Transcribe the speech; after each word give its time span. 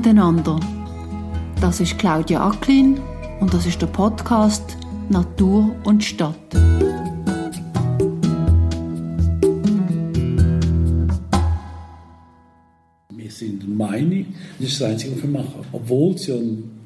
miteinander. 0.00 0.58
Das 1.60 1.78
ist 1.78 1.98
Claudia 1.98 2.42
Acklin 2.42 2.98
und 3.38 3.52
das 3.52 3.66
ist 3.66 3.82
der 3.82 3.86
Podcast 3.88 4.78
Natur 5.10 5.76
und 5.84 6.02
Stadt. 6.02 6.34
Wir 13.10 13.30
sind 13.30 13.76
Meinung, 13.76 14.24
das 14.58 14.68
ist 14.68 14.80
das 14.80 14.88
Einzige, 14.88 15.16
was 15.16 15.22
wir 15.22 15.30
machen. 15.30 15.66
Obwohl 15.70 16.14
es 16.14 16.28
ja 16.28 16.36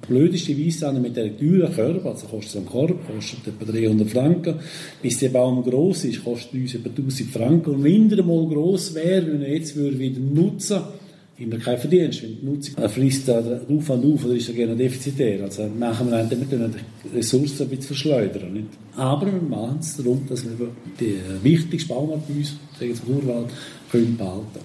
blödeste 0.08 0.58
Weise 0.58 0.92
mit 0.94 1.16
der 1.16 1.38
teuren 1.38 1.72
Körper, 1.72 2.10
also 2.10 2.26
kostet 2.26 2.50
so 2.50 2.58
ein 2.58 2.66
Korb, 2.66 2.98
kostet 3.06 3.46
etwa 3.46 3.70
300 3.70 4.10
Franken, 4.10 4.54
bis 5.00 5.20
der 5.20 5.28
Baum 5.28 5.62
gross 5.62 6.04
ist, 6.04 6.24
kostet 6.24 6.54
uns 6.54 6.74
etwa 6.74 6.88
1000 6.88 7.30
Franken. 7.30 7.76
Und 7.76 7.84
wenn 7.84 8.10
er 8.10 8.24
mal 8.24 8.44
gross 8.48 8.92
wäre, 8.92 9.24
wenn 9.28 9.42
er 9.42 9.54
jetzt 9.54 9.76
würde 9.76 10.00
wieder 10.00 10.18
nutzen 10.18 10.78
haben 10.78 11.03
wir 11.36 11.58
keinen 11.58 11.78
Verdienst. 11.78 12.22
Wenn 12.22 12.40
die 12.40 12.46
Nutzung 12.46 12.74
er 12.76 12.88
frisst 12.88 13.28
da 13.28 13.38
auf 13.38 13.90
und 13.90 14.14
auf, 14.14 14.24
oder 14.24 14.34
ist 14.34 14.48
er 14.48 14.54
gerne 14.54 14.76
defizitär. 14.76 15.42
Also 15.42 15.66
machen 15.66 16.10
wir 16.10 16.22
dann 16.22 16.30
die 16.30 17.16
Ressourcen 17.16 17.62
ein 17.62 17.68
bisschen 17.68 17.82
verschleudern. 17.82 18.52
Nicht? 18.52 18.68
Aber 18.96 19.26
wir 19.26 19.42
machen 19.42 19.78
es 19.80 19.96
darum, 19.96 20.26
dass 20.28 20.44
wir 20.44 20.68
die 21.00 21.18
wichtigste 21.42 21.88
Baumart 21.88 22.26
bei 22.28 22.34
uns, 22.34 22.56
sagen 22.78 23.00
wir 23.06 23.16
Urwald, 23.16 23.50
können 23.90 24.16
behalten 24.16 24.60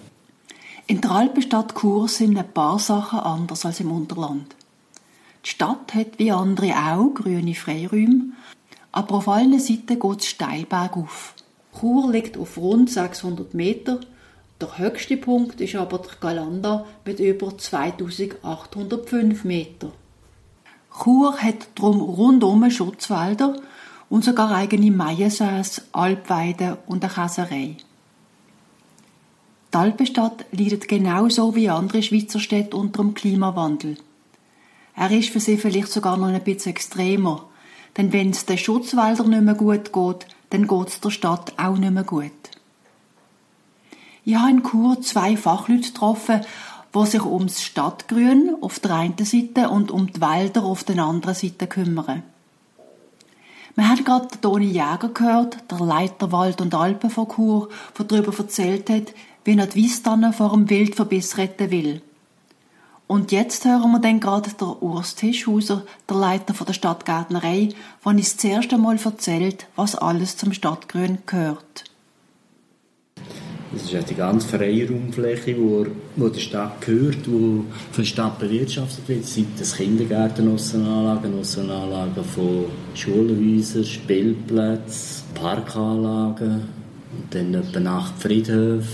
In 0.87 1.01
der 1.01 1.11
Alpenstadt 1.11 1.75
Chur 1.75 2.07
sind 2.07 2.37
ein 2.37 2.53
paar 2.53 2.79
Sachen 2.79 3.19
anders 3.19 3.65
als 3.65 3.79
im 3.79 3.91
Unterland. 3.91 4.55
Die 5.45 5.49
Stadt 5.49 5.95
hat 5.95 6.19
wie 6.19 6.31
andere 6.31 6.73
auch 6.73 7.13
grüne 7.13 7.55
Freiräume, 7.55 8.33
aber 8.91 9.15
auf 9.15 9.27
allen 9.27 9.59
Seiten 9.59 9.99
geht 9.99 10.19
es 10.19 10.27
steil 10.27 10.65
bergauf. 10.65 11.33
Chur 11.79 12.11
liegt 12.11 12.37
auf 12.37 12.57
rund 12.57 12.89
600 12.89 13.53
Meter 13.53 14.01
der 14.61 14.77
höchste 14.77 15.17
Punkt 15.17 15.61
ist 15.61 15.75
aber 15.75 15.99
der 15.99 16.11
Galanda 16.19 16.85
mit 17.05 17.19
über 17.19 17.57
2805 17.57 19.43
Meter. 19.45 19.91
Chur 21.01 21.37
hat 21.37 21.67
darum 21.75 22.01
rundum 22.01 22.69
Schutzwälder 22.69 23.55
und 24.09 24.25
sogar 24.25 24.51
eigene 24.51 24.91
Maiensäß, 24.91 25.83
Alpweiden 25.93 26.77
und 26.87 27.03
eine 27.05 27.13
Käserei. 27.13 27.77
Die 29.71 29.77
Alpenstadt 29.77 30.45
leidet 30.51 30.87
genauso 30.87 31.55
wie 31.55 31.69
andere 31.69 32.01
Schweizer 32.01 32.39
Städte 32.39 32.75
unter 32.75 33.03
dem 33.03 33.13
Klimawandel. 33.13 33.97
Er 34.95 35.11
ist 35.11 35.29
für 35.29 35.39
sie 35.39 35.57
vielleicht 35.57 35.91
sogar 35.91 36.17
noch 36.17 36.27
ein 36.27 36.43
bisschen 36.43 36.71
extremer, 36.71 37.45
denn 37.95 38.11
wenn 38.11 38.31
es 38.31 38.45
den 38.45 38.57
Schutzwäldern 38.57 39.29
nicht 39.29 39.43
mehr 39.43 39.53
gut 39.53 39.93
geht, 39.93 40.27
dann 40.49 40.67
geht 40.67 40.87
es 40.87 40.99
der 40.99 41.11
Stadt 41.11 41.53
auch 41.57 41.77
nicht 41.77 41.93
mehr 41.93 42.03
gut. 42.03 42.31
Ich 44.25 44.35
habe 44.35 44.51
in 44.51 44.63
Chur 44.63 45.01
zwei 45.01 45.37
Fachleute 45.37 45.87
getroffen, 45.87 46.41
die 46.93 47.05
sich 47.05 47.23
ums 47.23 47.61
Stadtgrün 47.61 48.55
auf 48.61 48.79
der 48.79 48.95
einen 48.95 49.25
Seite 49.25 49.69
und 49.69 49.91
um 49.91 50.11
die 50.11 50.21
Wälder 50.21 50.63
auf 50.63 50.83
der 50.83 50.99
anderen 51.03 51.35
Seite 51.35 51.67
kümmern. 51.67 52.23
Wir 53.75 53.87
haben 53.87 54.03
gerade 54.03 54.27
Toni 54.41 54.65
Jäger 54.65 55.09
gehört, 55.13 55.57
der 55.71 55.79
Leiter 55.79 56.31
Wald 56.31 56.59
und 56.59 56.75
Alpen 56.75 57.09
von 57.09 57.29
Chur, 57.29 57.69
der 57.97 58.05
darüber 58.05 58.37
erzählt 58.37 58.89
hat, 58.89 59.13
wie 59.45 59.57
er 59.57 59.67
die 59.67 59.83
Weisstannen 59.83 60.33
vor 60.33 60.51
dem 60.51 60.69
Wildverbiss 60.69 61.37
retten 61.37 61.71
will. 61.71 62.01
Und 63.07 63.31
jetzt 63.31 63.65
hören 63.65 63.91
wir 63.91 63.99
dann 63.99 64.19
gerade 64.19 64.51
der 64.51 64.83
Urs 64.83 65.15
Tischhauser, 65.15 65.83
der 66.07 66.17
Leiter 66.17 66.53
von 66.53 66.67
der 66.67 66.73
Stadtgärtnerei, 66.73 67.69
der 68.03 68.11
uns 68.11 68.35
das 68.35 68.43
erste 68.43 68.77
Mal 68.77 68.99
erzählt, 69.03 69.65
was 69.75 69.95
alles 69.95 70.37
zum 70.37 70.53
Stadtgrün 70.53 71.19
gehört. 71.25 71.88
Das 73.71 73.83
ist 73.83 73.91
ja 73.91 74.01
die 74.01 74.15
ganze 74.15 74.47
Freiraumfläche, 74.47 75.55
wo, 75.59 75.85
wo 76.15 76.29
der 76.29 76.39
Stadt 76.39 76.81
gehört, 76.81 77.19
wo 77.27 77.63
von 77.65 77.65
der 77.97 78.03
Stadt 78.03 78.39
bewirtschaftet 78.39 79.07
wird. 79.07 79.25
Sei 79.25 79.45
das 79.59 79.75
Kindergärten, 79.75 80.51
Aussenanlagen, 80.51 81.39
Aussenanlagen 81.39 82.23
von 82.23 82.65
Schulhäusern, 82.95 83.83
Spielplätzen, 83.83 85.23
Parkanlagen 85.35 86.61
und 87.15 87.35
dann 87.35 87.53
etwa 87.53 87.97
acht 87.97 88.19
Friedhöfe 88.19 88.87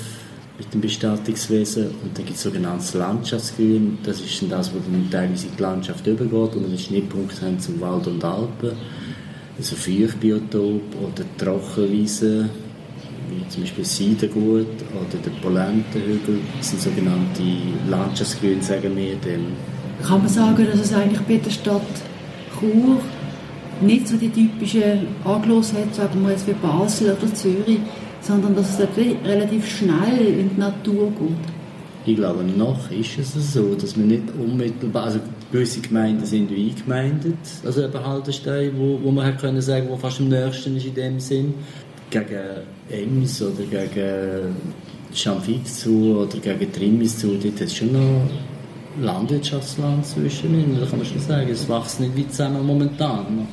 mit 0.58 0.74
dem 0.74 0.82
Bestattungswesen 0.82 1.88
und 2.04 2.18
dann 2.18 2.26
gibt 2.26 2.38
es 2.38 2.44
sogenanntes 2.44 2.94
Landschaftsgrün. 2.94 3.98
Das 4.04 4.20
ist 4.20 4.42
dann 4.42 4.50
das, 4.50 4.74
wo 4.74 4.80
dann 4.80 5.10
teilweise 5.10 5.48
in 5.48 5.56
die 5.56 5.62
Landschaft 5.62 6.06
übergeht 6.06 6.56
und 6.56 6.66
einen 6.66 6.78
Schnittpunkt 6.78 7.42
haben 7.42 7.60
zum 7.60 7.80
Wald 7.80 8.08
und 8.08 8.24
Alpen. 8.24 8.72
Also 9.58 9.76
Feuchtbiotop 9.78 10.82
oder 11.02 11.24
Trockenwiesen 11.38 12.50
wie 13.30 13.48
zum 13.50 13.64
Beispiel 13.64 13.86
Seidengut 13.86 14.68
oder 14.94 15.18
der 15.24 15.32
Polentenhügel. 15.42 16.40
Das 16.58 16.70
sind 16.70 16.82
sogenannte 16.82 17.44
Landschaftsgrün, 17.90 18.62
sagen 18.62 18.96
wir 18.96 19.16
dem. 19.16 19.48
Kann 20.04 20.20
man 20.20 20.30
sagen, 20.30 20.68
dass 20.72 20.80
es 20.80 20.94
eigentlich 20.94 21.22
bei 21.22 21.38
der 21.38 21.52
Stadt 21.52 21.82
Chur 22.60 23.00
nicht 23.82 24.08
so 24.08 24.18
die 24.18 24.30
typischen 24.30 25.08
Anglos 25.24 25.74
hat, 25.74 25.94
sagen 25.96 26.24
wir 26.24 26.32
jetzt 26.32 26.48
wie 26.48 26.54
Basel 26.54 27.12
oder 27.12 27.34
Zürich, 27.34 27.80
sondern 28.22 28.56
dass 28.56 28.80
es 28.80 28.88
relativ 29.26 29.68
schnell 29.68 30.40
in 30.40 30.50
die 30.56 30.60
Natur 30.60 31.12
geht? 31.12 31.56
Ich 32.08 32.16
glaube, 32.16 32.44
noch 32.44 32.92
ist 32.92 33.18
es 33.18 33.54
so, 33.54 33.74
dass 33.74 33.98
man 33.98 34.08
nicht 34.08 34.24
unmittelbar, 34.40 35.06
also 35.06 35.20
gewisse 35.52 35.82
Gemeinden 35.82 36.24
sind 36.24 36.52
wie 36.52 36.70
eingemeindet, 36.70 37.38
also 37.66 37.84
eben 37.84 38.06
Haltestellen, 38.06 38.74
wo, 38.78 39.00
wo 39.02 39.12
man 39.12 39.36
können 39.38 39.62
sagen, 39.62 39.88
wo 39.90 39.98
fast 39.98 40.20
am 40.20 40.30
nächsten 40.30 40.78
ist 40.78 40.86
in 40.86 40.94
dem 40.94 41.20
Sinn 41.20 41.56
gegen 42.12 42.62
Ems 42.90 43.42
oder 43.42 43.64
gegen 43.64 44.56
Schamfizu 45.14 46.28
oder 46.28 46.38
gegen 46.38 46.72
Trimis-zu, 46.72 47.38
dort 47.42 47.56
hat 47.56 47.62
es 47.62 47.76
schon 47.76 47.94
noch 47.94 48.30
Landwirtschaftsland 49.02 50.06
zwischen 50.06 50.54
ihnen, 50.54 50.78
da 50.80 50.86
kann 50.86 51.00
man 51.00 51.08
schon 51.08 51.20
sagen, 51.20 51.50
es 51.50 51.68
wächst 51.68 52.00
nicht 52.00 52.16
wie 52.16 52.28
zusammen 52.28 52.66
momentan. 52.66 53.48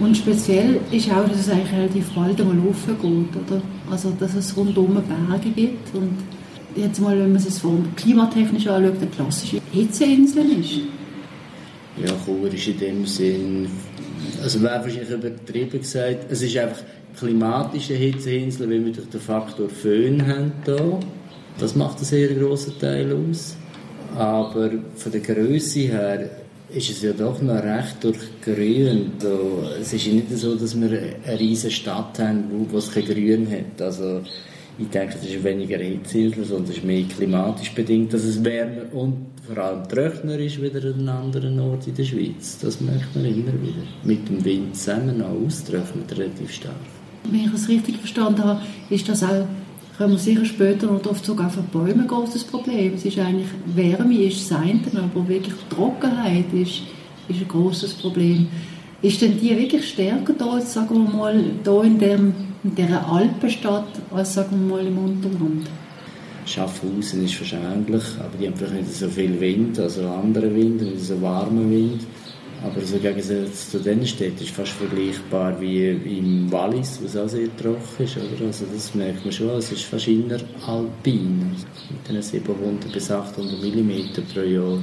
Und 0.00 0.16
speziell 0.16 0.80
ist 0.90 1.10
auch, 1.10 1.28
dass 1.28 1.40
es 1.40 1.50
eigentlich 1.50 1.72
relativ 1.72 2.10
bald 2.14 2.40
einmal 2.40 2.56
geht, 2.56 2.96
oder? 2.96 3.62
Also, 3.90 4.10
dass 4.18 4.34
es 4.34 4.56
rundum 4.56 4.94
Berge 4.94 5.50
gibt 5.50 5.94
und 5.94 6.16
jetzt 6.74 7.00
mal, 7.00 7.18
wenn 7.18 7.32
man 7.32 7.36
es 7.36 7.58
von 7.58 7.84
klimatechnisch 7.96 8.66
anschaut, 8.66 8.96
eine 8.96 9.10
klassische 9.10 9.60
Hitzeinsel 9.72 10.58
ist. 10.58 10.80
Ja, 12.02 12.12
Chur 12.24 12.52
ist 12.52 12.66
in 12.66 12.78
dem 12.78 13.06
Sinn, 13.06 13.68
also 14.42 14.62
wäre 14.62 14.82
wahrscheinlich 14.82 15.10
übertrieben 15.10 15.80
gesagt, 15.80 16.30
es 16.30 16.42
ist 16.42 16.56
einfach 16.56 16.82
klimatische 17.18 17.94
Hitzeinsel, 17.94 18.70
weil 18.70 18.84
wir 18.84 18.92
durch 18.92 19.08
den 19.08 19.20
Faktor 19.20 19.68
Föhn 19.68 20.26
haben 20.26 20.52
hier. 20.64 21.00
Das 21.58 21.74
macht 21.74 21.96
einen 21.96 22.06
sehr 22.06 22.28
grossen 22.34 22.78
Teil 22.78 23.12
aus. 23.12 23.56
Aber 24.16 24.70
von 24.96 25.12
der 25.12 25.20
Größe 25.20 25.80
her 25.80 26.30
ist 26.72 26.90
es 26.90 27.02
ja 27.02 27.12
doch 27.12 27.40
noch 27.42 27.62
recht 27.62 28.02
durchgrün. 28.02 29.12
Also, 29.16 29.64
es 29.80 29.92
ist 29.92 30.06
ja 30.06 30.12
nicht 30.14 30.36
so, 30.36 30.54
dass 30.54 30.80
wir 30.80 30.88
eine 30.88 31.38
riesige 31.38 31.72
Stadt 31.72 32.18
haben, 32.18 32.44
wo, 32.70 32.78
es 32.78 32.90
kein 32.90 33.04
Grün 33.04 33.48
hat. 33.50 33.82
Also, 33.82 34.20
ich 34.78 34.88
denke, 34.88 35.14
das 35.14 35.24
ist 35.24 35.44
weniger 35.44 35.78
Hitzeinsel, 35.78 36.44
sondern 36.44 36.70
es 36.70 36.78
ist 36.78 36.84
mehr 36.84 37.04
klimatisch 37.04 37.72
bedingt, 37.72 38.12
dass 38.14 38.24
es 38.24 38.42
wärmer 38.42 38.92
und 38.92 39.26
vor 39.46 39.58
allem 39.58 39.88
trockener 39.88 40.38
ist 40.38 40.62
wieder 40.62 40.82
an 40.94 41.08
anderen 41.08 41.58
Ort 41.60 41.86
in 41.86 41.94
der 41.94 42.04
Schweiz. 42.04 42.58
Das 42.60 42.80
merkt 42.80 43.14
man 43.14 43.24
immer 43.24 43.52
wieder. 43.60 43.82
Mit 44.04 44.28
dem 44.28 44.44
Wind 44.44 44.76
zusammen 44.76 45.20
auch 45.22 45.46
austrocknet 45.46 46.16
relativ 46.16 46.52
stark. 46.52 46.74
Wenn 47.24 47.44
ich 47.44 47.52
es 47.52 47.68
richtig 47.68 47.96
verstanden 47.96 48.44
habe, 48.44 48.60
ist 48.88 49.08
das 49.08 49.22
auch, 49.22 49.46
können 49.96 50.12
wir 50.12 50.18
sicher 50.18 50.44
später 50.44 50.86
noch 50.86 51.04
oft 51.04 51.24
sogar 51.24 51.50
für 51.50 51.62
Bäume 51.62 52.02
ein 52.02 52.06
großes 52.06 52.44
Problem. 52.44 52.94
Es 52.94 53.04
ist 53.04 53.18
eigentlich, 53.18 53.48
Wärme 53.74 54.14
ist 54.22 54.50
das 54.50 54.58
eine, 54.58 54.80
aber 54.94 55.28
wirklich 55.28 55.54
Trockenheit 55.68 56.52
ist, 56.54 56.82
ist 57.28 57.40
ein 57.40 57.48
großes 57.48 57.94
Problem. 57.94 58.48
Ist 59.02 59.22
denn 59.22 59.38
die 59.38 59.56
wirklich 59.56 59.88
stärker 59.88 60.32
da, 60.34 60.52
als, 60.52 60.74
sagen 60.74 60.94
wir 60.94 61.16
mal, 61.16 61.44
da 61.64 61.82
in, 61.82 61.98
dem, 61.98 62.34
in 62.64 62.74
dieser 62.74 63.06
Alpenstadt, 63.06 63.88
als 64.10 64.34
sagen 64.34 64.68
wir 64.68 64.76
mal 64.76 64.86
im 64.86 64.98
Unterland? 64.98 65.66
Schaffhausen 66.44 67.24
ist 67.24 67.38
wahrscheinlich, 67.40 68.02
aber 68.18 68.36
die 68.40 68.46
haben 68.46 68.56
vielleicht 68.56 68.74
nicht 68.74 68.94
so 68.94 69.08
viel 69.08 69.40
Wind, 69.40 69.78
also 69.78 70.08
andere 70.08 70.54
Wind, 70.54 70.82
nicht 70.82 71.00
so 71.00 71.20
warmen 71.22 71.70
Wind. 71.70 72.02
Aber 72.62 72.80
so 72.84 72.98
Gegensatz 72.98 73.70
zu 73.70 73.78
den 73.78 74.06
Städten 74.06 74.42
ist 74.42 74.50
fast 74.50 74.72
vergleichbar 74.72 75.58
wie 75.60 75.90
im 75.90 76.50
Wallis, 76.52 77.00
was 77.02 77.16
auch 77.16 77.28
sehr 77.28 77.48
trocken 77.56 78.04
ist. 78.04 78.16
Oder? 78.16 78.46
Also 78.46 78.66
das 78.72 78.94
merkt 78.94 79.24
man 79.24 79.32
schon, 79.32 79.50
es 79.50 79.72
ist 79.72 79.84
fast 79.84 80.08
inneralpin. 80.08 81.52
Mit 81.90 82.08
den 82.08 82.22
700 82.22 82.92
bis 82.92 83.10
800 83.10 83.62
mm 83.62 84.00
pro 84.34 84.40
Jahr 84.40 84.78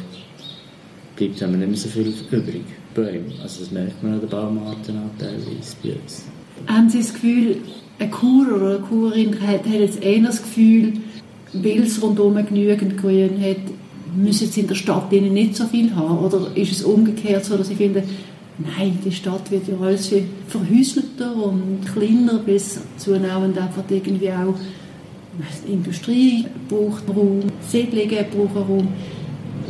bleibt 1.15 1.44
einem 1.44 1.59
nicht 1.59 1.69
mehr 1.69 1.77
so 1.77 1.89
viel 1.89 2.13
übrig. 2.31 2.63
Bäume. 2.97 3.25
Also 3.44 3.59
das 3.62 3.71
merkt 3.71 4.01
man 4.01 4.13
an 4.13 4.21
den 4.21 4.30
Baumartenanteil 4.30 5.35
bei 5.83 5.91
uns. 5.91 6.25
Haben 6.65 6.89
Sie 6.89 6.97
das 6.97 7.13
Gefühl, 7.13 7.57
ein 8.00 8.12
Kur 8.12 8.56
oder 8.56 8.77
eine 8.77 8.80
Kurin 8.80 9.39
hat, 9.39 9.65
hat 9.65 9.73
jetzt 9.73 10.03
eher 10.03 10.23
das 10.23 10.41
Gefühl, 10.41 10.94
weil 11.53 11.83
es 11.83 12.01
rundum 12.01 12.35
genügend 12.44 12.97
Grün 12.97 13.39
hat, 13.39 13.57
müssen 14.15 14.48
sie 14.48 14.62
in 14.62 14.68
der 14.68 14.75
Stadt 14.75 15.12
nicht 15.12 15.56
so 15.56 15.65
viel 15.65 15.95
haben? 15.95 16.19
Oder 16.19 16.56
ist 16.56 16.71
es 16.71 16.83
umgekehrt 16.83 17.45
so, 17.45 17.57
dass 17.57 17.68
sie 17.68 17.75
finden, 17.75 18.04
nein, 18.57 18.98
die 19.04 19.12
Stadt 19.12 19.50
wird 19.51 19.68
ja 19.68 19.75
alles 19.80 20.07
viel 20.07 20.25
verhäuselter 20.48 21.36
und 21.36 21.86
kleiner, 21.94 22.39
bis 22.39 22.80
zunehmend 22.98 23.57
einfach 23.57 23.83
irgendwie 23.89 24.31
auch 24.31 24.56
die 25.68 25.74
Industrie 25.74 26.45
braucht 26.68 27.04
Raum, 27.09 27.42
Siedlungen 27.68 28.25
brauchen 28.31 28.63
Raum. 28.63 28.88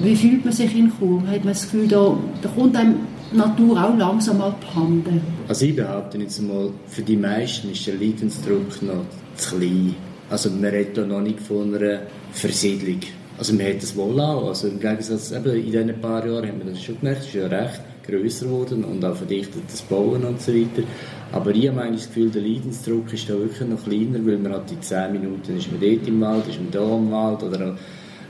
Wie 0.02 0.16
fühlt 0.16 0.46
man 0.46 0.54
sich 0.54 0.76
in 0.76 0.92
Chur? 0.98 1.22
Hat 1.28 1.44
man 1.44 1.54
das 1.54 1.64
Gefühl, 1.64 1.88
da, 1.88 2.18
da 2.42 2.50
kommt 2.50 2.76
einem 2.76 2.96
Natur 3.34 3.84
auch 3.84 3.98
langsam 3.98 4.42
abhanden? 4.42 5.22
Also 5.48 5.66
ich 5.66 5.76
behaupte 5.76 6.18
jetzt 6.20 6.42
mal, 6.42 6.70
für 6.88 7.02
die 7.02 7.18
meisten 7.18 7.72
ist 7.72 7.86
der 7.88 7.96
Leidensdruck 7.96 8.82
noch 8.82 9.06
zu 9.36 9.56
klein. 9.56 9.96
Also 10.30 10.50
man 10.50 10.66
redet 10.66 11.08
noch 11.08 11.22
nicht 11.22 11.40
von 11.40 11.74
einer 11.74 12.02
Versiedlung. 12.32 13.00
Also 13.38 13.54
man 13.54 13.68
hat 13.68 13.82
das 13.82 13.96
wohl 13.96 14.20
auch. 14.20 14.48
Also 14.48 14.68
im 14.68 14.80
Gegensatz 14.80 15.32
eben 15.32 15.56
in 15.56 15.66
diesen 15.66 16.02
paar 16.02 16.26
Jahren 16.26 16.48
haben 16.48 16.60
wir 16.64 16.72
das 16.72 16.84
schon 16.84 17.00
gemerkt, 17.00 17.22
es 17.22 17.28
ist 17.28 17.36
ja 17.36 17.48
recht 17.48 17.82
grösser 18.08 18.46
geworden 18.46 18.84
und 18.86 19.04
auch 19.04 19.16
verdichtetes 19.16 19.82
Bauen 19.82 20.24
und 20.24 20.42
so 20.42 20.54
weiter. 20.54 20.84
Aber 21.32 21.52
ich 21.52 21.68
habe 21.68 21.82
eigentlich 21.82 22.06
das 22.06 22.08
Gefühl, 22.08 22.30
der 22.30 22.42
Leidensdruck 22.42 23.14
ist 23.14 23.30
da 23.30 23.34
wirklich 23.34 23.68
noch 23.68 23.84
kleiner, 23.84 24.26
weil 24.26 24.38
man 24.38 24.54
hat 24.54 24.70
die 24.70 24.80
10 24.80 25.12
Minuten 25.12 25.58
ist 25.58 25.70
man 25.72 25.82
dort 25.82 26.08
im 26.08 26.22
Wald, 26.22 26.48
ist 26.48 26.60
man 26.60 26.72
da 26.72 26.96
im 26.96 27.12
Wald 27.12 27.44
oder 27.44 27.78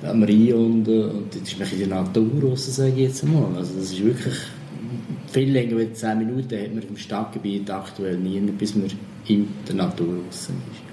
am 0.04 0.24
Rhein 0.24 0.54
und, 0.54 0.88
und 0.88 1.36
jetzt 1.36 1.48
ist 1.48 1.60
man 1.60 1.72
in 1.72 1.80
der 1.80 1.88
Natur 1.88 2.30
raus, 2.44 2.76
sage 2.76 2.92
ich 2.92 2.98
jetzt 2.98 3.24
einmal. 3.24 3.56
Also 3.56 3.76
das 3.76 3.92
ist 3.92 4.04
wirklich 4.04 4.36
viel 5.32 5.52
länger 5.52 5.78
als 5.78 6.00
10 6.00 6.18
Minuten 6.18 6.60
hat 6.60 6.74
man 6.74 6.84
im 6.84 6.98
Stadtgebiet 6.98 7.70
aktuell 7.70 8.18
nie, 8.18 8.40
bis 8.40 8.76
man 8.76 8.88
in 9.28 9.48
der 9.68 9.76
Natur 9.76 10.08
raus 10.08 10.50
ist. 10.50 10.87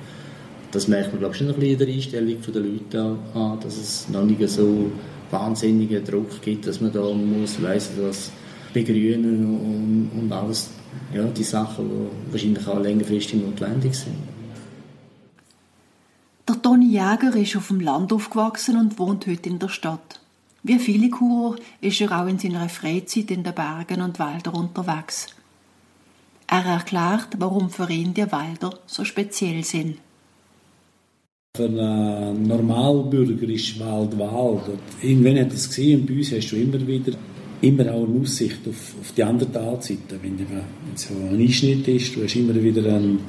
Das 0.75 0.89
merkt 0.89 1.13
man, 1.13 1.21
glaube 1.21 1.35
ich, 1.35 1.39
schon 1.39 1.47
ein 1.47 1.55
bisschen 1.55 1.73
in 1.73 1.79
der 1.79 1.89
Einstellung 1.89 2.37
der 2.53 2.63
Leute 2.63 3.19
an, 3.33 3.61
dass 3.61 3.77
es 3.77 4.09
noch 4.09 4.25
nicht 4.25 4.49
so 4.49 4.91
wahnsinnigen 5.31 6.05
Druck 6.05 6.43
gibt, 6.43 6.67
dass 6.67 6.81
man 6.81 6.93
da 6.93 7.13
muss, 7.13 7.63
weiss 7.63 7.91
was 7.97 8.33
begrünen 8.73 9.45
und, 9.45 10.11
und 10.19 10.33
alles, 10.33 10.71
ja, 11.15 11.23
die 11.23 11.45
Sachen, 11.45 11.89
die 11.89 12.33
wahrscheinlich 12.33 12.67
auch 12.67 12.81
längerfristig 12.81 13.41
notwendig 13.41 13.95
sind. 13.95 14.17
Der 16.49 16.61
Toni 16.61 16.87
Jäger 16.87 17.37
ist 17.37 17.55
auf 17.57 17.69
dem 17.69 17.79
Land 17.79 18.13
aufgewachsen 18.13 18.77
und 18.77 18.99
wohnt 18.99 19.29
heute 19.29 19.49
in 19.49 19.61
der 19.61 19.69
Stadt. 19.69 20.19
Wie 20.65 20.81
viele 20.81 21.09
Churer 21.09 21.55
ist 21.83 22.01
er 22.01 22.21
auch 22.21 22.27
in 22.27 22.41
seiner 22.41 22.69
Freizeit 22.69 23.31
in 23.31 23.45
den 23.45 23.55
Bergen 23.55 24.03
und 24.03 24.19
Wäldern 24.19 24.55
unterwegs. 24.55 25.29
Er 26.49 26.65
erklärt, 26.65 27.29
warum 27.39 27.71
für 27.71 27.89
ihn 27.89 28.13
die 28.13 28.23
Wälder 28.33 28.77
so 28.87 29.05
speziell 29.05 29.63
sind. 29.63 29.99
Für 31.57 31.67
einen 31.67 32.49
Normalbürger 32.49 33.49
ist 33.49 33.79
Wald 33.79 34.19
Wald. 34.19 34.77
irgendwann 35.01 35.39
hat 35.39 35.53
es 35.53 35.69
gesehen, 35.69 36.05
bei 36.05 36.15
uns 36.15 36.33
hast 36.33 36.51
du 36.51 36.57
immer 36.57 36.85
wieder 36.85 37.13
immer 37.61 37.95
auch 37.95 38.09
eine 38.09 38.21
Aussicht 38.21 38.67
auf, 38.69 38.97
auf 39.01 39.13
die 39.17 39.23
andere 39.23 39.53
Talseite. 39.53 40.19
Wenn, 40.21 40.37
wenn 40.37 40.97
so 40.97 41.15
ein 41.15 41.39
Einschnitt 41.39 41.87
ist, 41.87 42.17
du 42.17 42.25
hast 42.25 42.35
immer 42.35 42.61
wieder 42.61 42.83
einen, 42.93 43.21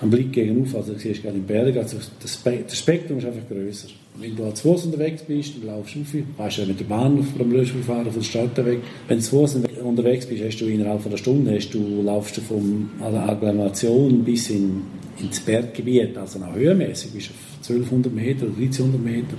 einen 0.00 0.08
Blick 0.08 0.32
gegenüber. 0.32 0.78
Also 0.78 0.92
du 0.92 1.00
siehst 1.00 1.20
gerade 1.20 1.36
im 1.36 1.46
Berg, 1.46 1.76
also 1.78 1.96
das, 2.22 2.40
das 2.44 2.78
Spektrum 2.78 3.18
ist 3.18 3.24
einfach 3.24 3.48
größer. 3.48 3.88
Wenn 4.20 4.36
du 4.36 4.44
als 4.44 4.60
Fuß 4.60 4.84
unterwegs 4.84 5.24
bist, 5.24 5.54
dann 5.56 5.66
laufst 5.66 5.96
auf, 5.96 6.38
weißt 6.38 6.58
du 6.58 6.66
mit 6.66 6.78
der 6.78 6.84
Bahn 6.84 7.26
beim 7.36 7.50
Löschfahren 7.50 8.04
von 8.04 8.14
der 8.14 8.22
Stadt 8.22 8.56
weg. 8.64 8.78
Wenn 9.08 9.18
du 9.18 9.24
zu 9.24 9.30
Fuß 9.30 9.56
unterwegs 9.82 10.26
bist, 10.26 10.44
hast 10.44 10.60
du 10.60 10.66
innerhalb 10.66 11.02
von 11.02 11.10
einer 11.10 11.18
Stunde, 11.18 11.56
hast 11.56 11.70
du, 11.70 12.02
laufst 12.04 12.36
du 12.36 12.40
von 12.40 12.88
der 13.00 13.28
Agglomeration 13.28 14.22
bis 14.22 14.48
in, 14.48 14.82
ins 15.20 15.40
Berggebiet, 15.40 16.16
also 16.16 16.38
auch 16.40 16.54
höhenmäßig, 16.54 17.12
bist 17.12 17.30
auf 17.30 17.68
1200 17.68 18.12
Meter 18.12 18.46
oder 18.46 18.56
1300 18.56 19.02
Meter. 19.02 19.36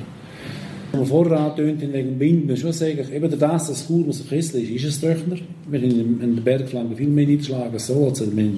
Als 0.91 1.09
vorher 1.09 1.39
angetönt 1.39 1.81
wegen 1.81 1.93
dem 1.93 2.19
Wind, 2.19 2.47
muss 2.47 2.59
schon 2.59 2.73
sagen, 2.73 3.05
eben 3.13 3.39
das, 3.39 3.67
dass 3.67 3.87
Chur 3.87 4.05
der 4.05 4.25
Kessel 4.27 4.63
ist, 4.63 4.71
ist 4.71 4.85
es 4.85 5.01
trockener. 5.01 5.37
Wir 5.69 5.81
haben 5.81 6.19
in 6.21 6.35
den 6.35 6.43
Bergflanken 6.43 6.97
viel 6.97 7.09
mehr 7.09 7.27
Niederschlag 7.27 7.71
als 7.71 7.87
so. 7.87 8.07
Also 8.07 8.25
wir 8.35 8.43
haben 8.43 8.57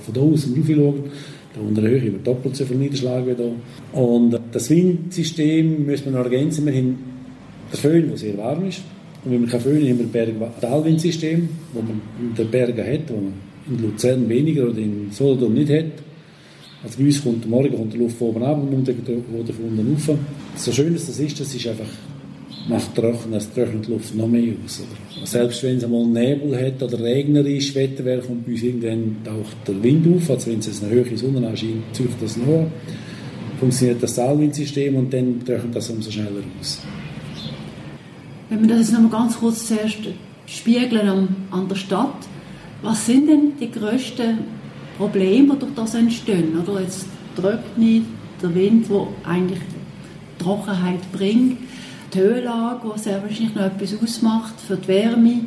von 0.00 0.14
da 0.14 0.20
aus 0.20 0.48
raufschauen, 0.48 1.04
da 1.54 1.60
unter 1.60 1.82
der 1.82 1.90
Höhe 1.90 2.00
über 2.00 2.18
doppelt 2.18 2.56
so 2.56 2.64
viel 2.64 2.78
Niederschlag 2.78 3.24
wie 3.26 3.34
da. 3.34 3.98
Und 3.98 4.40
das 4.50 4.70
Windsystem 4.70 5.86
müssen 5.86 6.06
wir 6.06 6.12
noch 6.12 6.24
ergänzen. 6.24 6.66
Wir 6.66 6.74
haben 6.74 6.98
den 7.72 7.78
Föhn, 7.78 8.08
der 8.08 8.18
sehr 8.18 8.36
warm 8.36 8.66
ist. 8.66 8.82
Und 9.24 9.32
wenn 9.32 9.42
wir 9.42 9.48
keinen 9.48 9.60
Föhn 9.60 9.76
haben, 9.76 9.88
haben 9.88 10.12
wir 10.12 10.22
ein 10.22 10.38
Bergtalwindsystem, 10.40 11.48
das 11.74 11.82
man 11.84 12.00
in 12.20 12.34
den 12.34 12.50
Bergen 12.50 12.86
hat, 12.86 13.08
das 13.08 13.16
man 13.16 13.32
in 13.70 13.82
Luzern 13.82 14.28
weniger 14.28 14.68
oder 14.68 14.78
in 14.78 15.08
Solothurn 15.12 15.54
nicht 15.54 15.70
hat. 15.70 16.07
Also 16.82 16.98
bei 16.98 17.04
uns 17.04 17.22
kommt 17.22 17.48
morgen 17.48 17.76
kommt 17.76 17.92
die 17.92 17.98
Luft 17.98 18.16
von 18.18 18.28
oben 18.28 18.42
ab 18.42 18.58
und 18.60 18.70
dann 18.70 18.96
oder 19.34 19.52
von 19.52 19.64
unten 19.64 19.92
rauf. 19.92 20.18
So 20.56 20.72
schön 20.72 20.92
dass 20.92 21.06
das 21.06 21.18
ist, 21.18 21.40
das 21.40 21.54
ist 21.54 21.66
einfach 21.66 21.88
macht 22.68 22.94
trocken, 22.94 23.32
es 23.32 23.52
trocknet 23.52 23.86
die 23.86 23.92
Luft 23.92 24.14
noch 24.14 24.28
mehr 24.28 24.52
aus. 24.64 24.80
Oder? 24.80 25.26
Selbst 25.26 25.62
wenn 25.62 25.78
es 25.78 25.84
einmal 25.84 26.06
Nebel 26.06 26.54
hat 26.60 26.82
oder 26.82 27.00
Regner 27.02 27.44
ist, 27.44 27.74
Wetter 27.74 28.18
kommt 28.18 28.46
bei 28.46 28.52
uns 28.52 28.62
irgendwann 28.62 29.16
taucht 29.24 29.56
der 29.66 29.82
Wind 29.82 30.06
auf, 30.16 30.30
also 30.30 30.50
wenn 30.50 30.58
es 30.58 30.82
eine 30.82 30.92
höhere 30.92 31.16
Sonne 31.16 31.46
anscheint, 31.48 31.82
zieht 31.92 32.10
das 32.20 32.36
noch. 32.36 32.66
Funktioniert 33.58 34.02
das 34.02 34.14
Salwindsystem 34.14 34.94
und 34.94 35.12
dann 35.12 35.44
trocknet 35.44 35.74
das 35.74 35.90
umso 35.90 36.10
schneller 36.10 36.42
aus. 36.60 36.80
Wenn 38.50 38.60
wir 38.60 38.68
das 38.68 38.78
jetzt 38.78 38.92
noch 38.92 39.00
mal 39.00 39.10
ganz 39.10 39.38
kurz 39.38 39.66
zuerst 39.66 39.98
spiegeln 40.46 41.08
an, 41.08 41.36
an 41.50 41.68
der 41.68 41.74
Stadt, 41.74 42.26
was 42.82 43.06
sind 43.06 43.28
denn 43.28 43.52
die 43.60 43.70
grössten 43.70 44.57
Probleme, 44.98 45.54
die 45.54 45.60
durch 45.60 45.74
das 45.74 45.94
entstehen. 45.94 46.58
Oder 46.60 46.82
jetzt 46.82 47.06
drückt 47.36 47.78
nicht 47.78 48.04
der 48.42 48.54
Wind, 48.54 48.90
der 48.90 49.06
eigentlich 49.24 49.60
Trockenheit 50.38 51.00
bringt, 51.12 51.58
die 52.12 52.18
Höhenlage, 52.18 52.90
die 52.94 52.98
sehr 52.98 53.22
wahrscheinlich 53.22 53.54
noch 53.54 53.64
etwas 53.64 53.94
ausmacht 54.02 54.54
für 54.60 54.76
die 54.76 54.88
Wärme, 54.88 55.40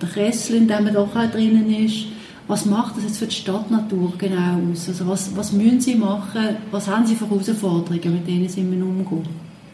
der 0.00 0.08
Kessel, 0.08 0.56
in 0.56 0.68
dem 0.68 0.84
man 0.84 0.94
doch 0.94 1.14
auch 1.14 1.30
drinnen 1.30 1.72
ist. 1.84 2.06
Was 2.48 2.64
macht 2.64 2.96
das 2.96 3.04
jetzt 3.04 3.18
für 3.18 3.26
die 3.26 3.34
Stadtnatur 3.34 4.12
genau 4.18 4.60
aus? 4.70 4.88
Also 4.88 5.06
was, 5.06 5.36
was 5.36 5.52
müssen 5.52 5.80
Sie 5.80 5.96
machen? 5.96 6.56
Was 6.70 6.86
haben 6.86 7.06
Sie 7.06 7.16
für 7.16 7.28
Herausforderungen, 7.28 8.14
mit 8.14 8.26
denen 8.26 8.48
Sie 8.48 8.60
umgehen? 8.60 9.24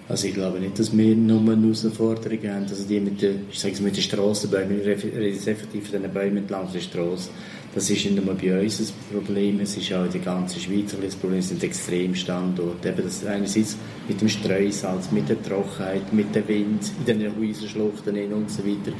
Also 0.09 0.27
ich 0.27 0.35
glaube 0.35 0.59
nicht, 0.59 0.79
dass 0.79 0.97
wir 0.97 1.15
nur 1.15 1.41
eine 1.41 1.63
Herausforderung 1.63 2.39
haben. 2.49 2.63
Also 2.69 2.85
die 2.89 3.01
mit 3.01 3.21
den, 3.21 3.47
ich 3.51 3.59
sage 3.59 3.75
es 3.75 3.81
mit 3.81 3.97
den 3.97 4.03
Strassenbäumen, 4.03 4.81
ich 4.81 4.87
rede 4.87 5.29
effektiv 5.29 5.91
von 5.91 6.03
den 6.03 6.13
Bäumen 6.13 6.39
entlang 6.39 6.67
der 6.73 6.81
Straße. 6.81 7.29
Das 7.75 7.89
ist 7.89 8.05
nicht 8.05 8.23
nur 8.23 8.35
bei 8.35 8.61
uns 8.61 8.81
ein 8.81 8.87
Problem, 9.11 9.61
es 9.61 9.77
ist 9.79 9.93
auch 9.95 10.05
in 10.05 10.13
der 10.13 10.21
ganzen 10.21 10.61
Schweiz 10.61 10.95
ein 10.95 11.09
Problem. 11.19 11.39
Es 11.39 11.49
sind 11.49 11.65
Extremstandorte. 11.65 12.91
Eben 12.91 13.03
das 13.03 13.25
einerseits 13.25 13.79
mit 14.07 14.21
dem 14.21 14.29
Streusalz, 14.29 15.11
mit 15.11 15.29
der 15.29 15.43
Trockenheit, 15.43 16.13
mit 16.13 16.35
dem 16.35 16.47
Wind, 16.49 16.91
in 17.07 17.19
den 17.19 17.33
Häuserschluchten 17.35 18.33
und 18.33 18.51
so 18.51 18.63
weiter. 18.65 18.93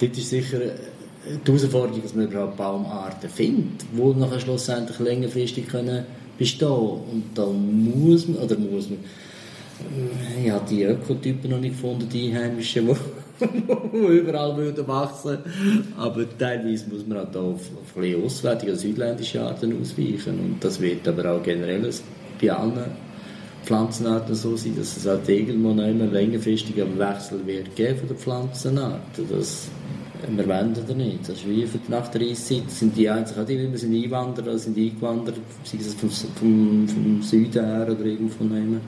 Dort 0.00 0.18
ist 0.18 0.30
sicher 0.30 0.58
die 0.58 1.52
Herausforderung, 1.52 2.02
dass 2.02 2.14
man 2.14 2.26
überhaupt 2.26 2.56
Baumarten 2.56 3.30
findet, 3.30 3.84
die 3.92 4.18
nachher 4.18 4.40
schlussendlich 4.40 4.98
längerfristig 4.98 5.68
können 5.68 6.04
bestehen 6.38 6.68
Und 6.68 7.24
da 7.34 7.46
muss 7.46 8.28
man, 8.28 8.38
oder 8.38 8.58
muss 8.58 8.90
man, 8.90 8.98
ich 10.42 10.50
habe 10.50 10.64
die 10.68 10.82
Ökotypen 10.82 11.50
noch 11.50 11.60
nicht 11.60 11.74
gefunden, 11.74 12.08
die 12.08 12.30
einheimischen, 12.30 12.86
die 12.86 12.94
überall 13.92 14.56
würden 14.56 14.86
wachsen 14.86 15.38
Aber 15.96 16.26
teilweise 16.38 16.88
muss 16.88 17.06
man 17.06 17.18
halt 17.18 17.36
auf, 17.36 17.60
auf 17.60 18.02
ein 18.02 18.24
auswärtige, 18.24 18.76
südländische 18.76 19.42
Arten 19.42 19.80
ausweichen. 19.80 20.38
Und 20.40 20.56
das 20.64 20.80
wird 20.80 21.06
aber 21.06 21.32
auch 21.32 21.42
generell 21.42 21.88
bei 22.40 22.52
allen 22.52 23.06
Pflanzenarten 23.64 24.34
so 24.34 24.56
sein, 24.56 24.76
dass 24.76 24.96
es 24.96 25.06
halt 25.06 25.28
irgendwann 25.28 25.78
immer 25.80 26.06
längerfristig 26.06 26.80
einen 26.80 26.98
Wechsel 26.98 27.44
wird 27.46 27.74
geben 27.74 27.98
von 27.98 28.08
der 28.08 28.16
Pflanzenart. 28.16 29.00
Das, 29.28 29.68
wir 30.28 30.48
wenden 30.48 30.84
da 30.86 30.94
nicht. 30.94 31.20
Das 31.22 31.38
ist 31.38 31.48
wie 31.48 31.66
nach 31.88 32.08
der 32.08 32.22
Eiszeit 32.22 32.70
sind 32.70 32.96
die 32.96 33.08
einzigen, 33.08 33.46
die 33.46 33.54
immer 33.54 33.76
sind 33.76 33.94
Einwanderer, 33.94 34.56
sind 34.58 34.78
eingewandert, 34.78 35.36
sei 35.64 35.78
es 35.78 35.94
vom, 35.94 36.10
vom, 36.10 36.88
vom 36.88 37.22
Süden 37.22 37.64
her 37.64 37.88
oder 37.90 38.04
irgendwo 38.04 38.44
nehmen. 38.44 38.80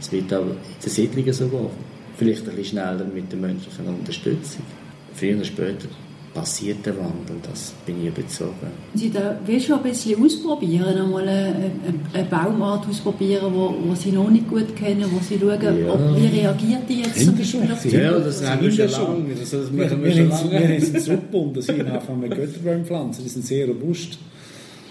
Es 0.00 0.10
wird 0.10 0.32
auch 0.34 0.40
in 0.40 0.56
den 0.82 0.90
Siedlungen 0.90 1.32
so 1.32 1.48
gehen. 1.48 1.70
Vielleicht 2.22 2.48
ein 2.48 2.56
bisschen 2.56 2.78
schneller 2.78 3.04
mit 3.12 3.30
der 3.30 3.38
menschlichen 3.38 3.86
Unterstützung. 3.86 4.62
Früher 5.14 5.36
oder 5.36 5.44
später 5.44 5.88
passiert 6.32 6.84
der 6.86 6.96
Wandel, 6.96 7.36
das 7.42 7.74
bin 7.84 8.00
ich 8.02 8.08
überzeugt. 8.08 8.54
Sie 8.94 9.10
da 9.10 9.38
willst 9.44 9.68
du 9.68 9.74
ein 9.74 9.82
bisschen 9.82 10.24
ausprobieren, 10.24 10.96
einmal 10.96 11.28
eine, 11.28 11.72
eine 12.12 12.24
Baumart 12.24 12.88
ausprobieren, 12.88 13.52
wo, 13.52 13.74
wo 13.86 13.94
Sie 13.94 14.12
noch 14.12 14.30
nicht 14.30 14.48
gut 14.48 14.74
kennen, 14.74 15.04
wo 15.10 15.20
Sie 15.20 15.38
schauen, 15.38 15.84
ja. 15.84 15.92
ob, 15.92 16.16
wie 16.16 16.26
reagiert 16.26 16.88
die 16.88 17.00
jetzt 17.00 17.24
zum 17.24 17.36
Beispiel 17.36 17.70
auf 17.70 17.82
die 17.82 17.88
Ja, 17.90 18.18
das 18.18 18.48
haben 18.48 18.62
wir 18.62 18.72
schon 18.72 18.88
lange. 18.88 19.34
Das, 19.34 19.50
das 19.50 19.72
wir, 19.72 19.90
wir, 19.90 20.04
wir, 20.04 20.12
schon 20.12 20.28
lange. 20.28 20.50
wir 20.50 20.60
haben 20.60 20.72
es 20.72 21.04
zurückgebunden, 21.04 21.62
Sie 21.62 21.72
haben 21.72 22.20
mit 22.20 22.34
Götterbaumpflanzen, 22.34 23.24
die 23.24 23.30
sind 23.30 23.44
sehr 23.44 23.68
robust. 23.68 24.18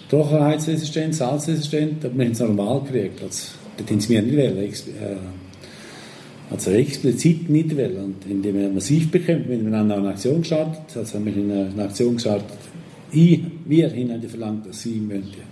Trockenheitsresistent, 0.09 1.15
salzresistent, 1.15 2.03
aber 2.03 2.17
wir 2.17 2.25
haben 2.25 2.31
es 2.33 2.39
normal 2.39 2.81
gekriegt. 2.81 3.21
Also, 3.23 3.53
das 3.77 3.89
haben 3.89 3.99
sie 4.01 4.13
mir 4.13 4.21
nicht 4.21 4.37
wollen, 4.37 4.73
also 6.51 6.71
explizit. 6.71 7.49
Und 7.49 8.25
indem 8.29 8.55
wir 8.55 8.69
massiv 8.69 9.09
bekämpft, 9.09 9.49
wenn 9.49 9.69
wir 9.69 9.79
eine 9.79 10.09
Aktion 10.09 10.41
gestartet, 10.41 10.95
also 10.95 11.15
haben 11.15 11.25
wir 11.25 11.33
eine 11.33 11.83
Aktion 11.83 12.15
gestartet, 12.15 12.57
ich, 13.13 13.41
wir 13.65 13.89
haben 13.89 14.21
verlangt, 14.29 14.67
dass 14.67 14.81
sie 14.81 14.99
müssen, 14.99 15.51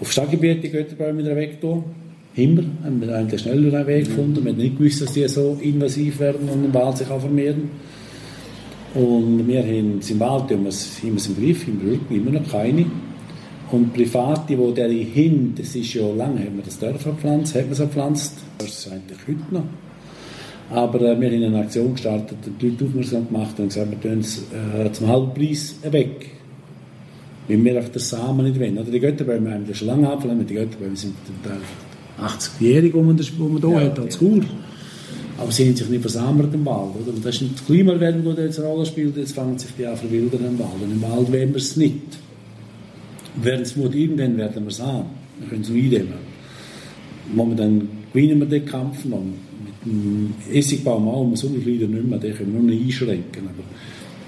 auf 0.00 0.10
Stadtgebiet 0.10 0.62
die 0.62 0.70
Götterbäume 0.70 1.20
wieder 1.20 1.36
wegtun. 1.36 1.84
Immer 2.36 2.64
haben 2.82 3.00
wir 3.00 3.14
einen 3.14 3.30
Weg 3.30 4.06
gefunden. 4.06 4.44
Wir 4.44 4.52
haben 4.52 4.58
nicht 4.58 4.76
gewusst, 4.76 5.02
dass 5.02 5.12
die 5.12 5.26
so 5.28 5.56
invasiv 5.60 6.18
werden 6.18 6.48
und 6.48 6.64
im 6.64 6.74
Wald 6.74 6.98
sich 6.98 7.08
auch 7.08 7.20
vermehren. 7.20 7.70
Und 8.94 9.46
wir 9.46 9.62
haben 9.62 9.98
es 10.00 10.10
im 10.10 10.20
Wald 10.20 10.50
haben 10.50 10.64
wir 10.64 10.68
es 10.68 11.00
im 11.02 11.16
Griff, 11.16 11.66
im 11.68 11.80
Rücken, 11.80 12.14
immer 12.14 12.32
noch 12.32 12.50
keine. 12.50 12.86
Und 13.70 13.92
Private, 13.92 14.42
die 14.48 14.74
der 14.74 14.88
hin, 14.88 15.54
das 15.56 15.74
ist 15.74 15.94
ja 15.94 16.06
lange, 16.08 16.40
haben 16.40 16.56
wir 16.56 16.64
das 16.64 16.78
Dorf 16.78 17.02
gepflanzt, 17.02 17.54
haben 17.54 17.66
wir 17.66 17.72
es 17.72 17.78
gepflanzt. 17.78 18.34
Das 18.58 18.68
ist 18.68 18.92
eigentlich 18.92 19.18
heute 19.26 19.54
noch. 19.54 19.64
Aber 20.70 21.00
äh, 21.00 21.20
wir 21.20 21.30
haben 21.30 21.44
eine 21.44 21.58
Aktion 21.58 21.92
gestartet 21.92 22.38
die 22.60 22.68
Leute 22.68 22.84
aufmerksam 22.86 23.26
gemacht 23.28 23.58
und 23.58 23.68
gesagt, 23.68 23.90
wir 23.90 24.00
tun 24.00 24.20
es 24.20 24.42
äh, 24.52 24.90
zum 24.92 25.08
halben 25.08 25.34
Preis 25.34 25.76
weg. 25.90 26.30
Weil 27.46 27.62
wir 27.62 27.76
einfach 27.76 27.92
den 27.92 28.00
Samen 28.00 28.46
nicht 28.46 28.58
wollen. 28.58 28.78
Oder 28.78 28.90
die 28.90 29.00
Götterbäume 29.00 29.52
haben 29.52 29.68
wir 29.68 29.74
schon 29.74 29.88
lange 29.88 30.08
abgelehnt, 30.08 30.48
die 30.48 30.54
Götterbäume 30.54 30.96
sind 30.96 31.14
zum 31.26 31.42
Teil 31.42 31.60
80-jährig, 32.18 32.92
die 32.92 32.98
man, 32.98 33.16
die 33.16 33.32
man 33.36 33.60
hier 33.60 33.70
ja, 33.70 33.90
hat 33.90 33.98
als 33.98 34.18
Kur. 34.18 34.40
Aber 35.36 35.50
sie 35.50 35.66
haben 35.66 35.76
sich 35.76 35.88
nicht 35.88 36.00
versammelt 36.00 36.54
im 36.54 36.64
Wald. 36.64 36.94
Oder? 37.02 37.12
Und 37.12 37.24
das 37.24 37.40
ist 37.40 37.42
die 37.42 37.64
Klimaerwärmung, 37.66 38.34
die 38.36 38.42
jetzt 38.42 38.58
eine 38.58 38.68
Rolle 38.68 38.86
spielt. 38.86 39.16
Jetzt 39.16 39.32
fangen 39.32 39.58
sich 39.58 39.70
die 39.76 39.86
an 39.86 39.96
verwildern 39.96 40.44
im 40.46 40.58
Wald. 40.58 40.80
Und 40.82 40.92
im 40.92 41.02
Wald 41.02 41.32
wollen 41.32 41.50
wir 41.50 41.56
es 41.56 41.76
nicht. 41.76 42.18
Werden 43.42 43.62
es 43.62 43.76
Mut 43.76 43.94
irgendwann 43.94 44.36
werden 44.36 44.62
wir 44.62 44.70
es 44.70 44.80
haben. 44.80 45.06
Wir 45.40 45.48
können 45.48 45.62
es 45.62 45.70
eindämmen. 45.70 46.34
Momentan 47.34 47.88
gewinnen 48.12 48.38
wir 48.38 48.46
den 48.46 48.64
Kampf 48.64 49.04
noch. 49.04 49.22
Dem 49.84 50.34
Essigbaum 50.52 51.08
auch, 51.08 51.24
man 51.24 51.36
so 51.36 51.48
leider 51.48 51.86
nicht 51.86 52.08
mehr, 52.08 52.18
den 52.18 52.34
können 52.34 52.54
wir 52.54 52.60
nur 52.60 52.74
noch 52.74 52.84
einschränken. 52.84 53.42
Aber 53.48 53.64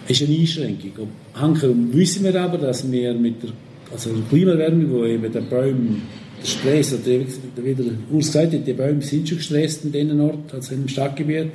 es 0.08 0.20
ist 0.20 0.28
eine 0.28 0.38
Einschränkung. 0.38 1.08
Hanke 1.34 1.74
wissen 1.92 2.24
wir 2.24 2.40
aber, 2.40 2.58
dass 2.58 2.90
wir 2.90 3.14
mit 3.14 3.42
der, 3.42 3.50
also 3.92 4.10
der 4.12 4.22
Klimaerwärmung, 4.28 4.90
wo 4.90 5.04
eben 5.04 5.32
der 5.32 5.40
Baum 5.40 6.02
der 6.40 6.46
Stress, 6.46 6.92
oder 6.92 7.64
wie 7.64 7.74
der 7.74 7.86
Urs 8.12 8.26
gesagt 8.26 8.52
hat, 8.52 8.66
die 8.66 8.72
Bäume 8.72 9.02
sind 9.02 9.28
schon 9.28 9.38
gestresst 9.38 9.84
in 9.84 9.92
diesem 9.92 10.20
Ort, 10.20 10.52
also 10.52 10.74
im 10.74 10.88
Stadtgebiet. 10.88 11.50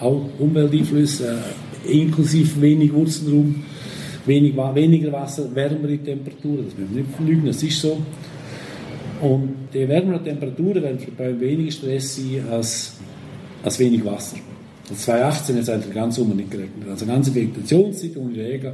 Auch 0.00 0.28
Umwelteinflüsse, 0.38 1.38
äh, 1.86 2.00
inklusive 2.00 2.60
wenig 2.60 2.92
Wurzelraum, 2.92 3.54
wenig, 4.26 4.54
weniger 4.56 5.12
Wasser, 5.12 5.48
wärmere 5.54 5.98
Temperaturen, 5.98 6.64
das 6.64 6.76
müssen 6.76 6.94
wir 6.94 7.02
nicht 7.02 7.14
verlügen, 7.14 7.46
das 7.46 7.62
ist 7.62 7.80
so. 7.80 7.98
Und 9.20 9.54
die 9.72 9.88
wärmeren 9.88 10.24
Temperaturen 10.24 10.82
werden 10.82 10.98
für 10.98 11.10
die 11.12 11.16
Bäume 11.16 11.40
weniger 11.40 11.70
Stress 11.70 12.16
sein 12.16 12.44
als, 12.50 12.94
als 13.62 13.78
wenig 13.78 14.04
Wasser. 14.04 14.36
2018 14.94 15.56
hat 15.56 15.62
es 15.62 15.68
eigentlich 15.68 15.94
ganz 15.94 16.18
um 16.18 16.36
nicht 16.36 16.50
geregnet. 16.50 16.88
Also 16.90 17.04
eine 17.04 17.14
ganze 17.14 17.34
Vegetationszeit 17.34 18.16
ohne 18.16 18.36
Regen 18.36 18.72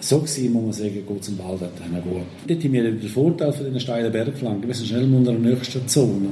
so 0.00 0.18
gewesen, 0.18 0.52
muss 0.52 0.62
man 0.62 0.72
sagen, 0.72 1.02
geht 1.06 1.24
zum 1.24 1.38
Wald 1.38 1.60
gut. 1.60 2.22
Dort 2.46 2.64
haben 2.64 2.72
wir 2.72 2.82
den 2.82 3.08
Vorteil 3.08 3.52
von 3.52 3.66
diesen 3.66 3.80
steilen 3.80 4.10
Bergflanken. 4.10 4.66
Wir 4.66 4.74
sind 4.74 4.88
schnell 4.88 5.04
in 5.04 5.14
unserer 5.14 5.38
nächsten 5.38 5.86
Zone. 5.86 6.28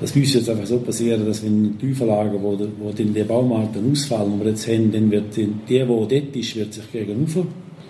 Das 0.00 0.14
müsste 0.14 0.38
jetzt 0.38 0.50
einfach 0.50 0.66
so 0.66 0.78
passieren, 0.78 1.26
dass 1.26 1.42
wenn 1.42 1.78
Tiefellagen, 1.78 2.42
wo, 2.42 2.58
wo 2.78 2.90
in 2.96 3.14
den 3.14 3.26
Baumarten 3.26 3.90
ausfallen, 3.90 4.32
die 4.38 4.44
wir 4.44 4.50
jetzt 4.50 4.68
haben, 4.68 4.92
dann 4.92 5.10
wird 5.10 5.36
die, 5.36 5.46
die, 5.68 5.78
die 5.78 5.86
dort 5.86 6.36
ist, 6.36 6.56
wird 6.56 6.74
sich 6.74 6.92
gegen 6.92 7.26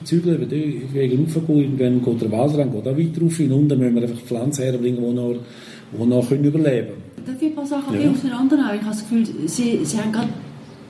zügeln, 0.05 0.41
wird 0.41 0.51
gegen 0.51 1.27
gehen, 1.27 1.29
irgendwann 1.49 2.05
geht 2.05 2.23
der 2.23 2.31
Wald 2.31 2.57
ran, 2.57 2.73
geht 2.73 2.87
auch 2.87 2.97
weiter 2.97 3.23
rauf, 3.23 3.41
und 3.41 3.53
unten 3.53 3.79
müssen 3.79 3.95
wir 3.97 4.03
einfach 4.03 4.21
Pflanzen 4.21 4.65
herbringen, 4.65 5.05
die 5.05 5.15
noch, 5.15 5.35
die 6.01 6.07
noch 6.07 6.29
können 6.29 6.45
überleben 6.45 6.87
können. 6.89 7.06
Darf 7.27 7.43
ich 7.43 7.49
ein 7.49 7.55
paar 7.57 7.67
Sachen 7.67 8.01
ja. 8.01 8.11
auseinander 8.11 8.57
Ich 8.57 8.83
habe 8.83 8.91
das 8.91 9.01
Gefühl, 9.01 9.27
Sie, 9.47 9.85
Sie 9.85 9.99
haben 9.99 10.13
gerade 10.13 10.29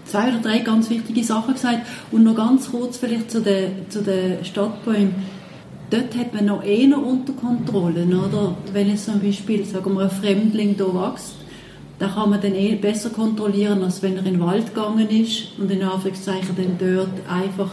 zwei 0.05 0.29
oder 0.29 0.39
drei 0.39 0.59
ganz 0.59 0.91
wichtige 0.91 1.25
Sachen 1.25 1.55
gesagt. 1.55 1.87
Und 2.13 2.25
noch 2.25 2.37
ganz 2.37 2.71
kurz 2.71 2.99
vielleicht 2.99 3.31
zu 3.31 3.41
den, 3.41 3.89
zu 3.89 4.03
den 4.03 4.45
Stadtbäumen. 4.45 5.15
Dort 5.89 6.17
hat 6.17 6.35
man 6.35 6.47
noch 6.47 6.63
eher 6.63 6.99
unter 6.99 7.33
Kontrolle, 7.33 8.05
oder? 8.05 8.57
Wenn 8.73 8.91
jetzt 8.91 9.07
zum 9.07 9.21
Beispiel, 9.21 9.65
sagen 9.65 9.95
wir, 9.95 10.03
ein 10.03 10.11
Fremdling 10.11 10.75
hier 10.75 10.95
wächst, 10.95 11.37
dann 11.99 12.13
kann 12.13 12.29
man 12.29 12.41
dann 12.41 12.55
eh 12.55 12.75
besser 12.75 13.11
kontrollieren, 13.11 13.83
als 13.83 14.03
wenn 14.03 14.15
er 14.15 14.19
in 14.19 14.35
den 14.35 14.41
Wald 14.41 14.75
gegangen 14.75 15.09
ist 15.09 15.59
und 15.59 15.71
in 15.71 15.83
Anführungszeichen 15.83 16.55
dann 16.55 16.77
dort 16.79 17.09
einfach 17.31 17.71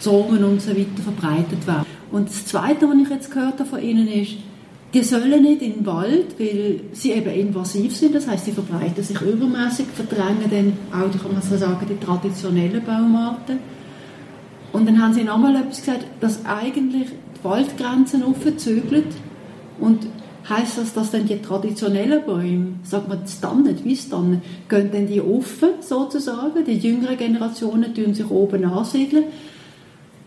Zonen 0.00 0.42
und 0.42 0.60
so 0.60 0.70
weiter 0.70 1.02
verbreitet 1.04 1.64
werden. 1.66 1.86
Und 2.10 2.28
das 2.28 2.46
Zweite, 2.46 2.88
was 2.88 2.96
ich 3.00 3.08
jetzt 3.08 3.30
gehört 3.30 3.60
habe 3.60 3.68
von 3.68 3.80
Ihnen 3.80 4.08
ist, 4.08 4.32
die 4.92 5.02
sollen 5.04 5.42
nicht 5.42 5.62
in 5.62 5.74
den 5.74 5.86
Wald, 5.86 6.38
weil 6.38 6.80
sie 6.92 7.12
eben 7.12 7.30
invasiv 7.30 7.94
sind, 7.94 8.14
das 8.14 8.26
heißt, 8.26 8.46
sie 8.46 8.52
verbreiten 8.52 9.04
sich 9.04 9.20
übermäßig, 9.20 9.86
verdrängen 9.94 10.50
dann 10.50 10.72
auch, 10.90 11.22
kann 11.22 11.32
man 11.32 11.42
so 11.42 11.56
sagen, 11.56 11.86
die 11.88 12.04
traditionellen 12.04 12.84
Baumarten. 12.84 13.58
Und 14.72 14.86
dann 14.86 15.00
haben 15.00 15.14
sie 15.14 15.22
nochmal 15.22 15.56
etwas 15.56 15.78
gesagt, 15.78 16.06
dass 16.20 16.44
eigentlich 16.44 17.08
die 17.08 17.44
Waldgrenzen 17.44 18.22
aufzügelt 18.24 19.06
und 19.78 20.06
heißt 20.48 20.78
das, 20.78 20.92
dass 20.92 21.10
dann 21.10 21.26
die 21.26 21.40
traditionellen 21.40 22.24
Bäume, 22.24 22.74
sagt 22.82 23.08
man 23.08 23.20
das 23.20 23.40
Tannen, 23.40 23.78
wie 23.84 23.96
Tannen, 23.96 24.42
gehen 24.68 24.90
dann 24.92 25.06
die 25.06 25.20
offen 25.20 25.70
sozusagen, 25.80 26.64
die 26.64 26.78
jüngeren 26.78 27.16
Generationen 27.16 27.94
tun 27.94 28.14
sich 28.14 28.28
oben 28.28 28.64
ansiedeln. 28.64 29.24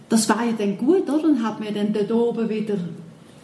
Das 0.07 0.29
wäre 0.29 0.45
ja 0.47 0.53
dann 0.57 0.77
gut, 0.77 1.09
oder? 1.09 1.23
Dann 1.23 1.43
hat 1.43 1.59
man 1.59 1.73
dann 1.73 1.93
dort 1.93 2.11
oben 2.11 2.49
wieder 2.49 2.75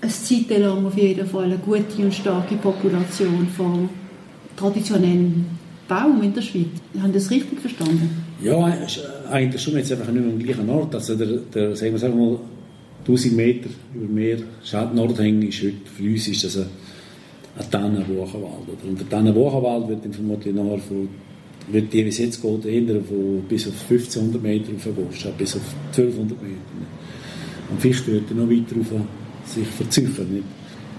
eine 0.02 0.12
Zeit 0.12 0.58
lang 0.58 0.86
auf 0.86 0.98
jeden 0.98 1.28
Fall 1.28 1.46
eine 1.46 1.58
gute 1.58 2.02
und 2.02 2.14
starke 2.14 2.56
Population 2.56 3.48
von 3.56 3.90
traditionellen 4.56 5.46
Baum 5.88 6.22
in 6.22 6.34
der 6.34 6.42
Schweiz. 6.42 6.68
Haben 7.02 7.14
das 7.14 7.30
richtig 7.32 7.60
verstanden? 7.60 8.10
Ja, 8.42 8.78
eigentlich 9.30 9.62
schon 9.62 9.76
jetzt 9.76 9.92
einfach 9.92 10.12
nicht 10.12 10.24
mehr 10.24 10.34
am 10.34 10.40
gleichen 10.40 10.70
Ort. 10.70 10.94
Also 10.96 11.16
der, 11.16 11.28
der 11.54 11.76
sagen 11.76 12.00
wir 12.00 12.10
mal, 12.10 12.40
1000 13.02 13.36
Meter 13.36 13.70
über 13.94 14.08
Meer, 14.08 14.38
Nordhängen 14.94 15.42
ist 15.44 15.62
heute, 15.62 15.76
für 15.96 16.04
uns 16.04 16.28
ist 16.28 16.44
das 16.44 16.58
ein, 16.58 16.66
ein 17.58 17.72
Tannenbuchenwald. 17.72 18.84
Und 18.88 19.00
der 19.00 19.10
Tannenbuchenwald 19.10 19.90
wird 19.90 20.06
dann 20.06 20.14
vermutlich 20.14 20.54
nachher 20.54 20.80
von 20.80 21.10
wird 21.72 21.94
die, 21.94 22.04
wie 22.04 22.10
es 22.10 22.18
jetzt 22.18 22.42
geht, 22.42 22.66
eher 22.66 23.02
von 23.02 23.44
bis 23.48 23.68
auf 23.68 23.74
1500 23.90 24.42
Meter 24.42 24.72
auf 24.74 25.16
statt 25.16 25.38
bis 25.38 25.56
auf 25.56 25.62
1200 25.88 26.42
Meter. 26.42 26.56
Und 27.70 27.82
Fichte 27.82 28.12
wird 28.12 28.30
dann 28.30 28.38
noch 28.38 28.50
weiter 28.50 28.76
rauf 28.76 29.02
sich. 29.46 29.66
Nicht? 30.30 30.44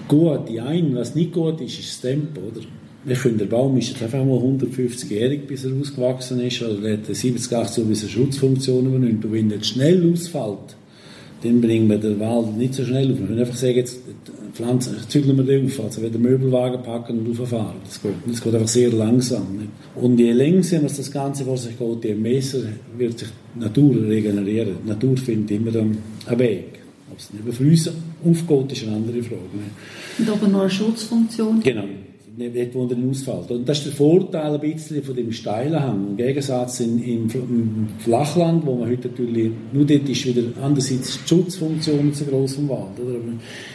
Gut, 0.09 0.49
die 0.49 0.61
einen, 0.61 0.95
was 0.97 1.15
nicht 1.15 1.33
gut 1.33 1.61
ist, 1.61 1.79
ist 1.79 1.89
das 1.89 2.01
Tempo. 2.01 2.41
Oder? 2.41 2.67
Ich 3.07 3.19
finde, 3.19 3.39
der 3.39 3.47
Baum 3.47 3.77
ist 3.79 3.91
jetzt 3.91 4.03
einfach 4.03 4.25
mal 4.25 4.39
150-jährig, 4.39 5.47
bis 5.47 5.65
er 5.65 5.73
ausgewachsen 5.81 6.41
ist. 6.41 6.63
Oder 6.63 6.89
er 6.89 6.97
hat 6.99 7.07
70, 7.07 7.53
80 7.53 7.85
bis 7.87 8.03
er 8.03 8.09
Schutzfunktion 8.09 8.87
übernimmt. 8.87 9.25
Und 9.25 9.33
wenn 9.33 9.51
er 9.51 9.63
schnell 9.63 10.13
ausfällt, 10.13 10.77
dann 11.43 11.61
bringen 11.61 11.89
wir 11.89 11.99
den 11.99 12.21
Wald 12.21 12.57
nicht 12.57 12.75
so 12.75 12.85
schnell 12.85 13.13
auf. 13.13 13.19
Wir 13.19 13.27
können 13.27 13.39
einfach 13.39 13.57
sagen, 13.57 13.77
jetzt 13.77 14.01
pflanzen, 14.53 14.97
zügeln 15.09 15.37
wir 15.37 15.45
den 15.45 15.67
auf. 15.67 15.81
Also 15.81 16.03
wenn 16.03 16.13
der 16.13 16.21
Möbelwagen 16.21 16.83
packen 16.83 17.21
und 17.21 17.39
rauffahren. 17.39 17.77
Das 17.85 18.03
geht, 18.03 18.13
das 18.27 18.43
geht 18.43 18.55
einfach 18.55 18.69
sehr 18.69 18.91
langsam. 18.91 19.57
Nicht? 19.57 19.71
Und 19.95 20.19
je 20.19 20.33
länger 20.33 20.61
das 20.61 21.11
Ganze 21.11 21.45
vor 21.45 21.57
sich 21.57 21.79
geht, 21.79 22.05
je 22.05 22.15
besser 22.15 22.59
wird 22.99 23.19
sich 23.19 23.29
die 23.55 23.61
Natur 23.61 23.97
regenerieren. 23.97 24.77
Die 24.85 24.89
Natur 24.89 25.17
findet 25.17 25.53
immer 25.53 25.75
einen 25.79 25.99
Weg. 26.39 26.81
Ob 27.11 27.19
es 27.19 27.31
nicht 27.33 27.61
uns 27.61 27.91
aufgeht, 28.25 28.73
ist 28.73 28.87
eine 28.87 28.97
andere 28.97 29.23
Frage. 29.23 29.41
Und 30.19 30.29
aber 30.29 30.49
noch 30.49 30.61
eine 30.63 30.71
Schutzfunktion? 30.71 31.61
Genau. 31.63 31.85
Nicht, 32.37 32.75
wo 32.75 32.87
drin 32.87 33.11
ausfällt. 33.11 33.51
Und 33.51 33.69
das 33.69 33.79
ist 33.79 33.87
der 33.87 33.93
Vorteil 33.93 34.55
ein 34.55 34.61
bisschen 34.61 35.03
von 35.03 35.15
dem 35.15 35.31
steilen 35.31 35.79
Hang. 35.79 36.09
Im 36.11 36.17
Gegensatz 36.17 36.81
in, 36.81 37.03
im, 37.03 37.29
im, 37.31 37.89
Flachland, 37.99 38.65
wo 38.65 38.77
man 38.77 38.89
heute 38.89 39.09
natürlich, 39.09 39.51
nur 39.73 39.85
dort 39.85 40.09
ist 40.09 40.25
wieder 40.25 40.43
andererseits 40.63 41.19
die 41.23 41.29
Schutzfunktion 41.29 42.15
zu 42.15 42.25
groß 42.25 42.55
vom 42.55 42.69
Wald. 42.71 42.99
Oder? 43.05 43.17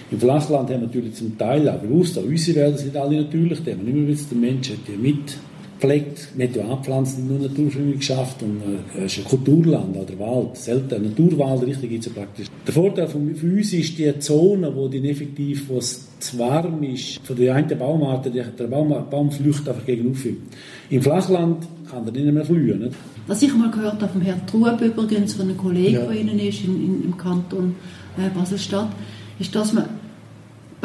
Im 0.09 0.19
Flachland 0.19 0.69
haben 0.69 0.81
wir 0.81 0.87
natürlich 0.87 1.13
zum 1.13 1.37
Teil 1.37 1.69
auch 1.69 1.79
bewusst, 1.79 2.17
auch 2.17 2.23
unsere 2.23 2.61
Wälder 2.61 2.77
sind 2.77 2.97
alle 2.97 3.21
natürlich, 3.21 3.63
da 3.63 3.71
haben 3.71 3.85
wir 3.85 3.93
nicht 3.93 4.07
mehr 4.07 4.27
der 4.31 4.37
Mensch 4.37 4.69
hat 4.69 4.77
ja 4.87 4.97
mit 4.99 5.37
gepflegt. 5.85 6.29
Man 6.35 6.47
hat 6.47 6.55
ja 6.55 6.67
Anpflanzen 6.67 7.27
nur 7.27 7.47
naturschwümmig 7.47 7.99
geschafft 7.99 8.41
und 8.41 8.61
äh, 8.61 9.05
es 9.05 9.13
ist 9.13 9.19
ein 9.19 9.25
Kulturland, 9.25 9.95
oder 9.95 10.19
Wald, 10.19 10.57
selten. 10.57 11.03
Naturwald, 11.03 11.63
richtig, 11.65 11.89
gibt 11.89 12.05
es 12.05 12.13
ja 12.13 12.21
praktisch. 12.21 12.47
Der 12.65 12.73
Vorteil 12.73 13.07
von, 13.07 13.35
für 13.35 13.47
uns 13.47 13.73
ist 13.73 13.97
die 13.97 14.19
Zone, 14.19 14.75
wo 14.75 14.87
die 14.87 15.07
effektiv, 15.09 15.69
wo 15.69 15.77
es 15.77 16.07
zu 16.19 16.39
warm 16.39 16.83
ist, 16.83 17.19
von 17.23 17.35
der 17.35 17.55
einen 17.55 17.77
Baumart, 17.77 18.25
der, 18.25 18.45
der 18.45 18.67
Baum, 18.67 18.93
Baum 19.09 19.31
flüchtet 19.31 19.69
einfach 19.69 19.85
gegenüber. 19.85 20.15
Im 20.89 21.01
Flachland 21.01 21.67
kann 21.89 22.05
er 22.05 22.11
nicht 22.11 22.33
mehr 22.33 22.45
flühen. 22.45 22.79
Nicht? 22.79 22.95
Was 23.27 23.41
ich 23.41 23.53
mal 23.53 23.71
gehört 23.71 24.01
habe 24.01 24.11
vom 24.11 24.21
Herrn 24.21 24.45
Trub 24.45 24.81
übrigens, 24.81 25.33
von 25.33 25.47
einem 25.47 25.57
Kollegen, 25.57 25.95
ja. 25.95 26.05
der 26.05 26.15
Ihnen 26.15 26.39
ist 26.39 26.63
in, 26.63 26.75
in, 26.75 27.03
im 27.05 27.17
Kanton 27.17 27.75
äh, 28.17 28.29
Basel-Stadt, 28.29 28.89
ist, 29.39 29.53
dass 29.55 29.73
man 29.73 29.85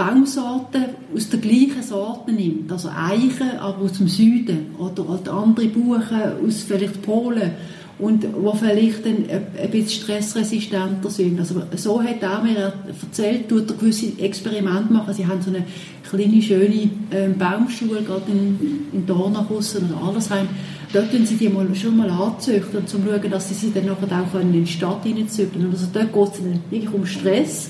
Baumsorten 0.00 0.84
aus 1.14 1.28
der 1.28 1.40
gleichen 1.40 1.82
Sorte 1.82 2.32
nimmt, 2.32 2.72
also 2.72 2.88
Eichen, 2.88 3.58
aber 3.58 3.84
aus 3.84 3.98
dem 3.98 4.08
Süden 4.08 4.74
oder, 4.78 5.04
andere 5.30 5.66
Buchen 5.66 6.22
aus 6.46 6.62
vielleicht 6.66 7.02
Polen 7.02 7.50
und 7.98 8.26
wo 8.34 8.54
vielleicht 8.54 9.04
dann 9.04 9.26
ein 9.28 9.70
bisschen 9.70 10.02
stressresistenter 10.02 11.10
sind. 11.10 11.38
Also 11.38 11.62
so 11.76 12.02
hat 12.02 12.22
er 12.22 12.42
mir 12.42 12.72
erzählt, 13.02 13.50
tut 13.50 13.68
er 13.68 13.76
gewisse 13.76 14.18
Experimente 14.18 14.90
machen. 14.90 15.12
Sie 15.12 15.26
haben 15.26 15.42
so 15.42 15.50
eine 15.50 15.66
kleine, 16.08 16.40
schöne 16.40 16.88
ähm, 17.10 17.36
Baumschule, 17.36 18.00
gerade 18.00 18.30
in, 18.30 18.86
in 18.94 19.06
Dornachhussen 19.06 19.90
oder 19.90 20.02
Allersheim. 20.02 20.48
Dort 20.94 21.10
tun 21.10 21.26
sie 21.26 21.36
die 21.36 21.50
mal, 21.50 21.72
schon 21.74 21.98
mal 21.98 22.08
anzüchten, 22.08 22.78
um 22.78 22.86
zu 22.86 22.96
schauen, 23.04 23.30
dass 23.30 23.50
sie 23.50 23.54
sie 23.54 23.70
dann 23.70 23.90
auch 23.90 24.40
in 24.40 24.52
die 24.52 24.66
Stadt 24.66 25.02
hineinzüchten. 25.02 25.70
Also 25.70 25.88
dort 25.92 26.10
geht 26.10 26.40
es 26.40 26.70
wirklich 26.70 26.94
um 26.94 27.04
Stress 27.04 27.68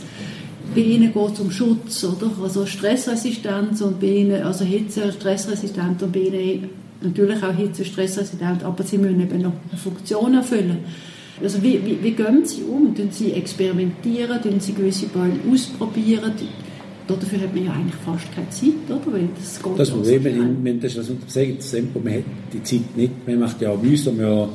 bei 0.74 0.80
ihnen 0.80 1.12
geht 1.12 1.32
es 1.32 1.40
um 1.40 1.50
Schutz, 1.50 2.04
oder? 2.04 2.30
Also 2.42 2.66
Stressresistenz 2.66 3.80
und 3.80 4.00
bei 4.00 4.06
ihnen, 4.06 4.42
also 4.42 4.64
Hitze, 4.64 5.12
stressresistent 5.12 6.02
und 6.02 6.12
bei 6.12 6.20
ihnen 6.20 6.68
natürlich 7.02 7.42
auch 7.42 7.54
Hitze, 7.54 7.84
stressresistent, 7.84 8.62
aber 8.62 8.82
sie 8.84 8.98
müssen 8.98 9.20
eben 9.20 9.42
noch 9.42 9.52
eine 9.70 9.78
Funktion 9.78 10.34
erfüllen. 10.34 10.78
Also 11.42 11.62
wie, 11.62 11.84
wie, 11.84 12.02
wie 12.02 12.10
gehen 12.12 12.44
sie 12.44 12.62
um? 12.62 12.94
Tun 12.94 13.08
sie 13.10 13.32
experimentieren? 13.32 14.42
Tun 14.42 14.60
sie 14.60 14.74
gewisse 14.74 15.06
Bäume 15.06 15.40
ausprobieren? 15.50 16.32
dafür 17.16 17.40
hat 17.40 17.54
man 17.54 17.64
ja 17.64 17.72
eigentlich 17.72 17.94
fast 18.04 18.32
keine 18.32 18.48
Zeit, 18.50 18.88
oder? 18.88 19.12
Weil 19.12 19.28
das 19.36 19.60
geht 19.60 19.78
das 19.78 19.90
Problem, 19.90 20.24
wenn, 20.24 20.64
wenn 20.64 20.80
das, 20.80 20.96
was 20.96 21.06
sagen, 21.26 21.56
das 21.56 21.70
Tempo, 21.70 21.98
man 21.98 22.14
hat 22.14 22.24
die 22.52 22.62
Zeit 22.62 22.96
nicht, 22.96 23.26
man 23.26 23.40
macht 23.40 23.60
ja 23.60 23.70
auch 23.70 23.78
bei 23.78 23.88
uns, 23.88 24.04
ja, 24.04 24.48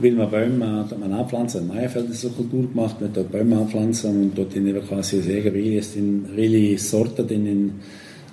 will 0.00 0.14
man 0.14 0.30
Bäume 0.30 0.86
man 0.98 1.12
anpflanzen, 1.12 1.62
in 1.62 1.68
Meierfeld 1.68 2.10
ist 2.10 2.22
so 2.22 2.30
Kultur 2.30 2.68
gemacht, 2.68 3.00
man 3.00 3.12
dort 3.12 3.30
Bäume 3.30 3.56
anpflanzen 3.58 4.22
und 4.22 4.38
dort 4.38 4.54
dann 4.54 4.88
quasi 4.88 5.20
sagen, 5.20 5.54
welche 5.54 6.78
Sorten 6.78 7.26
denn 7.26 7.46
in 7.46 7.72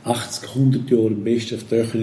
80, 0.07 0.49
100 0.55 0.89
Jahren 0.89 1.15
am 1.15 1.23
besten 1.23 1.55
auf 1.55 1.63
die 1.63 1.75
Töchter 1.75 1.99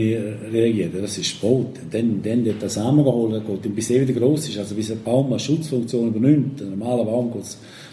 reagieren. 0.53 0.93
Das 1.01 1.17
ist 1.17 1.27
Sport. 1.27 1.79
Dann, 1.91 2.21
dann 2.23 2.45
wird 2.45 2.61
der 2.61 2.69
Samen 2.69 3.03
geholt, 3.03 3.43
geht, 3.47 3.75
bis 3.75 3.91
er 3.91 4.07
wieder 4.07 4.21
groß 4.21 4.49
ist. 4.49 4.59
Also 4.59 4.75
bis 4.75 4.91
ein 4.91 5.03
Baum 5.03 5.29
eine 5.29 5.39
Schutzfunktion 5.39 6.09
übernimmt. 6.09 6.61
Ein 6.61 6.71
normaler 6.71 7.05
Baum 7.05 7.33
geht 7.33 7.45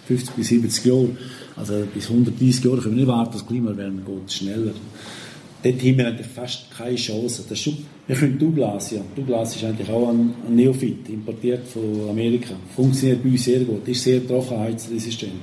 50 0.07 0.35
bis 0.35 0.47
70 0.49 0.85
Jahre. 0.85 1.09
Also 1.55 1.73
bis 1.93 2.09
130 2.09 2.63
Jahre 2.63 2.77
können 2.77 2.95
wir 2.95 3.03
nicht 3.03 3.07
warten, 3.07 3.33
das 3.33 3.47
Klimawärme 3.47 4.01
geht 4.01 4.31
schneller. 4.31 4.73
Dort 5.63 5.79
haben 5.79 5.97
wir 5.97 6.15
fast 6.23 6.71
keine 6.75 6.95
Chance. 6.95 7.43
Das 7.47 7.59
schon, 7.59 7.77
wir 8.07 8.15
können 8.15 8.39
Douglas, 8.39 8.91
ja. 8.91 9.01
Douglas 9.15 9.55
ist 9.55 9.63
eigentlich 9.63 9.89
auch 9.89 10.09
ein, 10.09 10.33
ein 10.47 10.55
Neophyt, 10.55 11.07
importiert 11.09 11.67
von 11.67 12.09
Amerika. 12.09 12.55
Funktioniert 12.75 13.23
bei 13.23 13.29
uns 13.29 13.43
sehr 13.43 13.59
gut, 13.59 13.87
ist 13.87 14.03
sehr 14.03 14.25
trockenheitsresistent. 14.25 15.33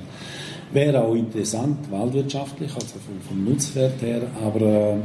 Wäre 0.73 1.01
auch 1.01 1.15
interessant, 1.15 1.89
waldwirtschaftlich, 1.89 2.71
also 2.73 2.99
vom, 2.99 3.19
vom 3.27 3.45
Nutzwert 3.45 4.01
her, 4.01 4.21
aber 4.43 4.61
äh, 4.61 4.95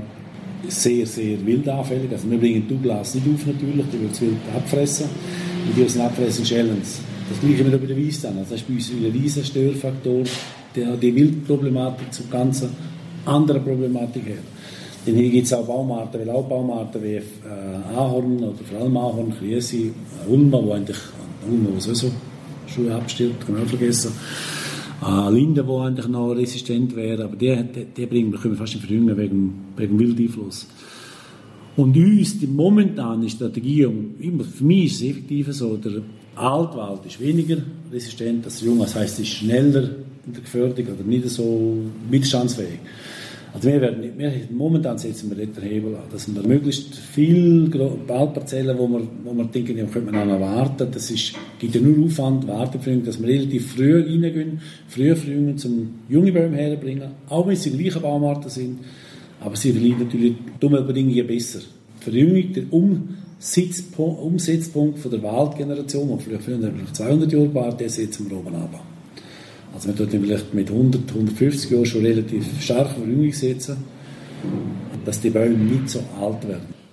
sehr, 0.69 1.07
sehr 1.07 1.47
wildanfällig. 1.47 2.11
Also 2.11 2.31
wir 2.31 2.39
bringen 2.39 2.67
Douglas 2.69 3.15
nicht 3.15 3.27
auf 3.33 3.47
natürlich, 3.47 3.87
die 3.93 4.01
wird 4.01 4.13
es 4.13 4.21
wild 4.21 4.37
abfressen. 4.55 5.07
Und 5.67 5.77
die, 5.77 5.85
die 5.85 6.01
abfressen, 6.01 6.45
schälen 6.45 6.79
es. 6.83 7.01
Das 7.29 7.41
gleiche 7.41 7.65
mit 7.65 7.89
der 7.89 7.97
Weiss 7.97 8.21
dann. 8.21 8.37
Also 8.39 8.51
das 8.51 8.61
ist 8.61 8.69
bei 8.69 8.75
uns 8.75 8.91
ein 8.91 9.11
riesen 9.11 9.45
Störfaktor, 9.45 10.25
der 10.77 10.97
die 10.97 11.15
Wildproblematik 11.15 12.13
zu 12.13 12.27
ganz 12.29 12.67
anderen 13.25 13.65
Problematik 13.65 14.27
her. 14.27 14.39
Dann 15.07 15.17
gibt 15.17 15.47
es 15.47 15.53
auch 15.53 15.67
Baumarten, 15.67 16.21
weil 16.21 16.31
auch 16.31 16.49
Baumarten 16.49 17.03
wie 17.03 17.17
äh, 17.17 17.23
Ahorn 17.95 18.39
oder 18.39 18.65
vor 18.65 18.81
allem 18.81 18.97
Ahorn, 18.97 19.35
Kriesi, 19.39 19.93
Ulma, 20.27 20.63
wo 20.63 20.73
eigentlich, 20.73 20.97
Ulma, 21.47 21.69
wo 21.75 21.81
sowieso 21.81 22.11
schon 22.67 22.91
abstirbt, 22.91 23.45
kann 23.45 23.55
man 23.55 23.65
auch 23.65 23.69
vergessen. 23.69 24.13
Äh, 25.07 25.31
Linde, 25.31 25.63
die 25.63 25.73
eigentlich 25.73 26.09
noch 26.09 26.31
resistent 26.31 26.97
wäre, 26.97 27.25
aber 27.25 27.37
die, 27.37 27.55
die, 27.75 27.85
die 27.97 28.07
bringen, 28.07 28.33
wir 28.33 28.39
können 28.39 28.57
fast 28.57 28.75
nicht 28.75 28.87
verjüngen 28.87 29.17
wegen, 29.17 29.65
wegen 29.77 29.99
Wildeinfluss. 29.99 30.67
Und 31.77 31.97
uns, 31.97 32.39
die 32.39 32.47
momentane 32.47 33.29
Strategie, 33.29 33.83
für 33.83 34.65
mich 34.65 34.87
ist 34.87 35.03
es 35.03 35.11
effektiv 35.11 35.53
so, 35.53 35.77
der 35.77 36.03
Altwald 36.37 37.05
ist 37.07 37.21
weniger 37.21 37.59
resistent 37.93 38.45
als 38.45 38.61
der 38.61 38.69
Junge, 38.69 38.85
das 38.85 38.95
heißt, 38.95 39.15
es 39.15 39.21
ist 39.21 39.29
schneller 39.29 39.91
in 40.27 40.33
der 40.33 40.43
Gefährdung 40.43 40.87
oder 40.87 41.05
nicht 41.05 41.29
so 41.29 41.77
widerstandsfähig. 42.09 42.79
Also 43.55 43.69
wir 43.69 43.81
werden 43.81 44.19
wir, 44.19 44.33
momentan 44.51 44.99
setzen 44.99 45.31
wir 45.31 45.47
den 45.47 45.63
Hebel 45.63 45.95
an, 45.95 46.03
dass 46.11 46.27
wir 46.27 46.43
möglichst 46.43 46.97
viele 46.97 47.71
Waldparzellen, 48.09 48.77
wo 48.77 48.89
wir, 48.89 49.07
wo 49.23 49.33
wir 49.33 49.45
denken, 49.45 49.79
ja, 49.79 49.85
könnte 49.85 50.11
man 50.11 50.23
auch 50.23 50.27
noch 50.27 50.41
warten, 50.41 50.89
das 50.91 51.09
ist, 51.13 51.35
gibt 51.61 51.73
ja 51.73 51.81
nur 51.81 52.05
Aufwand, 52.05 52.49
Wartefrühung, 52.49 53.05
dass 53.05 53.23
wir 53.23 53.29
relativ 53.29 53.75
früh 53.75 54.03
reingehen, 54.03 54.61
früh 54.89 55.15
Frühungen 55.15 55.57
zum 55.57 56.01
junge 56.09 56.33
Bäume 56.33 56.57
herbringen, 56.57 57.11
auch 57.29 57.47
wenn 57.47 57.55
sie 57.55 57.71
die 57.71 57.79
gleichen 57.79 58.03
Baumarten 58.03 58.51
sind, 58.51 58.81
aber 59.41 59.55
sie 59.55 59.71
verlieren 59.71 60.01
natürlich 60.01 60.35
dumme 60.59 60.83
Bedingungen 60.83 61.25
besser. 61.25 61.61
Die 62.01 62.05
Verjüngung, 62.11 62.53
der 62.55 62.65
Umsetzpunkt, 62.73 64.21
Umsetzpunkt 64.21 64.99
von 64.99 65.13
der 65.13 65.23
Waldgeneration, 65.23 66.19
die 66.19 66.25
vielleicht 66.25 66.97
200 66.97 67.33
Jahre 67.33 67.55
war, 67.55 67.77
der 67.77 67.89
setzen 67.89 68.29
wir 68.29 68.37
oben 68.37 68.57
ab. 68.57 68.85
Also 69.75 69.89
man 69.89 69.97
tut 69.97 70.11
vielleicht 70.11 70.55
mit 70.55 70.71
100, 70.71 71.11
150 71.11 71.71
Jahren 71.71 71.87
schon 71.87 72.07
relativ 72.07 72.45
starke 72.63 72.95
Verjüngung 72.95 73.33
setzen, 73.33 73.77
dass 75.05 75.21
die 75.21 75.31
Bäume 75.31 75.57
nicht 75.57 75.91
so 75.91 76.01
alt 76.21 76.47
werden. 76.47 76.84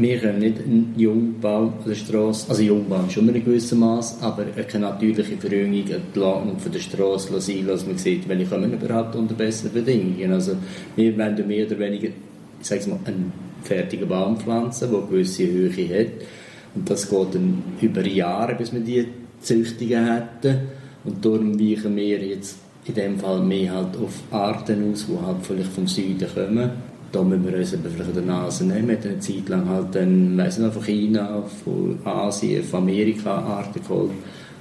Wir 0.00 0.18
können 0.18 0.38
nicht 0.38 0.58
einen 0.58 0.94
Jungbaum 0.96 1.74
an 1.78 1.84
der 1.86 1.94
Straße, 1.94 2.48
also 2.48 2.62
Jungbaum 2.62 3.10
schon 3.10 3.28
in 3.28 3.34
einem 3.34 3.44
gewissen 3.44 3.80
Maß, 3.80 4.22
aber 4.22 4.46
eine 4.56 4.80
natürliche 4.80 5.36
Verjüngung, 5.36 5.84
eine 5.84 6.00
Planung 6.14 6.58
von 6.58 6.72
der 6.72 6.78
Straße 6.78 7.38
sein 7.38 7.66
lassen. 7.66 7.88
Man 7.88 7.98
sieht, 7.98 8.26
welche 8.26 8.46
kommen 8.46 8.72
überhaupt 8.72 9.14
unter 9.14 9.34
besseren 9.34 9.74
Bedingungen. 9.74 10.32
Also 10.32 10.52
wir 10.96 11.18
wollen 11.18 11.46
mehr 11.46 11.66
oder 11.66 11.78
weniger, 11.78 12.08
ich 12.08 12.86
mal, 12.86 12.98
einen 13.04 13.30
fertigen 13.62 14.08
Baum 14.08 14.38
pflanzen, 14.38 14.90
der 14.90 15.00
eine 15.00 15.08
gewisse 15.08 15.46
Höhe 15.46 15.70
hat. 15.70 16.26
Und 16.74 16.88
das 16.88 17.10
geht 17.10 17.34
dann 17.34 17.62
über 17.82 18.06
Jahre, 18.06 18.54
bis 18.54 18.72
wir 18.72 18.80
die 18.80 19.06
Züchtungen 19.42 20.06
hätten. 20.06 20.60
Und 21.04 21.22
darum 21.22 21.60
weichen 21.60 21.94
wir 21.94 22.24
jetzt 22.24 22.56
in 22.86 22.94
dem 22.94 23.18
Fall 23.18 23.42
mehr 23.42 23.74
halt 23.74 23.96
auf 23.98 24.14
Arten 24.30 24.92
aus, 24.92 25.06
die 25.06 25.26
halt 25.26 25.44
vielleicht 25.44 25.72
vom 25.72 25.86
Süden 25.86 26.26
kommen 26.34 26.89
da 27.12 27.22
müssen 27.22 27.46
wir 27.46 27.58
uns 27.58 27.70
vielleicht 27.70 28.16
der 28.16 28.22
Nase 28.22 28.64
nehmen. 28.64 28.96
Eine 29.02 29.18
Zeit 29.18 29.48
lang 29.48 29.68
halt 29.68 29.94
dann, 29.94 30.36
weiss 30.36 30.58
nicht, 30.58 30.72
von 30.72 30.82
China, 30.84 31.42
von 31.64 31.98
Asien, 32.04 32.62
von 32.62 32.82
Amerika 32.82 33.34
Arten 33.34 33.80
geholt, 33.82 34.12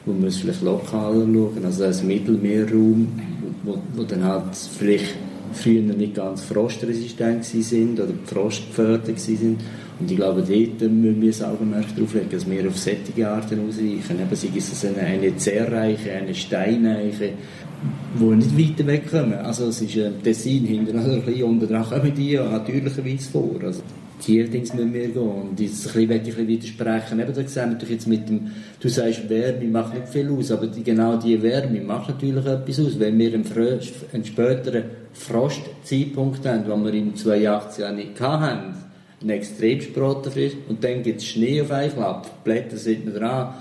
wir 0.05 0.27
es 0.27 0.37
vielleicht 0.37 0.63
lokal 0.63 1.13
schauen. 1.13 1.65
Also 1.65 1.83
das 1.83 2.03
Mittelmeerraum, 2.03 3.07
wo, 3.63 3.77
wo 3.95 4.03
dann 4.03 4.23
halt 4.23 4.55
vielleicht 4.55 5.15
früher 5.53 5.81
nicht 5.81 6.15
ganz 6.15 6.41
frostresistent 6.43 7.45
sind 7.45 7.99
oder 7.99 8.13
frostgefördert 8.25 9.19
sind. 9.19 9.59
Und 9.99 10.09
ich 10.09 10.17
glaube, 10.17 10.41
dort 10.41 10.91
müssen 10.91 11.21
wir 11.21 11.33
ein 11.33 11.53
Augenmerk 11.53 11.95
darauf 11.95 12.13
legen, 12.13 12.29
dass 12.31 12.49
wir 12.49 12.67
auf 12.67 12.77
solche 12.77 13.29
Arten 13.29 13.67
ausweichen. 13.67 14.21
Eben, 14.21 14.35
sei 14.35 14.49
es 14.57 14.85
eine, 14.85 14.99
eine 14.99 15.35
zerreiche, 15.35 16.11
eine 16.13 16.33
steinreiche, 16.33 17.33
die 18.19 18.23
nicht 18.23 18.57
weiter 18.57 18.87
wegkommen. 18.87 19.33
Also 19.35 19.67
es 19.67 19.81
ist 19.81 19.97
ein 19.97 20.21
Tessin 20.23 20.65
hinten, 20.65 20.97
also 20.97 21.11
ein 21.11 21.21
bisschen 21.21 21.43
unten 21.43 21.67
dran 21.67 21.83
kommen 21.83 22.13
die 22.15 22.31
ja 22.31 22.49
natürlicherweise 22.49 23.29
vor. 23.31 23.55
Also 23.63 23.81
die 24.27 24.43
Dings 24.45 24.73
müssen 24.73 24.93
wir 24.93 25.07
gehen. 25.07 25.17
Und 25.17 25.59
jetzt 25.59 25.95
ein 25.95 26.07
bisschen, 26.07 26.27
ich 26.27 26.37
ein 26.37 26.47
widersprechen. 26.47 27.19
Eben, 27.19 27.33
da 27.33 27.47
sehen 27.47 27.77
wir 27.79 27.89
jetzt 27.89 28.07
mit 28.07 28.27
dem, 28.27 28.51
du 28.79 28.89
sagst, 28.89 29.29
Wärme 29.29 29.65
macht 29.65 29.93
nicht 29.93 30.09
viel 30.09 30.29
aus, 30.29 30.51
aber 30.51 30.67
die, 30.67 30.83
genau 30.83 31.17
diese 31.17 31.41
Wärme 31.41 31.81
macht 31.81 32.09
natürlich 32.09 32.45
etwas 32.45 32.79
aus. 32.79 32.99
Wenn 32.99 33.17
wir 33.17 33.33
einen, 33.33 33.45
Fröst, 33.45 33.93
einen 34.13 34.25
späteren 34.25 34.83
Frostzeitpunkt 35.13 36.45
haben, 36.45 36.65
den 36.65 36.85
wir 36.85 36.93
in 36.93 37.15
2018 37.15 37.83
ja 37.83 37.91
nicht 37.91 38.19
hatten, 38.19 38.75
ein 39.21 39.29
extrem 39.29 39.81
Sprottenfrist, 39.81 40.57
und 40.67 40.83
dann 40.83 41.03
gibt 41.03 41.19
es 41.19 41.27
Schnee 41.27 41.61
auf 41.61 41.71
einen 41.71 41.91
Klapp, 41.91 42.43
Blätter 42.43 42.77
sind 42.77 43.05
noch 43.05 43.13
dran, 43.13 43.53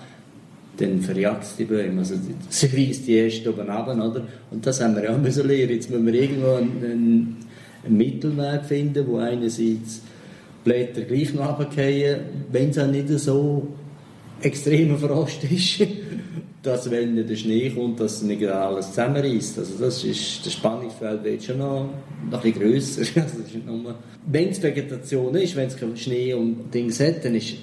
dann 0.78 1.00
verjagt 1.00 1.42
es 1.42 1.56
die 1.56 1.64
Bäume. 1.64 2.00
Also 2.00 2.14
sie 2.48 2.66
reißt 2.66 3.06
die 3.06 3.14
erst 3.14 3.46
oben 3.46 3.68
runter, 3.68 4.10
oder? 4.10 4.26
Und 4.50 4.66
das 4.66 4.80
haben 4.80 4.94
wir 4.94 5.04
ja 5.04 5.14
auch 5.14 5.18
müssen 5.18 5.46
lernen. 5.46 5.70
Jetzt 5.70 5.90
müssen 5.90 6.06
wir 6.06 6.14
irgendwo 6.14 6.54
einen, 6.54 7.36
einen, 7.84 7.96
Mittelweg 7.96 8.64
finden, 8.64 9.06
wo 9.06 9.18
einerseits 9.18 10.02
Blätter 10.64 11.02
gleich 11.02 11.32
noch 11.34 11.58
runterfallen, 11.58 12.20
wenn 12.52 12.70
es 12.70 12.78
auch 12.78 12.86
nicht 12.86 13.08
so 13.08 13.68
extremer 14.42 14.98
Frost 14.98 15.44
ist, 15.44 15.80
dass 16.62 16.90
wenn 16.90 17.26
der 17.26 17.36
Schnee 17.36 17.70
kommt, 17.70 18.00
dass 18.00 18.22
nicht 18.22 18.44
alles 18.44 18.88
zusammenreißt. 18.88 19.58
Also 19.58 19.78
das 19.78 20.04
ist, 20.04 20.44
das 20.44 20.52
Spannungsfeld 20.52 21.24
wird 21.24 21.42
schon 21.42 21.58
noch, 21.58 21.88
noch 22.30 22.44
ein 22.44 22.52
bisschen 22.52 22.70
grösser. 22.70 23.02
Also 23.22 23.94
wenn 24.26 24.50
es 24.50 24.62
Vegetation 24.62 25.34
ist, 25.36 25.56
wenn 25.56 25.68
es 25.68 26.02
Schnee 26.02 26.34
und 26.34 26.72
Dings 26.74 27.00
hat, 27.00 27.24
dann 27.24 27.34
ist, 27.34 27.54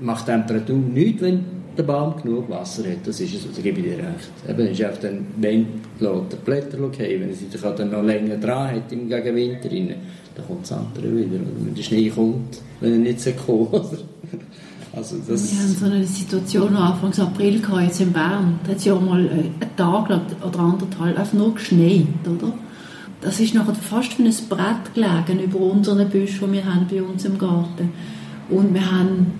macht 0.00 0.26
Temperatur 0.26 0.78
nichts, 0.78 1.22
wenn 1.22 1.44
der 1.76 1.82
Baum 1.84 2.14
genug 2.22 2.48
Wasser 2.50 2.82
hat, 2.84 3.06
das 3.06 3.20
ist 3.20 3.34
es, 3.34 3.54
da 3.54 3.62
gebe 3.62 3.80
ich 3.80 3.86
dir 3.86 3.98
recht. 3.98 4.30
Eben, 4.48 4.68
ist 4.68 4.82
einfach 4.82 5.00
dann, 5.00 5.26
wenn 5.36 5.66
der 6.00 6.36
Blätter 6.44 6.82
okay, 6.82 7.18
wenn 7.20 7.30
er 7.30 7.34
sich 7.34 7.48
dann 7.60 7.90
noch 7.90 8.02
länger 8.02 8.36
dran 8.36 8.70
hat 8.70 8.92
im 8.92 9.08
Gegenwinter 9.08 9.70
rein, 9.70 9.94
dann 10.34 10.46
kommt 10.46 10.62
das 10.62 10.72
andere 10.72 11.04
wieder. 11.04 11.36
Oder 11.36 11.64
wenn 11.64 11.74
der 11.74 11.82
Schnee 11.82 12.10
kommt, 12.10 12.60
wenn 12.80 12.92
er 12.92 12.98
nicht 12.98 13.20
so 13.20 13.30
kommt. 13.32 14.04
Also 14.92 15.16
das 15.28 15.52
Wir 15.52 15.58
haben 15.60 15.74
so 15.74 15.84
eine 15.84 16.04
Situation 16.04 16.74
Anfang 16.74 17.12
April 17.20 17.60
gehabt, 17.60 17.82
jetzt 17.82 18.00
in 18.00 18.12
Bern. 18.12 18.58
Da 18.64 18.70
hat 18.70 18.78
es 18.78 18.86
ja 18.86 18.94
auch 18.94 19.00
mal 19.00 19.26
äh, 19.26 19.30
einen 19.30 19.76
Tag 19.76 20.04
oder 20.08 20.58
anderthalb 20.58 21.18
einfach 21.18 21.32
nur 21.34 21.54
geschneit, 21.54 22.06
oder? 22.24 22.54
Das 23.20 23.38
ist 23.40 23.54
nachher 23.54 23.74
fast 23.74 24.18
wie 24.18 24.24
ein 24.24 24.34
Brett 24.48 24.94
gelegen 24.94 25.44
über 25.44 25.60
unseren 25.60 26.08
Büschen, 26.08 26.46
die 26.46 26.52
wir 26.54 26.64
haben 26.64 26.86
bei 26.90 27.02
uns 27.02 27.24
im 27.26 27.38
Garten. 27.38 27.90
Und 28.48 28.72
wir 28.72 28.90
haben 28.90 29.32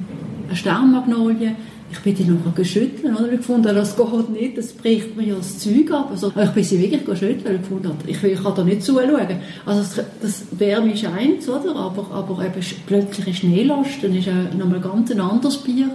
eine 0.46 0.56
Sternmagnolie, 0.56 1.54
ich 1.96 2.02
bin 2.02 2.14
die 2.14 2.24
nachher 2.24 2.52
geschüttelt, 2.54 3.14
oder? 3.14 3.32
Ich 3.32 3.38
gefunden, 3.38 3.74
das 3.74 3.96
geht 3.96 4.30
nicht, 4.30 4.58
das 4.58 4.72
bricht 4.72 5.16
mir 5.16 5.24
ja 5.24 5.34
das 5.36 5.58
Zeug 5.58 5.90
ab. 5.90 6.08
Also, 6.10 6.28
ich 6.28 6.50
bin 6.50 6.64
sie 6.64 6.80
wirklich 6.80 7.04
geschüttelt 7.04 7.46
und 7.46 7.62
gefunden, 7.62 7.92
ich, 8.06 8.22
ich 8.22 8.42
kann 8.42 8.54
da 8.54 8.64
nicht 8.64 8.82
zuschauen. 8.82 9.38
Also, 9.64 9.80
das, 9.80 10.04
das 10.20 10.44
Wärme 10.58 10.92
eins, 10.92 11.48
oder? 11.48 11.74
Aber, 11.76 12.10
aber 12.12 12.44
eben 12.44 12.60
plötzliche 12.86 13.34
Schneelast, 13.34 14.02
dann 14.02 14.14
ist 14.14 14.26
ja 14.26 14.34
nochmal 14.56 14.80
ganz 14.80 15.10
ein 15.10 15.20
anderes 15.20 15.58
Bier. 15.58 15.90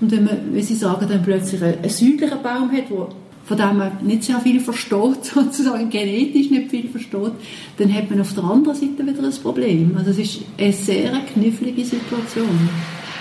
Und 0.00 0.10
wenn 0.10 0.24
man, 0.24 0.38
wie 0.52 0.62
Sie 0.62 0.74
sagen, 0.74 1.06
dann 1.08 1.22
plötzlich 1.22 1.62
einen, 1.62 1.78
einen 1.78 1.90
südlichen 1.90 2.42
Baum 2.42 2.70
hat, 2.72 2.90
der 2.90 3.08
von 3.44 3.56
dem 3.56 3.76
man 3.76 3.92
nicht 4.02 4.22
sehr 4.24 4.40
viel 4.40 4.60
versteht, 4.60 5.24
sozusagen 5.34 5.90
genetisch 5.90 6.50
nicht 6.50 6.70
viel 6.70 6.88
versteht, 6.88 7.32
dann 7.78 7.92
hat 7.92 8.08
man 8.10 8.20
auf 8.20 8.32
der 8.34 8.44
anderen 8.44 8.76
Seite 8.76 9.06
wieder 9.06 9.24
ein 9.24 9.42
Problem. 9.42 9.96
Also 9.96 10.10
es 10.10 10.18
ist 10.18 10.40
eine 10.58 10.72
sehr 10.72 11.10
knifflige 11.32 11.84
Situation. 11.84 12.68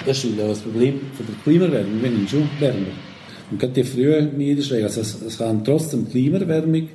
Das 0.05 0.23
ist 0.23 0.37
das 0.37 0.59
Problem 0.59 0.99
von 1.15 1.25
der 1.27 1.35
Klimaerwärmung, 1.43 2.01
wenn 2.01 2.27
schon 2.27 2.49
wärmer. 2.59 2.87
Und 3.51 3.59
gerade 3.59 3.73
die 3.73 3.83
frühen 3.83 4.37
Niederschläge, 4.37 4.85
also 4.85 5.01
es, 5.01 5.21
es 5.21 5.37
kann 5.37 5.63
trotzdem 5.63 6.09
Klimaerwärmung, 6.09 6.89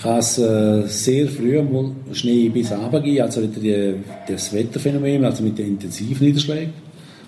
kann 0.00 0.18
es 0.18 0.38
äh, 0.38 0.82
sehr 0.86 1.28
früh 1.28 1.60
mal 1.60 1.92
Schnee 2.12 2.48
bis 2.48 2.72
Abend 2.72 3.04
gehen, 3.04 3.22
also 3.22 3.42
wieder 3.42 3.60
die, 3.60 3.94
das 4.28 4.52
Wetterphänomen, 4.52 5.24
also 5.24 5.42
mit 5.42 5.58
den 5.58 5.68
intensiven 5.68 6.26
Niederschlägen, 6.26 6.72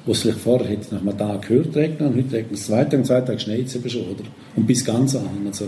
wo 0.06 0.12
es 0.12 0.20
vielleicht 0.20 0.38
vorher 0.38 0.68
hätte 0.68 0.94
nach 0.94 1.02
einem 1.02 1.18
Tag 1.18 1.48
gehört 1.48 1.74
regnen 1.74 2.08
und 2.08 2.16
heute 2.16 2.36
regnet 2.36 2.58
es 2.58 2.66
zwei 2.66 2.84
Tage, 2.84 3.02
zwei 3.02 3.20
Tage 3.20 3.40
schneit 3.40 3.66
es 3.66 3.76
eben 3.76 3.90
schon, 3.90 4.02
oder? 4.02 4.24
Und 4.56 4.66
bis 4.66 4.84
ganz 4.84 5.16
an, 5.16 5.28
also 5.46 5.66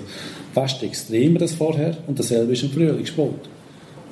fast 0.52 0.82
extremer 0.82 1.42
als 1.42 1.54
vorher 1.54 1.96
und 2.06 2.18
dasselbe 2.18 2.52
ist 2.52 2.62
im 2.62 2.70
Frühlingssport. 2.70 3.30
Und 3.32 3.53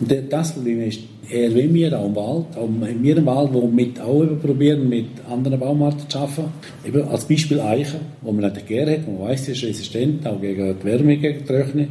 das 0.09 0.57
ist, 0.57 1.01
eher 1.31 1.55
wie 1.55 1.73
wir 1.73 1.99
auch 1.99 2.07
im 2.07 2.17
Wald, 2.17 2.47
auch 2.57 2.69
wir 3.01 3.17
im 3.17 3.27
Wald, 3.27 3.53
wo 3.53 3.67
mit 3.67 4.01
auch 4.01 4.25
probieren, 4.43 4.88
mit 4.88 5.07
anderen 5.31 5.61
Baumarten 5.61 6.09
zu 6.09 6.19
arbeiten. 6.19 6.51
Eben 6.87 7.03
als 7.09 7.25
Beispiel 7.25 7.61
Eichen, 7.61 8.01
wo 8.21 8.33
man 8.33 8.53
nicht 8.53 8.67
gerne 8.67 8.93
hat, 8.93 9.07
man 9.07 9.29
weiß, 9.29 9.47
sie 9.47 9.53
ist 9.53 9.65
resistent, 9.65 10.27
auch 10.27 10.41
gegen 10.41 10.77
die 10.79 10.85
Wärme, 10.85 11.17
gegen 11.17 11.38
die 11.38 11.45
Trockenheit. 11.45 11.88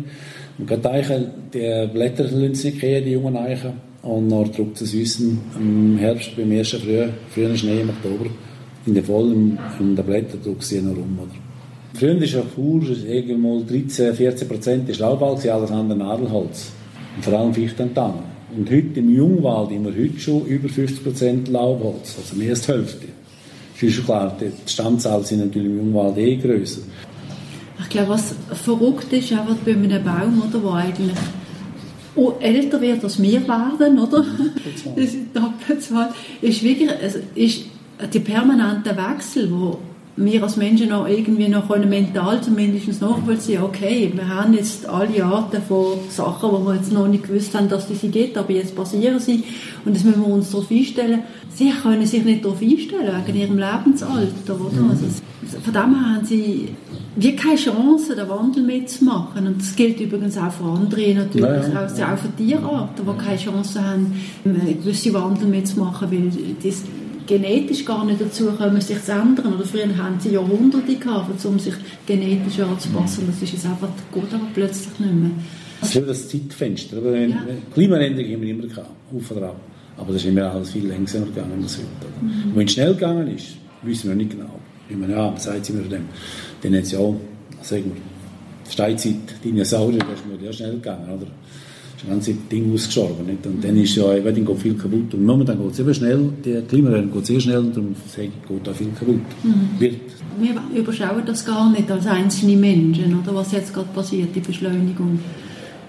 Und 0.57 0.67
gerade 0.67 0.91
Eichen, 0.91 1.25
die 1.53 1.87
Blätter 1.93 2.23
lassen 2.23 2.51
nicht 2.51 2.79
gehen, 2.79 3.05
die 3.05 3.11
jungen 3.11 3.37
Eichen. 3.37 3.73
Und 4.01 4.29
dann 4.29 4.51
drückt 4.51 4.81
es 4.81 4.93
uns 4.93 5.19
im 5.19 5.97
Herbst, 5.99 6.35
beim 6.35 6.51
ersten 6.51 6.79
frühen, 6.79 7.09
frühen 7.29 7.55
Schnee 7.55 7.81
im 7.81 7.89
Oktober, 7.89 8.29
in 8.85 8.95
der 8.95 9.03
vollen 9.03 9.59
in 9.79 9.95
den 9.95 10.05
Blättern 10.05 10.41
drückt 10.43 10.63
sie 10.63 10.81
noch 10.81 10.95
rum. 10.95 11.19
Oder? 11.21 11.31
Früher 11.93 12.19
war 12.19 12.25
ja 12.25 12.41
Fuhr, 12.41 12.81
mal 13.37 13.63
13, 13.63 14.15
14 14.15 14.47
Prozent 14.47 14.89
ist 14.89 14.99
Laubwald, 14.99 15.47
alles 15.47 15.71
andere 15.71 15.99
Nadelholz. 15.99 16.71
Vor 17.21 17.33
allem 17.33 17.53
Fichte 17.53 17.83
und 17.83 17.95
Tannen. 17.95 18.31
Und 18.55 18.69
heute 18.69 18.99
im 18.99 19.15
Jungwald 19.15 19.69
haben 19.69 19.85
wir 19.85 19.93
heute 19.93 20.19
schon 20.19 20.45
über 20.45 20.67
50% 20.67 21.49
Laubholz, 21.49 22.17
also 22.17 22.35
mehr 22.35 22.49
als 22.49 22.61
die 22.61 22.71
Hälfte. 22.71 23.07
Es 23.75 23.83
ist 23.83 23.95
schon 23.95 24.05
klar, 24.05 24.37
die 24.39 24.51
Stammzahlen 24.69 25.23
sind 25.23 25.39
natürlich 25.39 25.69
im 25.69 25.77
Jungwald 25.77 26.17
eh 26.17 26.35
grösser. 26.35 26.81
Ich 27.79 27.89
glaube, 27.89 28.09
was 28.09 28.35
verrückt 28.53 29.11
ist, 29.13 29.31
einfach 29.31 29.55
bei 29.65 29.73
einem 29.73 30.03
Baum, 30.03 30.43
oder, 30.47 30.59
der 30.59 30.73
eigentlich 30.73 31.17
älter 32.41 32.81
wird 32.81 33.03
als 33.03 33.21
wir 33.21 33.47
werden, 33.47 33.99
oder? 33.99 34.25
Das 34.95 35.05
ist 35.05 35.17
Doppelzahl. 35.33 36.09
Ist 36.41 36.61
wirklich, 36.63 36.89
es 37.01 37.17
ist 37.35 37.65
der 38.13 38.19
permanente 38.19 38.95
Wechsel, 38.95 39.49
wo 39.51 39.79
wir 40.17 40.43
als 40.43 40.57
Menschen 40.57 40.91
auch 40.91 41.07
irgendwie 41.07 41.47
noch 41.47 41.69
können, 41.69 41.89
mental 41.89 42.41
zumindest 42.41 43.01
nachvollziehen, 43.01 43.63
okay, 43.63 44.11
wir 44.13 44.27
haben 44.27 44.53
jetzt 44.53 44.87
alle 44.87 45.23
Arten 45.23 45.61
von 45.61 45.99
Sachen, 46.09 46.51
wo 46.51 46.59
wir 46.65 46.75
jetzt 46.75 46.91
noch 46.91 47.07
nicht 47.07 47.27
gewusst 47.27 47.55
haben, 47.55 47.69
dass 47.69 47.87
die 47.87 47.95
sie 47.95 48.09
gibt, 48.09 48.37
aber 48.37 48.51
jetzt 48.51 48.75
passieren 48.75 49.19
sie 49.19 49.43
und 49.85 49.95
das 49.95 50.03
müssen 50.03 50.25
wir 50.25 50.33
uns 50.33 50.51
darauf 50.51 50.69
einstellen. 50.69 51.23
Sie 51.53 51.71
können 51.71 52.05
sich 52.05 52.23
nicht 52.23 52.43
darauf 52.43 52.61
einstellen, 52.61 53.23
wegen 53.25 53.39
ihrem 53.39 53.57
Lebensalter, 53.57 54.55
oder? 54.59 54.81
Mhm. 54.81 54.89
Also, 54.91 55.05
von 55.63 55.73
dem 55.73 55.95
her 55.95 56.15
haben 56.15 56.25
sie 56.25 56.69
wie 57.15 57.35
keine 57.35 57.55
Chance, 57.55 58.15
den 58.15 58.29
Wandel 58.29 58.63
mitzumachen. 58.63 59.45
Und 59.45 59.59
das 59.59 59.75
gilt 59.75 59.99
übrigens 59.99 60.37
auch 60.37 60.51
für 60.51 60.63
andere 60.63 61.13
natürlich, 61.13 61.73
ja, 61.73 61.87
ja. 61.97 62.13
auch 62.13 62.17
für 62.17 62.35
Tierarten, 62.37 63.05
die 63.05 63.23
keine 63.23 63.37
Chance 63.37 63.83
haben, 63.83 64.13
gewisse 64.43 65.13
Wandel 65.13 65.47
mitzumachen, 65.47 66.09
weil 66.09 66.31
das 66.63 66.83
genetisch 67.31 67.85
gar 67.85 68.03
nicht 68.05 68.19
dazu 68.19 68.47
kommen, 68.51 68.81
sich 68.81 69.01
zu 69.03 69.13
ändern. 69.13 69.53
Oder 69.53 69.65
früher 69.65 69.97
haben 69.97 70.19
sie 70.19 70.33
Jahrhunderte 70.33 70.95
gehabt, 70.95 71.45
um 71.45 71.57
sich 71.57 71.73
genetisch 72.05 72.59
anzupassen. 72.59 73.23
Das 73.27 73.41
ist 73.41 73.53
jetzt 73.53 73.65
einfach 73.65 73.87
gut, 74.11 74.33
aber 74.33 74.47
plötzlich 74.53 74.99
nicht 74.99 75.13
mehr. 75.13 75.31
Das 75.79 75.89
ist 75.89 75.95
eben 75.95 76.07
das 76.07 76.27
Zeitfenster. 76.27 76.97
Aber 76.97 77.17
ja. 77.17 77.37
Klimaänderung 77.73 78.31
haben 78.33 78.41
wir 78.41 78.49
immer 78.49 78.67
gehabt, 78.67 78.89
auf 79.15 79.31
oder 79.31 79.49
ab. 79.49 79.61
Aber 79.97 80.11
das 80.11 80.23
ist 80.23 80.27
immer 80.27 80.51
alles 80.51 80.71
viel 80.71 80.87
längsamer 80.87 81.27
gegangen 81.27 81.63
als 81.63 81.77
heute. 81.77 81.87
Mhm. 82.21 82.55
wenn 82.55 82.67
es 82.67 82.73
schnell 82.73 82.93
gegangen 82.93 83.35
ist, 83.35 83.47
wissen 83.83 84.09
wir 84.09 84.15
nicht 84.15 84.31
genau. 84.31 84.59
Ich 84.89 84.97
meine, 84.97 85.13
ja, 85.13 85.33
seit 85.37 85.65
sind 85.65 85.77
wir 85.77 85.83
von 85.83 85.91
dem. 85.91 86.05
Dann 86.61 86.75
hat 86.75 86.83
es 86.83 86.91
ja 86.91 86.99
auch, 86.99 87.15
sagen 87.61 87.91
wir, 87.93 88.71
Steinzeit, 88.71 89.15
Dinosaurier, 89.43 89.99
das 89.99 90.19
ist 90.19 90.27
mir 90.27 90.45
ja 90.45 90.51
schnell 90.51 90.73
gegangen, 90.73 91.09
oder? 91.09 91.27
Das 92.01 92.09
ganze 92.09 92.33
Ding 92.33 92.73
ausgestorben. 92.73 93.25
Nicht? 93.25 93.45
Und 93.45 93.63
dann 93.63 93.77
ist 93.77 93.95
ja, 93.95 94.13
eben, 94.15 94.33
dann 94.33 94.45
geht 94.45 94.59
viel 94.59 94.73
kaputt. 94.73 95.13
Und 95.13 95.25
momentan 95.25 95.57
geht 95.61 95.71
es 95.71 95.79
eben 95.79 95.93
schnell, 95.93 96.29
die 96.43 96.61
Klimaerwärmung 96.67 97.13
geht 97.13 97.25
sehr 97.25 97.39
schnell 97.39 97.59
und 97.59 97.75
darum 97.75 97.95
sage 98.07 98.29
ich, 98.29 98.47
geht 98.47 98.67
da 98.67 98.73
viel 98.73 98.91
kaputt. 98.97 99.21
Mhm. 99.43 99.79
Wird. 99.79 99.95
Wir 100.39 100.79
überschauen 100.79 101.23
das 101.25 101.45
gar 101.45 101.69
nicht 101.71 101.91
als 101.91 102.07
einzelne 102.07 102.55
Menschen, 102.55 103.19
oder 103.19 103.35
was 103.35 103.51
jetzt 103.51 103.73
gerade 103.73 103.89
passiert, 103.93 104.35
die 104.35 104.39
Beschleunigung. 104.39 105.19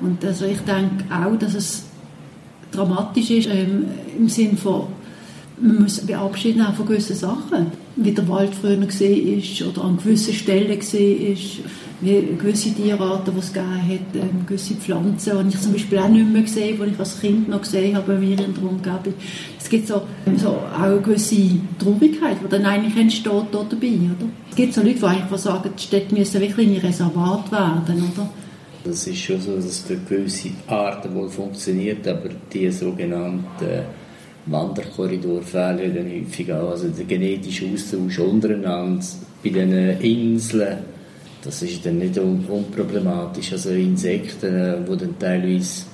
Und 0.01 0.25
also 0.25 0.45
ich 0.47 0.59
denke 0.59 1.05
auch, 1.11 1.39
dass 1.39 1.55
es 1.55 1.85
dramatisch 2.73 3.31
ist, 3.31 3.49
ähm, 3.49 3.85
im 4.19 4.29
Sinne 4.29 4.57
von, 4.57 4.89
man 5.61 5.83
muss 5.83 6.01
beabschieden 6.01 6.63
auch 6.63 6.75
von 6.75 6.87
gewissen 6.87 7.15
Sachen, 7.17 7.67
wie 7.97 8.13
der 8.13 8.29
Wald 8.29 8.55
früher 8.55 8.77
gesehen 8.77 9.39
ist 9.39 9.63
oder 9.63 9.85
an 9.85 9.99
gewissen 9.99 10.35
Stellen 10.35 10.79
gesehen 10.79 11.33
ist 11.33 11.59
wie 12.03 12.21
gewisse 12.37 12.75
Tierarten, 12.75 13.33
die 13.33 13.39
es 13.39 13.53
gegeben 13.53 13.89
hat, 13.89 14.15
ähm, 14.17 14.47
gewisse 14.47 14.75
Pflanzen, 14.75 15.49
die 15.49 15.55
ich 15.55 15.61
zum 15.61 15.73
Beispiel 15.73 15.99
auch 15.99 16.09
nicht 16.09 16.33
mehr 16.33 16.43
gesehen 16.43 16.77
habe, 16.77 16.87
die 16.87 16.95
ich 16.95 16.99
als 16.99 17.21
Kind 17.21 17.49
noch 17.49 17.63
gesehen 17.63 17.97
habe 17.97 18.13
bei 18.13 18.19
mir 18.19 18.39
in 18.41 18.55
der 18.55 18.65
Umgebung. 18.65 19.15
Es 19.59 19.69
gibt 19.69 19.87
so, 19.87 20.03
so 20.37 20.49
auch 20.49 20.83
eine 20.83 21.01
gewisse 21.01 21.61
Traurigkeit, 21.79 22.39
die 22.45 22.49
dann 22.49 22.67
eigentlich 22.67 22.97
entsteht 22.97 23.47
dort 23.53 23.73
dabei. 23.73 23.87
Oder? 23.87 24.29
Es 24.51 24.57
gibt 24.57 24.75
so 24.75 24.83
Leute, 24.83 24.99
die 24.99 25.05
eigentlich 25.05 25.41
sagen, 25.41 25.71
die 25.79 25.83
Städte 25.83 26.15
müssen 26.15 26.41
wirklich 26.41 26.67
in 26.67 26.77
Reservat 26.79 27.53
werden. 27.53 28.11
Oder? 28.13 28.29
Das 28.85 29.07
ist 29.07 29.19
schon 29.19 29.41
so, 29.41 29.55
dass 29.55 29.65
es 29.65 29.85
gewisse 29.87 30.51
Arten 30.67 31.15
wohl 31.15 31.29
funktioniert, 31.29 32.07
aber 32.09 32.31
die 32.53 32.69
sogenannten 32.73 33.85
Wanderkorridore 34.47 35.43
fehlen 35.43 35.95
dann 35.95 36.11
häufig 36.11 36.53
auch. 36.53 36.71
Also 36.71 36.89
der 36.89 37.05
genetische 37.05 37.67
Austausch 37.73 38.19
untereinander 38.19 39.05
bei 39.43 39.51
den 39.51 39.73
Inseln 40.01 40.79
das 41.45 41.61
ist 41.63 41.85
dann 41.85 41.99
nicht 41.99 42.17
un 42.19 42.45
unproblematisch. 42.49 43.53
Also 43.53 43.71
Insekten, 43.71 44.55
äh, 44.55 44.77
die 44.89 44.97
dann 44.97 45.19
teilweise 45.19 45.87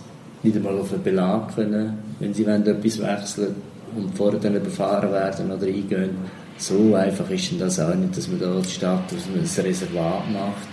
nicht 0.43 0.57
einmal 0.57 0.79
auf 0.79 0.93
einen 0.93 1.03
Belag 1.03 1.55
können, 1.55 1.99
wenn 2.21 2.35
sie 2.35 2.47
wollen, 2.47 2.67
etwas 2.67 3.01
wechseln 3.01 3.55
und 3.97 4.15
vorher 4.15 4.39
dann 4.39 4.57
überfahren 4.57 5.11
werden 5.11 5.51
oder 5.51 5.67
eingehen. 5.67 6.11
So 6.59 6.95
einfach 6.95 7.31
ist 7.31 7.53
das 7.59 7.81
auch 7.81 7.95
nicht, 7.95 8.17
dass 8.17 8.29
man 8.29 8.41
da 8.41 8.61
die 8.61 8.71
Stadt 8.71 9.05
ein 9.13 9.65
Reservat 9.65 10.31
macht, 10.31 10.69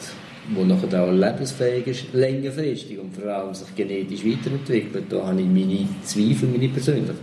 wo 0.53 0.63
nachher 0.63 1.03
auch 1.03 1.11
lebensfähig 1.11 1.88
ist, 1.88 2.05
längerfristig 2.13 2.99
und 2.99 3.15
vor 3.15 3.31
allem 3.31 3.53
sich 3.53 3.73
genetisch 3.75 4.25
weiterentwickelt. 4.25 5.05
Da 5.09 5.27
habe 5.27 5.41
ich 5.41 5.47
meine 5.47 5.88
Zweifel, 6.03 6.49
meine 6.49 6.67
persönlichen. 6.69 7.15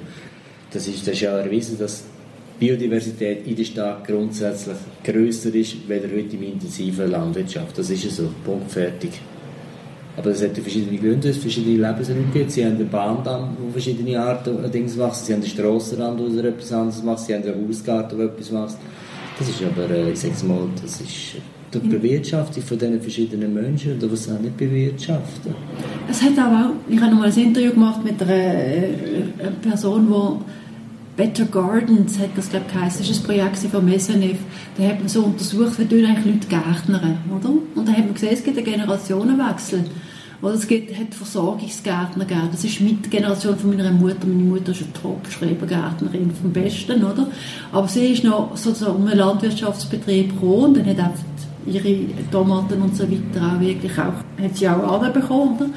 Das 0.73 0.87
ist, 0.87 1.07
das 1.07 1.15
ist 1.15 1.21
ja 1.21 1.37
erwiesen, 1.39 1.79
dass 1.79 2.05
Biodiversität 2.59 3.47
in 3.47 3.57
der 3.57 3.65
Stadt 3.65 4.07
grundsätzlich 4.07 4.77
größer 5.05 5.55
ist, 5.55 5.77
als 5.89 6.03
heute 6.05 6.37
in 6.37 6.43
intensiven 6.43 7.11
Landwirtschaft. 7.11 7.77
Das 7.77 7.91
ist 7.91 8.09
so, 8.11 8.31
Punkt, 8.45 8.71
fertig. 8.71 9.11
Aber 10.17 10.31
es 10.31 10.43
hat 10.43 10.57
verschiedene 10.57 10.99
Gründe, 10.99 11.31
es 11.31 11.39
verschiedene 11.39 11.89
Lebensräume 11.89 12.25
gibt. 12.33 12.51
Sie 12.51 12.65
haben 12.65 12.77
einen 12.77 12.89
Bahndamm, 12.89 13.57
wo 13.59 13.71
verschiedene 13.71 14.21
Arten 14.21 14.71
Dings 14.71 14.99
wachsen. 14.99 15.25
Sie 15.25 15.33
haben 15.33 15.41
einen 15.41 15.51
Strassenrand, 15.51 16.21
wo 16.21 16.39
etwas 16.39 16.73
anderes 16.73 17.03
macht. 17.03 17.21
Sie 17.21 17.35
haben 17.35 17.43
einen 17.45 17.67
Hausgarten, 17.67 18.19
wo 18.19 18.23
etwas 18.23 18.53
wächst. 18.53 18.79
Das 19.39 19.49
ist 19.49 19.63
aber, 19.63 19.91
äh, 19.91 20.13
ich 20.13 20.21
sage 20.21 20.47
mal, 20.47 20.69
das 20.81 21.01
ist 21.01 21.37
die 21.73 21.79
Bewirtschaftung 21.79 22.63
von 22.63 22.79
diesen 22.79 23.01
verschiedenen 23.01 23.55
Menschen, 23.55 23.97
oder 23.97 24.13
was 24.13 24.31
auch 24.31 24.39
nicht 24.39 24.57
bewirtschaften. 24.59 25.55
Es 26.09 26.23
hat 26.23 26.39
auch, 26.39 26.73
ich 26.89 27.01
habe 27.01 27.13
noch 27.13 27.21
mal 27.21 27.33
ein 27.33 27.39
Interview 27.39 27.73
gemacht 27.73 28.05
mit 28.05 28.21
einer 28.21 28.33
äh, 28.33 28.91
Person, 29.63 30.07
die 30.07 30.62
Better 31.17 31.45
Gardens 31.45 32.19
hat 32.19 32.31
das, 32.37 32.49
glaube 32.49 32.67
ich, 32.69 32.75
geheißen. 32.75 33.01
Das 33.01 33.11
ist 33.11 33.21
ein 33.21 33.27
Projekt 33.27 33.59
von 33.59 33.99
SNF. 33.99 34.39
Da 34.79 34.85
hat 34.85 34.99
man 35.01 35.09
so 35.09 35.25
untersucht, 35.25 35.79
wie 35.79 35.85
tun 35.85 36.07
eigentlich 36.07 36.35
Leute 36.35 36.49
gärtnern, 36.49 37.19
oder? 37.31 37.51
Und 37.75 37.87
da 37.89 37.93
hat 37.93 38.05
man 38.05 38.15
gesehen, 38.15 38.33
es 38.33 38.43
gibt 38.43 38.57
einen 38.57 38.67
Generationenwechsel. 38.67 39.85
Oder 40.41 40.55
es 40.55 40.67
gibt, 40.67 40.99
hat 40.99 41.15
Versorgungsgärtner 41.15 42.25
gegeben. 42.25 42.49
Das 42.51 42.65
ist 42.65 42.81
mit 42.81 43.11
Generation 43.11 43.57
von 43.57 43.77
meiner 43.77 43.93
Mutter. 43.93 44.27
Meine 44.27 44.43
Mutter 44.43 44.73
ist 44.73 44.83
eine 44.83 44.93
Top-Schrebergärtnerin 44.95 46.33
vom 46.33 46.53
Besten, 46.53 47.05
oder? 47.05 47.29
Aber 47.71 47.87
sie 47.87 48.07
ist 48.07 48.25
noch 48.25 48.57
sozusagen 48.57 48.97
um 48.97 49.07
einen 49.07 49.19
Landwirtschaftsbetrieb 49.19 50.33
gekommen 50.35 50.65
und 50.65 50.77
dann 50.79 50.87
hat 50.87 50.99
einfach 50.99 51.25
ihre 51.65 52.07
Tomaten 52.33 52.83
und 52.83 52.97
so 52.97 53.05
weiter 53.09 53.55
auch 53.55 53.61
wirklich 53.61 53.93
auch, 53.93 54.43
hat 54.43 54.57
sie 54.57 54.69
auch 54.69 55.01
anbekommen, 55.01 55.57
oder? 55.57 55.71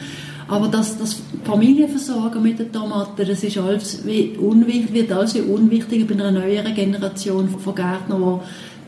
Aber 0.48 0.68
das, 0.68 0.98
das 0.98 1.22
Familienversorgen 1.44 2.42
mit 2.42 2.60
den 2.60 2.72
Tomaten, 2.72 3.26
das 3.26 3.44
ist 3.44 3.58
alles 3.58 4.06
wie 4.06 4.36
unwichtig, 4.38 4.94
wird 4.94 5.12
alles 5.12 5.34
wie 5.36 5.42
unwichtiger 5.42 6.06
bei 6.06 6.14
einer 6.14 6.32
neueren 6.32 6.74
Generation 6.76 7.50
von 7.50 7.74
Gärtnern, 7.74 8.40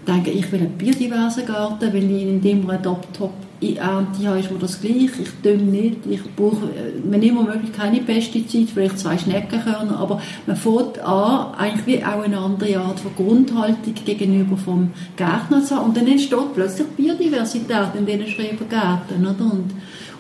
die 0.06 0.12
denken, 0.12 0.38
ich 0.38 0.52
will 0.52 0.62
einen 0.62 0.78
biodiversen 0.78 1.46
Garten, 1.46 1.94
weil 1.94 2.12
ich 2.12 2.22
in 2.24 2.42
dem 2.42 2.70
einen 2.70 2.84
Top-Top 2.84 3.34
Ernte 3.60 4.28
habe, 4.28 4.40
ist 4.40 4.52
mir 4.52 4.60
das 4.60 4.80
gleich. 4.80 5.10
Ich 5.20 5.42
dünge 5.44 5.64
nicht. 5.64 6.06
Ich 6.08 6.22
brauche, 6.36 6.70
wenn 7.04 7.24
immer 7.24 7.42
möglich, 7.42 7.74
keine 7.74 8.02
Pestizide, 8.02 8.72
vielleicht 8.72 9.00
zwei 9.00 9.18
Schneckenkörner, 9.18 9.98
aber 9.98 10.22
man 10.46 10.56
fängt 10.56 11.00
an, 11.00 11.56
eigentlich 11.56 11.88
wie 11.88 12.04
auch 12.06 12.22
eine 12.22 12.38
andere 12.38 12.78
Art 12.80 13.00
von 13.00 13.16
Grundhaltung 13.16 13.96
gegenüber 14.06 14.58
vom 14.58 14.92
Gärtner 15.16 15.64
zu 15.64 15.76
haben. 15.76 15.88
Und 15.88 15.98
dann 15.98 16.08
entsteht 16.08 16.54
plötzlich 16.54 16.88
Biodiversität 16.90 17.96
in 17.98 18.06
diesen 18.06 18.28
Schrebergärten, 18.28 19.26
oder? 19.26 19.52
Und, 19.52 19.72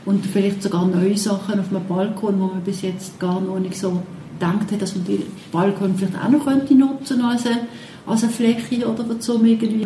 und 0.07 0.25
vielleicht 0.25 0.63
sogar 0.63 0.85
neue 0.87 1.17
Sachen 1.17 1.59
auf 1.59 1.67
dem 1.67 1.83
Balkon, 1.85 2.39
wo 2.39 2.47
man 2.47 2.61
bis 2.63 2.81
jetzt 2.81 3.19
gar 3.19 3.41
noch 3.41 3.59
nicht 3.59 3.75
so 3.75 4.01
gedacht 4.39 4.71
hat, 4.71 4.81
dass 4.81 4.95
man 4.95 5.03
die 5.03 5.25
Balkon 5.51 5.95
vielleicht 5.97 6.15
auch 6.15 6.29
noch 6.29 6.45
könnte 6.45 6.73
nutzen 6.75 7.21
als 7.21 7.45
eine, 7.45 7.67
als 8.05 8.23
eine 8.23 8.31
Fläche 8.31 8.87
oder 8.87 9.03
so 9.19 9.33
irgendwie 9.43 9.85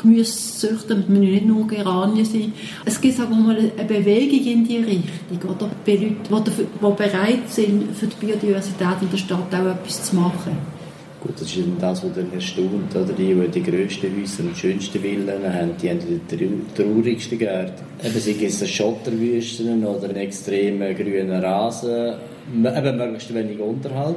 Gemüse 0.00 0.32
züchten, 0.32 1.04
man 1.08 1.20
nicht 1.20 1.46
nur 1.46 1.66
Geranien 1.66 2.24
sein. 2.24 2.52
Es 2.84 3.00
gibt 3.00 3.16
sagen 3.16 3.30
wir 3.30 3.42
mal 3.42 3.56
eine 3.56 3.88
Bewegung 3.88 4.46
in 4.46 4.64
die 4.64 4.76
Richtung, 4.76 5.50
oder? 5.50 5.68
Bei 5.84 5.96
Leuten, 5.96 6.52
die 6.56 6.80
bereit 6.80 7.48
sind, 7.50 7.96
für 7.96 8.06
die 8.06 8.24
Biodiversität 8.24 9.02
in 9.02 9.10
der 9.10 9.18
Stadt 9.18 9.52
auch 9.52 9.66
etwas 9.66 10.04
zu 10.04 10.14
machen. 10.14 10.79
Gut, 11.20 11.34
das 11.34 11.54
ist 11.54 11.58
das, 11.78 12.02
was 12.02 12.14
dann 12.14 12.32
erstaunt, 12.32 12.94
oder? 12.94 13.12
Die, 13.12 13.34
die 13.34 13.48
die 13.48 13.62
grössten 13.62 14.16
Häuser 14.16 14.42
und 14.42 14.56
schönsten 14.56 15.00
Villen 15.00 15.28
haben, 15.28 15.72
die 15.80 15.90
haben 15.90 15.98
die 16.00 16.74
traurigsten 16.74 17.38
Gärten. 17.38 17.82
Eben, 18.02 18.18
sei 18.18 18.46
es 18.46 18.70
Schotterwüsten 18.70 19.84
oder 19.84 20.04
einen 20.04 20.16
extremen 20.16 20.96
grünen 20.96 21.44
Rasen, 21.44 22.14
eben 22.54 22.96
möglichst 22.96 23.34
wenig 23.34 23.60
Unterhalt, 23.60 24.16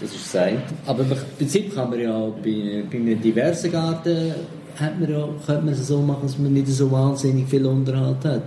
das 0.00 0.14
ist 0.14 0.32
das 0.32 0.42
eine. 0.42 0.62
Aber 0.86 1.02
im 1.02 1.10
Prinzip 1.36 1.74
kann 1.74 1.90
man 1.90 2.00
ja 2.00 2.28
bei, 2.42 2.84
bei 2.88 2.98
einem 2.98 3.20
diversen 3.20 3.72
Garten 3.72 4.34
hat 4.76 5.00
man 5.00 5.10
ja, 5.10 5.28
könnte 5.46 5.64
man 5.64 5.74
es 5.74 5.86
so 5.86 6.00
machen, 6.00 6.22
dass 6.22 6.38
man 6.38 6.52
nicht 6.52 6.68
so 6.68 6.90
wahnsinnig 6.90 7.48
viel 7.48 7.66
Unterhalt 7.66 8.24
hat. 8.24 8.42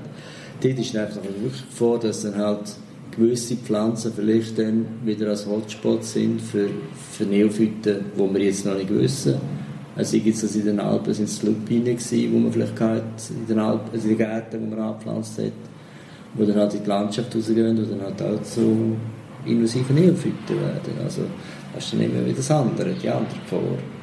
Dort 0.62 0.80
ist 0.80 0.96
einfach 0.96 1.24
wirklich 1.24 1.62
vor, 1.70 2.00
dass 2.00 2.24
dann 2.24 2.36
halt 2.36 2.74
gewisse 3.18 3.56
Pflanzen 3.56 4.14
vielleicht 4.16 4.58
dann 4.60 4.86
wieder 5.04 5.30
als 5.30 5.46
Hotspot 5.46 6.04
sind 6.04 6.42
für, 6.42 6.70
für 7.12 7.24
Neophyten, 7.24 7.98
wo 8.16 8.32
wir 8.32 8.42
jetzt 8.42 8.66
noch 8.66 8.76
nicht 8.76 8.94
wissen. 8.94 9.36
Also 9.96 10.20
gibt 10.20 10.42
es 10.42 10.56
in 10.56 10.66
den 10.66 10.80
Alpen 10.80 11.14
sind 11.14 11.28
es 11.28 11.42
Lupine 11.42 11.96
gewesen, 11.96 12.32
wo 12.32 12.38
man 12.38 12.52
vielleicht 12.52 12.80
hat, 12.80 13.02
in 13.32 13.48
den 13.48 13.60
Alpen, 13.60 13.90
also 13.92 14.08
in 14.08 14.16
den 14.16 14.18
Gärten, 14.18 14.60
die 14.60 14.76
man 14.76 14.80
angepflanzt 14.80 15.40
hat, 15.40 15.52
wo 16.36 16.46
dann 16.46 16.56
halt 16.56 16.74
in 16.76 16.84
die 16.84 16.90
Landschaft 16.90 17.36
rausgehen 17.36 17.78
und 17.80 17.92
dann 17.92 18.02
halt 18.02 18.22
auch 18.22 18.44
so 18.44 18.78
invasive 19.46 19.94
Neophyten 19.94 20.56
werden. 20.62 20.94
Also 21.04 21.24
das 21.74 21.86
ist 21.86 21.94
dann 21.94 22.02
immer 22.02 22.24
wieder 22.24 22.38
das 22.38 22.52
andere, 22.52 22.94
die 22.94 23.10
andere 23.10 23.40
Gefahr. 23.40 23.97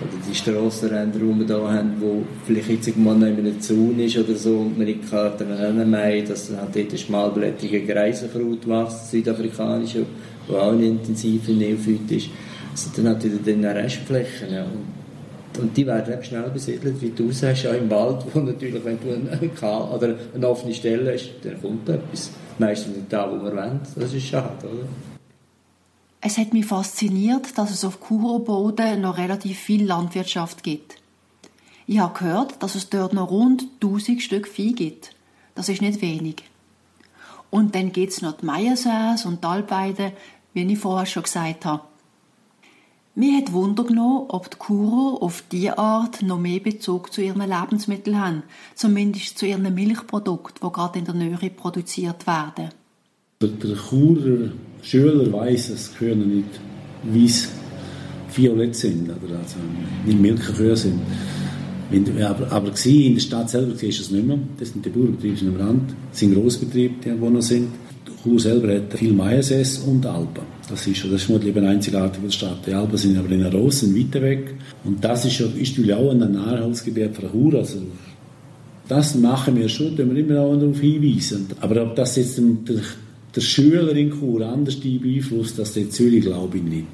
Oder 0.00 0.22
die 0.28 0.34
Strassenränder, 0.34 1.18
wir 1.20 1.46
hier 1.46 1.72
haben, 1.72 1.94
wo 1.98 2.22
vielleicht 2.46 2.70
jetzt 2.70 2.86
irgendwann 2.86 3.18
noch 3.18 3.26
in 3.26 3.38
einem 3.38 3.60
Zaun 3.60 3.98
ist 3.98 4.16
oder 4.16 4.36
so 4.36 4.58
und 4.58 4.78
man 4.78 4.86
nicht 4.86 5.10
kann 5.10 5.90
meinen, 5.90 6.28
dass 6.28 6.48
dann 6.48 6.60
halt 6.60 6.76
dort 6.76 6.88
eine 6.90 6.98
schmalblättrige 6.98 7.84
Greisenkraut 7.84 8.68
wächst, 8.68 9.10
südafrikanische, 9.10 10.06
die 10.48 10.54
auch 10.54 10.72
ein 10.72 10.82
intensiver 10.82 11.52
Neophyt 11.52 12.10
ist. 12.12 12.28
Sind 12.74 12.98
dann 12.98 13.08
halt 13.08 13.24
wieder 13.24 13.38
dann 13.44 13.64
Restflächen. 13.64 14.52
Ja. 14.52 14.64
Und, 14.64 15.62
und 15.62 15.76
die 15.76 15.84
werden 15.84 16.12
eben 16.12 16.22
schnell 16.22 16.48
besiedelt, 16.54 17.02
wie 17.02 17.10
du 17.10 17.32
sagst, 17.32 17.66
auch 17.66 17.74
im 17.74 17.90
Wald, 17.90 18.24
wo 18.32 18.38
natürlich, 18.38 18.84
wenn 18.84 18.98
du 19.00 19.12
eine, 19.12 19.92
oder 19.92 20.14
eine 20.32 20.48
offene 20.48 20.74
Stelle 20.74 21.12
hast, 21.12 21.28
dann 21.42 21.60
kommt 21.60 21.88
etwas. 21.88 22.30
Meistens 22.60 22.94
nicht 22.94 23.12
da, 23.12 23.28
wo 23.28 23.42
wir 23.42 23.56
wollen. 23.56 23.80
Das 23.96 24.14
ist 24.14 24.26
schade, 24.26 24.64
oder? 24.64 24.86
Es 26.20 26.36
hat 26.36 26.52
mich 26.52 26.66
fasziniert, 26.66 27.56
dass 27.56 27.70
es 27.70 27.84
auf 27.84 28.00
Kuroboden 28.00 29.02
noch 29.02 29.18
relativ 29.18 29.58
viel 29.58 29.86
Landwirtschaft 29.86 30.64
gibt. 30.64 30.96
Ich 31.86 32.00
habe 32.00 32.18
gehört, 32.18 32.62
dass 32.62 32.74
es 32.74 32.90
dort 32.90 33.12
noch 33.12 33.30
rund 33.30 33.68
1000 33.80 34.20
Stück 34.20 34.48
Vieh 34.48 34.74
gibt. 34.74 35.14
Das 35.54 35.68
ist 35.68 35.80
nicht 35.80 36.02
wenig. 36.02 36.42
Und 37.50 37.74
dann 37.74 37.92
gibt 37.92 38.12
es 38.12 38.20
noch 38.20 38.36
die 38.36 38.46
Meiersäs 38.46 39.24
und 39.24 39.42
die 39.42 39.46
Albeide, 39.46 40.12
wie 40.54 40.70
ich 40.70 40.78
vorher 40.78 41.06
schon 41.06 41.22
gesagt 41.22 41.64
habe. 41.64 41.84
Mir 43.14 43.38
hat 43.38 43.52
Wunder 43.52 43.84
genommen, 43.84 44.26
ob 44.28 44.50
die 44.50 44.58
Kuro 44.58 45.18
auf 45.20 45.42
diese 45.50 45.78
Art 45.78 46.22
noch 46.22 46.38
mehr 46.38 46.60
Bezug 46.60 47.12
zu 47.12 47.20
ihren 47.20 47.48
Lebensmitteln 47.48 48.20
haben, 48.20 48.42
zumindest 48.74 49.38
zu 49.38 49.46
ihren 49.46 49.74
Milchprodukten, 49.74 50.68
die 50.68 50.72
gerade 50.72 50.98
in 50.98 51.04
der 51.04 51.14
Nähe 51.14 51.50
produziert 51.50 52.26
werden. 52.26 52.70
Der, 53.40 53.50
der 53.50 53.76
Churer 53.76 54.50
Schüler 54.82 55.32
weiß, 55.32 55.70
dass 55.70 55.94
Kühe 55.94 56.16
nicht 56.16 56.48
weiß 57.04 57.48
violett 58.34 58.74
sind, 58.74 59.04
oder 59.04 59.38
also 59.38 59.58
nicht 60.04 60.20
Milchkühe 60.20 60.76
sind. 60.76 60.98
Aber, 62.20 62.50
aber 62.50 62.72
in 62.84 63.14
der 63.14 63.20
Stadt 63.20 63.48
selber 63.48 63.76
du 64.00 64.02
es 64.02 64.10
nicht 64.10 64.26
mehr. 64.26 64.40
Das 64.58 64.70
sind 64.70 64.84
die 64.84 64.90
Bauernbetriebe 64.90 65.54
am 65.54 65.54
Rand. 65.54 65.94
Das 66.10 66.18
sind 66.18 66.34
Grossbetriebe, 66.34 66.94
die 67.04 67.20
wo 67.20 67.30
noch 67.30 67.40
sind. 67.40 67.68
Chur 68.24 68.40
selber 68.40 68.74
hat 68.74 68.92
viel 68.94 69.12
Maiensäß 69.12 69.84
und 69.86 70.04
Alpen. 70.04 70.42
Das 70.68 70.84
ist, 70.88 71.04
das 71.04 71.22
ist 71.22 71.28
eben 71.44 71.64
einzigartig 71.64 72.18
in 72.18 72.24
der 72.24 72.32
Stadt. 72.32 72.66
Die 72.66 72.74
Alpen 72.74 72.96
sind 72.96 73.18
aber 73.18 73.30
in 73.30 73.42
der 73.42 73.52
Ross, 73.52 73.78
sind 73.78 73.94
weg. 74.20 74.52
Und 74.82 75.04
das 75.04 75.24
ist, 75.26 75.38
ist 75.38 75.78
natürlich 75.78 75.94
auch 75.94 76.10
ein 76.10 76.32
Nahrungsgebiet 76.32 77.14
für 77.14 77.30
Chur. 77.30 77.54
Also 77.54 77.82
das 78.88 79.14
machen 79.14 79.54
wir 79.54 79.68
schon, 79.68 79.96
da 79.96 80.04
wir 80.04 80.16
immer 80.16 80.40
auch 80.40 80.56
darauf 80.56 80.80
hinweisen. 80.80 81.46
Aber 81.60 81.84
ob 81.84 81.94
das 81.94 82.16
jetzt 82.16 82.36
der 82.68 82.80
der 83.34 83.40
Schüler 83.40 83.94
in 83.94 84.10
Chur 84.10 84.46
anders 84.46 84.76
beeinflusst 84.76 85.58
als 85.60 85.74
der 85.74 85.90
Zürich, 85.90 86.22
glaube 86.22 86.56
ich 86.58 86.62
nicht. 86.62 86.86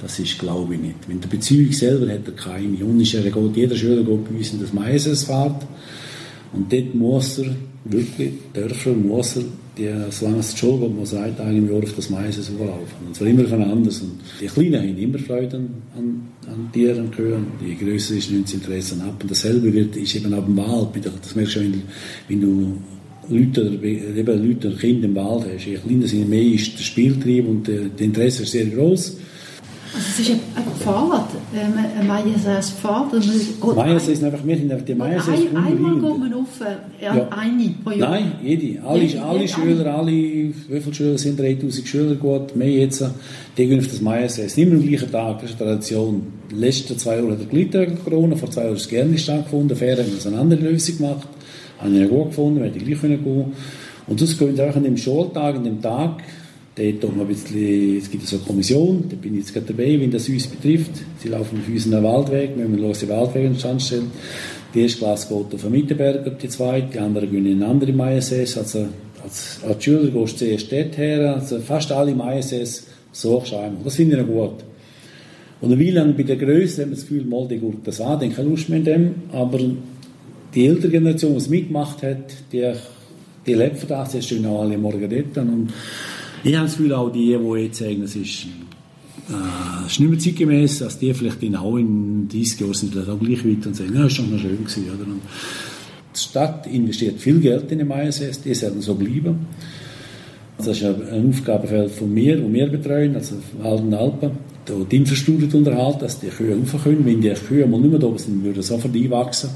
Das 0.00 0.18
ist, 0.18 0.38
glaube 0.38 0.74
ich 0.74 0.80
nicht. 0.80 1.08
Wenn 1.08 1.20
der 1.20 1.28
Beziehung 1.28 1.72
selber 1.72 2.12
hat 2.12 2.26
er 2.26 2.32
keine. 2.32 2.84
Und 2.84 3.00
ist 3.00 3.14
er 3.14 3.22
geht, 3.22 3.56
jeder 3.56 3.76
Schüler 3.76 4.02
geht 4.02 4.28
bei 4.28 4.36
uns 4.36 4.52
in 4.52 4.60
das 4.60 4.72
Meisesfahrt. 4.72 5.64
Und 6.52 6.72
dort 6.72 6.94
muss 6.94 7.38
er, 7.38 7.54
wirklich, 7.84 8.32
Dörfer 8.52 8.92
muss 8.92 9.36
er, 9.36 9.44
die, 9.78 9.88
solange 10.10 10.40
es 10.40 10.52
die 10.52 10.58
Schule 10.58 10.86
geht, 10.86 10.96
muss 10.96 11.12
er 11.12 11.22
ein 11.22 11.36
Tag 11.36 11.48
im 11.48 11.70
Jahr 11.70 11.82
auf 11.82 11.94
das 11.94 12.10
Maises 12.10 12.50
laufen. 12.50 13.06
Und 13.06 13.14
zwar 13.14 13.28
immer 13.28 13.44
von 13.44 13.62
anders. 13.62 14.00
Und 14.00 14.18
die 14.40 14.46
Kleinen 14.46 14.82
haben 14.82 14.98
immer 14.98 15.18
Freude 15.18 15.56
an, 15.56 15.68
an, 15.96 16.22
an 16.46 16.72
Tieren 16.72 17.10
Kühen. 17.10 17.46
Die 17.60 17.76
Größe 17.76 18.16
ist 18.16 18.30
nicht 18.30 18.44
das 18.44 18.54
Interesse 18.54 18.96
ab. 19.02 19.22
Und 19.22 19.30
dasselbe 19.30 19.72
wird, 19.72 19.96
ist 19.96 20.16
eben 20.16 20.34
ab 20.34 20.46
dem 20.46 20.56
Wald. 20.56 20.88
Das 21.22 21.34
merkst 21.36 21.56
du, 21.56 21.60
wenn, 21.60 21.82
wenn 22.28 22.40
du 22.40 22.76
Leute, 23.28 23.78
eben 23.82 24.48
Leute 24.48 24.68
und 24.68 24.78
Kinder 24.78 25.06
im 25.06 25.14
Wald 25.14 25.44
hast. 25.54 25.66
Je 25.66 25.76
kleiner 25.76 26.06
sind, 26.06 26.28
mehr 26.28 26.42
ist 26.42 26.78
der 26.78 26.82
Spieltrieb 26.82 27.48
und 27.48 27.66
der, 27.66 27.82
der 27.82 28.06
Interesse 28.06 28.42
ist 28.42 28.52
sehr 28.52 28.66
groß. 28.66 29.16
Also 29.94 30.06
es 30.08 30.18
ist 30.20 30.30
ein, 30.30 30.40
Pfad, 30.80 31.28
ein 31.54 32.06
Mayases 32.06 32.70
Pfad. 32.70 33.12
Mayases 33.76 34.08
ist 34.08 34.24
einfach, 34.24 34.44
wir 34.44 34.56
sind 34.56 34.88
die 34.88 34.94
Mayases 34.94 35.28
ein, 35.28 35.56
Einmal 35.56 35.94
geht 35.94 36.18
man 36.18 36.32
auf, 36.32 36.60
äh, 36.62 37.04
ja. 37.04 37.28
eine 37.28 37.74
pro 37.84 37.90
Jahr? 37.90 38.10
Nein, 38.10 38.32
jede. 38.42 38.82
Alle, 38.82 39.02
jede, 39.02 39.22
alle 39.22 39.40
jede 39.40 39.52
Schüler, 39.52 39.94
alle, 39.94 40.10
wie 40.10 40.54
viele 40.80 40.94
Schüler 40.94 41.18
sind 41.18 41.38
3000 41.38 41.86
Schüler 41.86 42.14
gut, 42.14 42.56
mehr 42.56 42.70
jetzt, 42.70 43.04
die 43.58 43.66
gehen 43.66 43.80
auf 43.80 43.88
das 43.88 44.00
Mayases. 44.00 44.56
Immer 44.56 44.76
am 44.76 44.88
gleichen 44.88 45.12
Tag, 45.12 45.42
das 45.42 45.50
ist 45.50 45.60
eine 45.60 45.72
Tradition. 45.72 46.22
Die 46.50 46.54
letzten 46.54 46.98
zwei 46.98 47.16
Jahre 47.16 47.32
hat 47.32 47.40
der 47.40 47.46
Glitter 47.46 47.86
Corona, 47.86 48.34
vor 48.34 48.50
zwei 48.50 48.62
Jahren 48.62 48.76
ist 48.76 48.82
es 48.82 48.88
gerne 48.88 49.18
stattgefunden, 49.18 49.76
Fair 49.76 49.98
haben 49.98 50.06
wir 50.10 50.26
eine 50.26 50.40
andere 50.40 50.60
Lösung 50.62 50.96
gemacht 50.96 51.28
habe 51.82 51.96
ich 51.96 52.08
gut 52.08 52.28
gefunden, 52.28 52.62
hätte 52.62 52.78
ich 52.78 52.84
gleich 52.84 53.00
gehen 53.00 53.22
können. 53.22 53.52
Und 54.06 54.20
das 54.20 54.38
geht 54.38 54.60
auch 54.60 54.76
an 54.76 54.84
dem 54.84 54.96
Schultag, 54.96 55.56
an 55.56 55.64
dem 55.64 55.80
Tag, 55.80 56.22
dort 56.74 57.04
ein 57.04 57.26
bisschen, 57.26 57.98
es 57.98 58.10
gibt 58.10 58.26
so 58.26 58.36
eine 58.36 58.44
Kommission, 58.44 59.04
da 59.08 59.16
bin 59.16 59.34
ich 59.34 59.40
jetzt 59.40 59.52
gerade 59.52 59.66
dabei, 59.66 60.00
wenn 60.00 60.10
das 60.10 60.28
uns 60.28 60.46
betrifft. 60.46 60.90
Sie 61.18 61.28
laufen 61.28 61.58
auf 61.58 61.68
unseren 61.68 62.02
Waldweg, 62.02 62.56
wir 62.56 62.66
müssen 62.66 62.82
los 62.82 63.00
den 63.00 63.10
Waldweg 63.10 63.44
in 63.44 63.58
Stand 63.58 63.82
stellen. 63.82 64.10
Die 64.74 64.80
erste 64.80 64.98
Klasse 64.98 65.28
geht 65.28 65.54
auf 65.54 65.62
den 65.62 65.70
Mittenberger, 65.70 66.30
die 66.30 66.48
zweite, 66.48 66.88
die 66.94 66.98
andere 66.98 67.26
gehen 67.26 67.46
in 67.46 67.62
eine 67.62 67.66
andere 67.66 67.92
Maiensaison. 67.92 68.62
Also 68.62 68.86
als, 69.22 69.60
als 69.68 69.84
Schüler 69.84 70.10
gehst 70.10 70.40
du 70.40 70.46
zuerst 70.46 70.72
dort 70.72 70.96
her, 70.96 71.34
also 71.34 71.58
fast 71.60 71.92
alle 71.92 72.14
Maiensaison 72.14 72.86
suchst 73.12 73.52
du 73.52 73.56
einmal. 73.56 73.82
Das 73.84 73.96
finde 73.96 74.18
ich 74.18 74.26
gut. 74.26 74.64
Und 75.60 75.78
wie 75.78 75.90
lange 75.90 76.14
bei 76.14 76.22
der 76.22 76.36
Größe 76.36 76.82
haben 76.82 76.90
wir 76.90 76.96
das 76.96 77.06
Gefühl, 77.06 77.24
mal, 77.24 77.46
die 77.46 77.58
gut 77.58 77.86
das 77.86 78.00
an, 78.00 78.18
dann 78.18 78.32
keine 78.34 78.48
Lust 78.48 78.68
mehr 78.68 78.80
dem, 78.80 79.14
aber 79.30 79.60
die 80.54 80.66
ältere 80.66 80.90
Generation, 80.90 81.38
die 81.38 81.50
mitgemacht 81.50 82.02
hat, 82.02 82.32
die, 82.52 82.72
die 83.46 83.54
lebt 83.54 83.78
von 83.78 83.88
das, 83.88 84.10
die 84.12 84.22
stehen 84.22 84.46
auch 84.46 84.62
alle 84.62 84.78
morgen 84.78 85.08
dort. 85.08 85.46
Und 85.46 85.72
ich 86.44 86.54
habe 86.54 86.66
das 86.66 86.76
Gefühl, 86.76 86.92
auch 86.92 87.10
die, 87.10 87.36
die 87.36 87.60
jetzt 87.60 87.78
sagen, 87.78 88.02
es 88.02 88.16
ist, 88.16 88.46
äh, 89.30 89.86
ist 89.86 90.00
nicht 90.00 90.10
mehr 90.10 90.18
zeitgemäß, 90.18 90.78
dass 90.80 90.98
die 90.98 91.14
vielleicht 91.14 91.42
in, 91.42 91.56
auch 91.56 91.76
in 91.76 92.28
30 92.28 92.60
Jahren 92.60 92.74
sind 92.74 92.96
auch 92.96 93.18
gleich 93.18 93.44
weit 93.46 93.66
und 93.66 93.76
sagen, 93.76 93.94
ja, 93.94 94.06
ist 94.06 94.14
schon 94.14 94.30
noch 94.30 94.40
schön 94.40 94.58
gewesen. 94.58 94.84
Oder? 94.94 95.04
Und 95.04 95.22
die 96.14 96.20
Stadt 96.20 96.66
investiert 96.66 97.18
viel 97.18 97.40
Geld 97.40 97.72
in 97.72 97.78
den 97.78 97.88
Maiensäß, 97.88 98.42
die 98.42 98.54
sollten 98.54 98.82
so 98.82 98.94
bleiben. 98.94 99.46
Das 100.58 100.66
ist 100.66 100.84
ein 100.84 101.28
Aufgabenfeld 101.30 101.90
von 101.90 102.12
mir, 102.12 102.36
das 102.36 102.52
wir 102.52 102.68
betreuen, 102.68 103.16
also 103.16 103.36
Alten 103.64 103.94
Alpen, 103.94 104.30
die 104.90 104.96
Infrastruktur 104.96 105.58
unterhalten, 105.58 106.00
dass 106.00 106.20
die 106.20 106.28
Kühe 106.28 106.54
rauf 106.54 106.84
können. 106.84 107.04
Wenn 107.04 107.20
die 107.20 107.30
Kühe 107.30 107.66
mal 107.66 107.80
nicht 107.80 107.90
mehr 107.90 107.98
da 107.98 108.16
sind, 108.16 108.44
würden 108.44 108.62
sie 108.62 108.68
sofort 108.68 108.94
einwachsen 108.94 109.50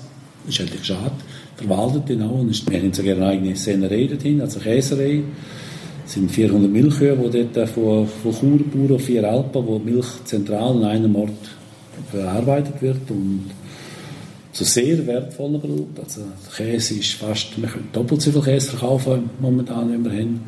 ist 0.49 0.61
eigentlich 0.61 0.85
schade, 0.85 1.13
verwaltet 1.57 2.09
den 2.09 2.23
auch. 2.23 2.41
Und 2.41 2.71
wir 2.71 2.79
haben 2.79 2.93
sogar 2.93 3.17
eine 3.17 3.27
eigene 3.27 3.57
Sennerei 3.57 4.07
dorthin, 4.07 4.41
also 4.41 4.61
Käserei. 4.61 5.23
Es 6.07 6.13
sind 6.13 6.31
400 6.31 6.71
Milchkühe, 6.71 7.17
die 7.17 7.47
dort 7.53 7.69
von, 7.71 8.07
von 8.07 8.33
Churbauern 8.33 8.95
auf 8.95 9.03
vier 9.03 9.29
Alpen, 9.29 9.67
wo 9.67 9.79
Milch 9.79 10.07
zentral 10.25 10.77
in 10.77 10.85
einem 10.85 11.17
Ort 11.17 11.33
verarbeitet 12.11 12.81
wird 12.81 13.11
und 13.11 13.51
zu 14.53 14.65
sehr 14.65 15.05
wertvoller 15.07 15.59
Produkt. 15.59 15.99
Also 15.99 16.23
Käse 16.57 16.95
ist 16.95 17.15
fast, 17.15 17.61
wir 17.61 17.69
können 17.69 17.89
doppelt 17.93 18.23
so 18.23 18.31
viel 18.31 18.43
Käse 18.43 18.71
verkaufen 18.71 19.31
momentan, 19.41 19.93
wie 19.93 20.05
wir 20.05 20.19
haben. 20.19 20.41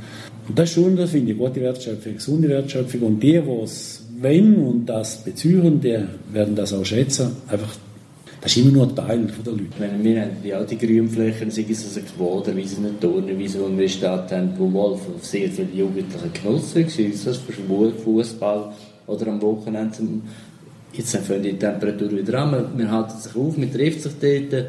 Und 0.48 0.58
das 0.58 0.70
ist 0.70 0.76
schon, 0.76 0.96
das 0.96 1.10
finde 1.10 1.32
ich, 1.32 1.38
gute 1.38 1.60
Wertschöpfung, 1.60 2.14
gesunde 2.14 2.48
Wertschöpfung. 2.48 3.00
Und 3.02 3.22
die, 3.22 3.32
die 3.32 3.62
es 3.62 4.04
wenn 4.20 4.56
und 4.56 4.86
das 4.86 5.22
bezügen, 5.24 5.80
die 5.80 5.98
werden 6.32 6.54
das 6.54 6.72
auch 6.72 6.84
schätzen. 6.84 7.36
Einfach 7.48 7.74
Das 8.40 8.56
ist 8.56 8.62
immer 8.62 8.72
nur 8.72 8.84
ein 8.84 8.94
Teil 8.94 9.26
der 9.44 9.52
Leute. 9.52 9.64
Wir 10.02 10.22
haben 10.22 10.30
ja 10.44 10.62
die 10.62 10.78
Grünflächen, 10.78 11.50
sei 11.50 11.66
es 11.68 11.84
also 11.84 12.00
Quaderwiesen 12.16 12.86
und 12.86 13.00
Turnwiesen, 13.00 13.60
die 13.60 13.66
wir 13.66 13.68
in 13.68 13.78
der 13.78 13.88
Stadt 13.88 14.30
haben, 14.30 14.52
wo 14.56 14.72
Wolf 14.72 15.00
auf 15.08 15.24
sehr 15.24 15.48
viele 15.48 15.68
Jugendliche 15.74 16.28
genossen 16.32 16.82
waren, 16.82 16.88
sei 16.88 17.12
das 17.24 17.36
für 17.38 17.52
Fußball 18.04 18.72
oder 19.08 19.26
am 19.26 19.42
Wochenende. 19.42 19.98
Jetzt 20.92 21.16
fangen 21.16 21.42
die 21.42 21.54
Temperatur 21.54 22.12
wieder 22.12 22.40
an, 22.40 22.76
man 22.76 22.90
halten 22.90 23.20
sich 23.20 23.34
auf, 23.34 23.56
man 23.56 23.72
trifft 23.72 24.02
sich 24.02 24.12
dort. 24.20 24.66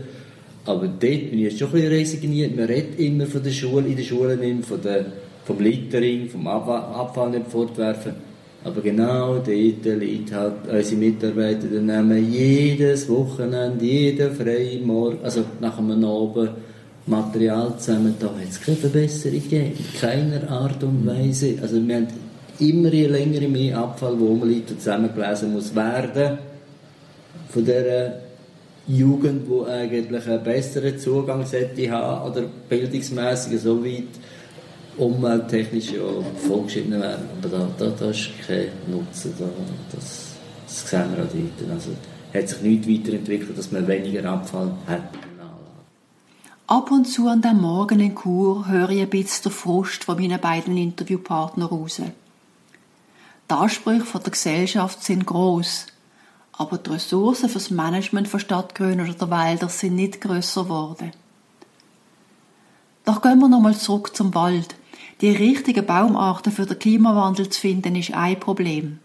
Aber 0.66 0.88
dort 0.88 1.00
bin 1.00 1.34
ich 1.34 1.40
jetzt 1.42 1.60
schon 1.60 1.70
ein 1.70 1.74
bisschen 1.74 1.92
resigniert. 1.92 2.56
Man 2.56 2.66
redet 2.66 3.00
immer 3.00 3.26
von 3.28 3.44
der 3.44 3.52
Schule, 3.52 3.88
in 3.88 3.96
der 3.96 4.04
Schule 4.04 4.38
von 4.62 4.82
der, 4.82 5.06
vom 5.46 5.60
Littering, 5.60 6.28
vom 6.28 6.48
Abfall 6.48 7.30
nicht 7.32 7.48
fortwerfen. 7.48 8.29
Aber 8.64 8.82
genau 8.82 9.36
dort 9.36 9.48
liegt 9.48 10.34
halt 10.34 10.54
unsere 10.70 10.96
Mitarbeiter, 10.98 11.68
die 11.68 11.80
nehmen 11.80 12.32
jedes 12.32 13.08
Wochenende, 13.08 13.86
jeden 13.86 14.36
freien 14.36 14.86
Morgen, 14.86 15.20
also 15.24 15.46
nach 15.62 15.78
einem 15.78 16.04
Abend, 16.04 16.52
Material 17.06 17.74
zusammen. 17.78 18.16
Da 18.20 18.28
hat 18.28 18.50
es 18.50 18.62
keine 18.62 18.78
Verbesserung 18.78 19.42
gegeben, 19.42 19.74
in 19.78 20.00
keiner 20.00 20.50
Art 20.50 20.84
und 20.84 21.06
Weise. 21.06 21.56
Also 21.62 21.86
wir 21.86 21.96
haben 21.96 22.08
immer 22.60 22.94
je 22.94 23.08
länger 23.08 23.48
mehr 23.48 23.78
Abfall, 23.78 24.20
wo 24.20 24.36
man 24.36 24.50
liegt 24.50 24.72
und 24.72 24.80
zusammengelesen 24.80 25.54
muss 25.54 25.76
werden 25.76 26.38
von 27.50 27.66
der 27.66 28.22
Jugend, 28.88 29.48
die 29.48 29.70
eigentlich 29.70 30.28
einen 30.28 30.44
besseren 30.44 30.98
Zugang 30.98 31.46
sollte 31.46 31.90
haben 31.92 32.32
oder 32.32 32.44
bildungsmässig 32.68 33.60
so 33.60 33.84
weit 33.84 34.04
umwelttechnisch 35.00 35.92
ja 35.92 36.02
vorgeschritten 36.48 37.00
werden. 37.00 37.26
Aber 37.40 37.50
da, 37.50 37.68
da, 37.78 37.90
da 37.90 38.10
ist 38.10 38.30
kein 38.46 38.68
Nutzen. 38.88 39.34
Da, 39.40 39.46
das, 39.92 40.36
das 40.66 40.90
sehen 40.90 41.16
wir 41.16 41.24
auch 41.24 41.30
dort. 41.30 41.72
Also, 41.72 41.92
hat 42.34 42.50
sich 42.50 42.62
nichts 42.62 42.88
weiterentwickelt, 42.88 43.58
dass 43.58 43.72
man 43.72 43.88
weniger 43.88 44.30
Abfall 44.30 44.72
hat. 44.88 45.02
Ab 46.68 46.92
und 46.92 47.06
zu 47.06 47.28
an 47.28 47.42
dem 47.42 47.62
Morgen 47.62 48.00
in 48.00 48.16
Chur 48.16 48.68
höre 48.68 48.92
ich 48.92 49.02
ein 49.02 49.10
bisschen 49.10 49.46
den 49.46 49.52
Frust 49.52 50.04
von 50.04 50.18
meinen 50.18 50.40
beiden 50.40 50.78
Interviewpartnern 50.78 51.68
raus. 51.68 52.00
Die 52.00 53.54
Ansprüche 53.56 54.20
der 54.20 54.32
Gesellschaft 54.32 55.04
sind 55.04 55.26
gross, 55.26 55.88
aber 56.54 56.78
die 56.78 56.92
Ressourcen 56.92 57.50
für 57.50 57.58
das 57.58 57.72
Management 57.72 58.28
von 58.28 58.40
Stadtgrünen 58.40 59.02
oder 59.10 59.18
der 59.18 59.32
Wälder 59.32 59.68
sind 59.68 59.96
nicht 59.96 60.22
grösser 60.22 60.66
geworden. 60.66 61.12
Doch 63.06 63.24
gehen 63.24 63.40
wir 63.40 63.48
nochmal 63.48 63.76
zurück 63.76 64.16
zum 64.16 64.36
Wald. 64.36 64.76
Die 65.22 65.32
richtigen 65.32 65.86
Baumarten 65.86 66.54
für 66.54 66.66
den 66.66 66.80
Klimawandel 66.80 67.50
zu 67.50 67.60
finden, 67.60 67.96
ist 67.98 68.14
ein 68.14 68.40
Problem. 68.40 69.00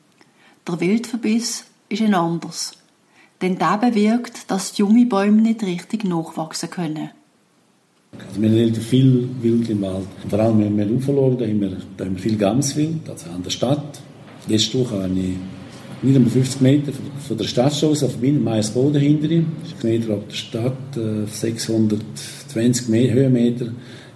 Der 0.67 0.81
Wildverbiss 0.81 1.65
ist 1.89 2.03
ein 2.03 2.15
anderes. 2.15 2.73
Denn 3.43 3.59
der 3.59 3.79
bewirkt, 3.79 4.49
dass 4.49 4.73
die 4.73 4.83
junge 4.83 5.07
Bäume 5.07 5.43
nicht 5.43 5.65
richtig 5.65 6.05
nachwachsen 6.05 6.71
können. 6.71 7.11
Also 8.13 8.41
wir 8.41 8.49
haben 8.49 8.75
viel 8.75 9.29
Wild 9.43 9.69
im 9.71 9.83
Wald. 9.83 10.07
Vor 10.29 10.39
allem, 10.39 10.61
wenn 10.61 10.79
wir 10.79 10.89
raufschauen, 10.89 11.37
da 11.37 11.47
haben 11.47 11.61
wir, 11.61 12.19
viel 12.21 12.37
Gamswild, 12.37 13.11
also 13.11 13.31
an 13.31 13.43
der 13.43 13.51
Stadt. 13.51 14.01
Letzte 14.47 14.79
Woche 14.79 15.03
habe 15.03 15.13
ich 15.15 15.37
nicht 16.03 16.17
einmal 16.17 16.31
50 16.31 16.61
Meter 16.61 16.93
von 17.27 17.37
der 17.37 17.45
Stadtstraße 17.45 18.07
auf 18.07 18.21
meinem 18.21 18.45
Meiersboden 18.45 19.01
hinter 19.01 19.31
ihm, 19.31 19.47
Meter 19.83 20.13
ab 20.13 20.29
der 20.29 20.37
Stadt, 20.37 20.77
620 20.95 22.89
äh, 22.95 23.11
Höhenmeter, 23.11 23.67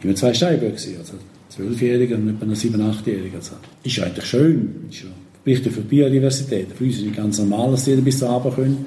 immer 0.03 0.15
zwei 0.15 0.33
Steinböcke 0.33 0.97
also 0.99 1.15
Zwölfjährige 1.59 2.15
und 2.15 2.29
etwa 2.29 2.47
ein 2.47 2.55
Sieben-, 2.55 2.81
Achtjährige. 2.81 3.37
Also, 3.37 3.57
ist 3.83 4.01
eigentlich 4.01 4.25
schön. 4.25 4.71
Ist 4.89 5.03
ja 5.03 5.09
wichtig 5.45 5.73
für 5.73 5.81
die 5.81 5.89
Biodiversität. 5.89 6.69
Für 6.77 6.85
uns 6.85 6.99
ist 6.99 7.07
es 7.07 7.17
ganz 7.17 7.39
normal, 7.39 7.73
dass 7.73 7.85
die 7.85 7.97
bis 7.97 8.23
runter 8.23 8.53
können. 8.55 8.85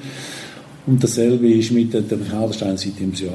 Und 0.88 1.04
dasselbe 1.04 1.48
ist 1.52 1.72
mit 1.72 1.94
der, 1.94 2.02
der 2.02 2.18
Haldersteinseite 2.32 3.04
im 3.04 3.14
Jahr. 3.14 3.34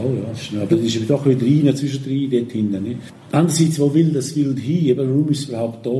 Ja. 0.52 0.62
Aber 0.62 0.76
das 0.76 0.84
ist 0.84 1.08
doch 1.08 1.26
wieder 1.26 1.46
rein, 1.46 1.76
zwischendrin, 1.76 2.30
dort 2.30 2.50
hinten. 2.50 2.82
Nicht? 2.82 2.98
Andererseits, 3.30 3.78
wo 3.78 3.92
will 3.92 4.10
das 4.10 4.34
Wild 4.34 4.58
hin? 4.58 4.96
Warum 4.96 5.28
ist 5.28 5.40
es 5.40 5.48
überhaupt 5.50 5.84
da? 5.86 5.90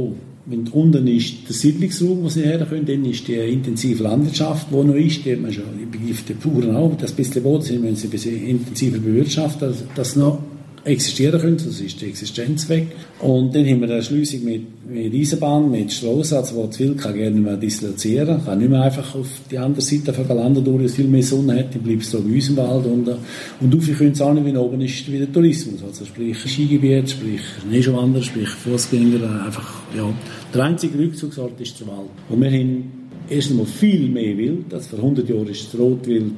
Wenn 0.48 0.66
unten 0.68 1.06
ist 1.08 1.48
der 1.48 1.54
Siedlungsraum, 1.54 2.22
wo 2.22 2.28
sie 2.28 2.42
her 2.42 2.64
können, 2.68 2.86
dann 2.86 3.04
ist 3.04 3.26
die 3.28 3.34
intensive 3.34 4.04
Landwirtschaft, 4.04 4.68
die 4.70 4.76
noch 4.76 4.94
ist, 4.94 5.24
die 5.24 5.36
man 5.36 5.52
schon, 5.52 5.64
ich 5.80 5.88
begreife 5.88 6.22
die 6.28 6.34
Bauern 6.34 6.76
auch, 6.76 6.96
das 6.96 7.12
bisschen 7.12 7.42
Boden 7.42 7.62
sind, 7.62 7.82
wenn 7.82 7.96
sie 7.96 8.06
ein 8.06 8.10
bisschen 8.10 8.46
intensiver 8.46 8.98
bewirtschaften, 8.98 9.74
das 9.96 10.14
noch 10.14 10.38
existieren 10.86 11.40
können, 11.40 11.56
das 11.56 11.80
ist 11.80 12.00
die 12.00 12.06
Existenz 12.06 12.68
weg. 12.68 12.86
Und 13.20 13.54
dann 13.54 13.66
haben 13.66 13.80
wir 13.80 13.90
eine 13.90 14.02
Schließung 14.02 14.44
mit, 14.44 14.86
mit 14.88 15.12
Eisenbahn, 15.12 15.70
mit 15.70 15.92
Strohsatz, 15.92 16.54
wo 16.54 16.66
das 16.66 16.78
Wild 16.78 16.98
kann 16.98 17.14
gerne 17.14 17.40
mehr 17.40 17.56
dislozieren. 17.56 18.44
Kann, 18.44 18.58
nicht 18.60 18.70
mehr 18.70 18.82
einfach 18.82 19.14
auf 19.14 19.26
die 19.50 19.58
andere 19.58 19.82
Seite 19.82 20.12
von 20.12 20.28
Galanda 20.28 20.60
durch, 20.60 20.84
es 20.84 20.94
viel 20.94 21.08
mehr 21.08 21.22
Sonne 21.22 21.58
hat, 21.58 21.74
dann 21.74 21.82
bleibt 21.82 22.02
es 22.02 22.10
da 22.12 22.18
bei 22.18 22.32
uns 22.32 22.48
im 22.48 22.56
Wald 22.56 22.86
und, 22.86 23.08
und 23.60 23.74
auf 23.74 23.98
können 23.98 24.12
es 24.12 24.20
auch 24.20 24.32
nicht, 24.32 24.44
wenn 24.44 24.56
oben 24.56 24.80
ist 24.80 25.10
wieder 25.10 25.30
Tourismus, 25.32 25.82
also 25.82 26.04
sprich 26.04 26.38
Skigebiet, 26.38 27.10
sprich 27.10 27.40
Schneeschuhwanderer, 27.62 28.22
sprich 28.22 28.48
Fußgänger, 28.48 29.44
einfach, 29.44 29.82
ja, 29.96 30.08
der 30.54 30.64
einzige 30.64 30.98
Rückzugsort 30.98 31.60
ist 31.60 31.80
der 31.80 31.88
Wald. 31.88 32.10
Und 32.28 32.40
wir 32.40 32.50
haben 32.50 33.08
erst 33.28 33.50
einmal 33.50 33.66
viel 33.66 34.08
mehr 34.08 34.36
Wild, 34.36 34.72
als 34.72 34.86
vor 34.86 35.00
100 35.00 35.28
Jahren 35.28 35.48
ist 35.48 35.72
das 35.72 35.80
Rotwild 35.80 36.32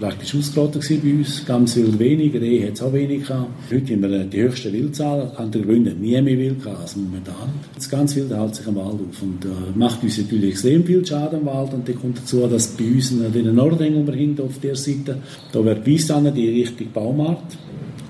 praktisch 0.00 0.34
ausgerottet 0.34 1.02
bei 1.02 1.12
uns. 1.12 1.44
Ganz 1.44 1.74
viel 1.74 1.98
weniger, 1.98 2.40
Rehe 2.40 2.66
hat 2.66 2.74
es 2.74 2.82
auch 2.82 2.92
wenig 2.92 3.26
gehabt. 3.26 3.50
Heute 3.70 3.92
haben 3.92 4.02
wir 4.02 4.24
die 4.24 4.42
höchste 4.42 4.72
Wildzahl. 4.72 5.32
Andere 5.36 5.62
Gründe 5.62 5.92
nie 5.92 6.20
mehr 6.20 6.38
Wild 6.38 6.62
gehabt 6.62 6.80
als 6.80 6.96
momentan. 6.96 7.50
Das 7.74 7.88
ganz 7.88 8.16
Wild 8.16 8.32
hält 8.32 8.54
sich 8.54 8.66
am 8.66 8.76
Wald 8.76 8.94
auf 8.94 9.22
und 9.22 9.44
äh, 9.44 9.48
macht 9.74 10.02
uns 10.02 10.18
natürlich 10.18 10.50
extrem 10.50 10.84
viel 10.84 11.04
Schaden 11.04 11.40
am 11.40 11.46
Wald. 11.46 11.74
Und 11.74 11.88
dann 11.88 12.00
kommt 12.00 12.18
dazu, 12.18 12.46
dass 12.46 12.68
bei 12.68 12.84
uns 12.84 13.10
in 13.10 13.32
den 13.32 13.54
Norden, 13.54 13.94
wo 13.94 14.06
wir 14.06 14.14
hinten 14.14 14.42
auf 14.42 14.58
der 14.60 14.76
Seite, 14.76 15.18
da 15.52 15.64
wird 15.64 15.86
Weissanne 15.86 16.32
die 16.32 16.48
richtige 16.48 16.90
Baumart. 16.90 17.56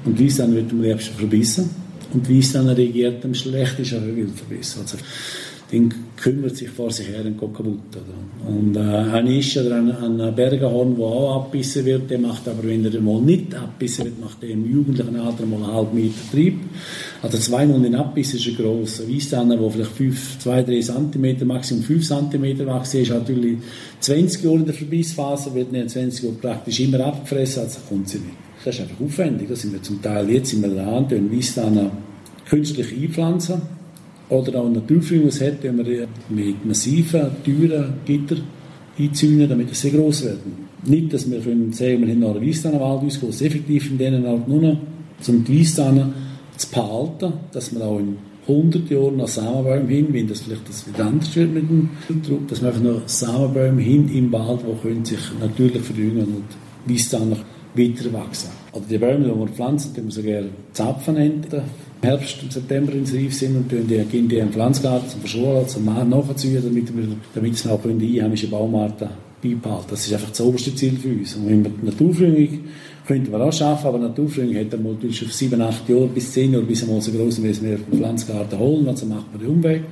Und 0.05 0.21
Weissanne 0.21 0.57
wird 0.57 0.73
am 0.73 0.83
liebsten 0.83 1.17
verbissen. 1.17 1.71
Und 2.13 2.29
Weissanne 2.29 2.77
regiert 2.77 3.25
am 3.25 3.35
schlechtesten 3.35 4.17
Wildverbiss. 4.17 4.79
Also, 4.79 4.99
dann 5.73 5.95
kümmert 6.17 6.57
sich 6.57 6.69
vor 6.69 6.91
sich 6.91 7.09
her 7.09 7.25
und 7.25 7.41
geht 7.41 7.55
kaputt. 7.55 7.79
Oder? 7.91 8.55
Und 8.55 8.77
äh, 8.77 8.81
ein 8.81 9.27
Isch 9.27 9.57
oder 9.57 9.77
ein, 9.77 9.91
ein 9.91 10.35
Bergenhorn, 10.35 10.97
der 10.97 11.07
auch 11.07 11.37
abbissen 11.37 11.85
wird, 11.87 12.11
der 12.11 12.19
macht 12.19 12.47
aber, 12.47 12.63
wenn 12.65 12.85
er 12.85 13.01
mal 13.01 13.23
nicht 13.23 13.55
abbissen 13.55 14.05
wird, 14.05 14.21
macht 14.21 14.43
er 14.43 14.51
im 14.51 14.71
jugendlichen 14.71 15.17
Alter 15.17 15.47
mal 15.47 15.57
einen 15.57 15.73
halben 15.73 15.97
Meter 15.97 16.15
Trieb. 16.31 16.59
Also 17.23 17.39
zweimal 17.39 17.83
in 17.85 17.95
Abbiss 17.95 18.35
ist 18.35 18.47
ein 18.49 18.57
grosser 18.57 19.09
Weissanner, 19.09 19.57
der 19.57 19.71
vielleicht 19.71 19.93
5, 19.93 20.39
2, 20.41 20.63
3 20.63 20.81
cm, 20.81 21.47
maximum 21.47 21.83
5 21.85 22.07
cm 22.07 22.43
wächst, 22.43 22.95
ist 22.95 23.11
natürlich 23.11 23.59
20 24.01 24.45
Jahre 24.45 24.57
in 24.57 24.65
der 24.67 24.75
Verbissphase, 24.75 25.55
wird 25.55 25.73
nicht 25.73 25.91
20 25.91 26.25
Jahre 26.25 26.37
praktisch 26.37 26.81
immer 26.81 27.01
abgefressen, 27.01 27.63
also 27.63 27.81
kommt 27.89 28.11
sie 28.11 28.19
nicht. 28.19 28.37
Das 28.63 28.75
ist 28.75 28.83
einfach 28.83 29.01
aufwendig. 29.01 29.49
Da 29.49 29.57
sind 29.57 29.73
wir 29.73 29.83
zum 29.83 30.03
Teil 30.03 30.29
jetzt 30.29 30.53
in 30.53 30.61
Milan, 30.61 31.09
den 31.09 31.33
Weissanner 31.33 31.91
künstlich 32.47 32.93
einpflanzen 32.93 33.63
oder 34.33 34.61
auch 34.61 34.69
Naturfilme 34.69 35.31
hat, 35.31 35.63
wenn 35.63 35.85
wir 35.85 36.09
mit 36.29 36.65
massiven, 36.65 37.27
teuren 37.45 37.95
Gitter 38.05 38.37
einzäunen, 38.99 39.49
damit 39.49 39.69
sie 39.69 39.75
sehr 39.75 39.99
gross 39.99 40.25
werden. 40.25 40.69
Nicht, 40.85 41.13
dass 41.13 41.31
wir 41.31 41.41
können 41.41 41.73
sagen, 41.73 42.07
wir 42.07 42.09
haben 42.09 42.21
noch 42.21 42.35
einen 42.35 42.47
Weisstannenwald 42.47 43.03
es 43.05 43.43
effektiv 43.43 43.91
in 43.91 43.99
denen 43.99 44.27
halt 44.27 44.49
nur 44.49 44.61
noch 44.61 44.79
zum 45.21 45.47
Weisstannen 45.49 46.13
zu 46.57 46.71
behalten, 46.71 47.33
dass 47.53 47.73
wir 47.75 47.85
auch 47.85 47.99
in 47.99 48.17
100 48.49 48.91
Jahren 48.91 49.19
noch 49.19 49.29
Samenbäume 49.29 49.89
hin, 49.89 50.09
wenn 50.11 50.27
das 50.27 50.41
vielleicht 50.41 50.69
das 50.69 50.89
wieder 50.89 51.07
anders 51.07 51.35
wird 51.37 51.53
mit 51.53 51.69
dem 51.69 51.91
Druck, 52.27 52.49
dass 52.49 52.61
wir 52.61 52.69
einfach 52.69 52.83
noch 52.83 53.03
Samenbäume 53.07 53.81
hin 53.81 54.09
im 54.13 54.33
Wald, 54.33 54.61
wo 54.67 54.73
können 54.75 55.05
sich 55.05 55.21
natürlich 55.41 55.81
verjüngen 55.81 56.27
und 56.27 56.93
Weisstannen 56.93 57.37
weiter 57.75 58.13
wachsen. 58.13 58.51
Oder 58.73 58.85
die 58.91 58.99
Bäume, 58.99 59.25
die 59.25 59.39
wir 59.39 59.49
pflanzen, 59.49 59.93
die 59.95 60.03
wir 60.03 60.11
so 60.11 60.23
gerne 60.23 60.49
Zapfen 60.73 61.15
nennen, 61.15 61.47
Herbst 62.03 62.43
und 62.43 62.53
September 62.53 62.93
Reif 62.93 63.33
sind 63.33 63.57
und 63.57 63.69
gehen 63.69 64.29
die 64.29 64.37
im 64.37 64.53
Pflanzgarten 64.53 65.09
zum 65.09 65.21
Verschonen, 65.21 65.69
zum 65.69 65.85
nachziehen, 65.85 66.63
damit, 66.63 66.89
damit 67.33 67.57
sie 67.57 67.71
auch 67.71 67.81
die 67.85 68.19
einheimischen 68.19 68.51
Baumarten 68.51 69.09
beibehalten. 69.43 69.87
Das 69.91 70.07
ist 70.07 70.13
einfach 70.13 70.31
das 70.31 70.41
oberste 70.41 70.75
Ziel 70.75 70.97
für 70.99 71.11
uns. 71.11 71.37
Und 71.37 71.49
wenn 71.49 71.65
wir 71.65 71.71
die 71.71 71.87
Naturfrühung 71.87 72.49
könnten 73.07 73.33
wir 73.33 73.41
auch 73.41 73.53
schaffen, 73.53 73.87
aber 73.87 73.99
Naturfrühung 73.99 74.55
hat 74.55 74.75
einmal 74.75 74.95
auf 74.95 75.33
7, 75.33 75.61
8 75.61 75.89
Jahre 75.89 76.07
bis 76.09 76.33
10 76.33 76.53
Jahre, 76.53 76.65
bis 76.65 76.83
einmal 76.83 77.01
so 77.01 77.11
groß 77.13 77.39
ist, 77.39 77.63
wie 77.63 77.71
wir 77.71 77.79
den 77.79 77.99
Pflanzgarten 77.99 78.59
holen. 78.59 78.89
Also 78.89 79.07
macht 79.07 79.33
man 79.33 79.41
den 79.41 79.51
Umweg, 79.51 79.83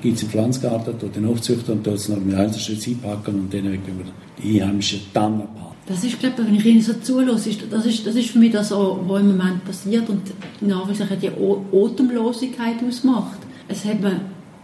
gibt 0.00 0.16
es 0.16 0.22
im 0.22 0.28
Pflanzgarten, 0.30 0.94
dort 0.98 1.16
den 1.16 1.26
aufzüchten 1.26 1.74
und 1.74 1.86
dort 1.86 2.08
noch 2.08 2.20
mit 2.20 2.34
Einzelschritt 2.34 2.86
einpacken 2.86 3.34
und 3.34 3.54
dann 3.54 3.62
können 3.62 4.00
wir 4.04 4.42
die 4.42 4.62
einheimischen 4.62 5.00
Tannen 5.12 5.42
behalten. 5.54 5.71
Das 5.86 6.04
ist, 6.04 6.20
glaube 6.20 6.42
ich, 6.42 6.46
wenn 6.46 6.54
ich 6.54 6.64
Ihnen 6.64 6.80
so 6.80 6.92
zulasse, 6.94 7.50
das 7.68 7.86
ist, 7.86 8.06
das 8.06 8.14
ist 8.14 8.30
für 8.30 8.38
mich 8.38 8.52
das, 8.52 8.70
was 8.70 9.20
im 9.20 9.36
Moment 9.36 9.64
passiert 9.64 10.08
und 10.08 10.22
in 10.60 10.72
Anführungszeichen 10.72 11.18
die 11.20 11.28
Atemlosigkeit 11.28 12.76
ausmacht. 12.86 13.38
Es 13.68 13.84
hat 13.84 14.00
man 14.00 14.20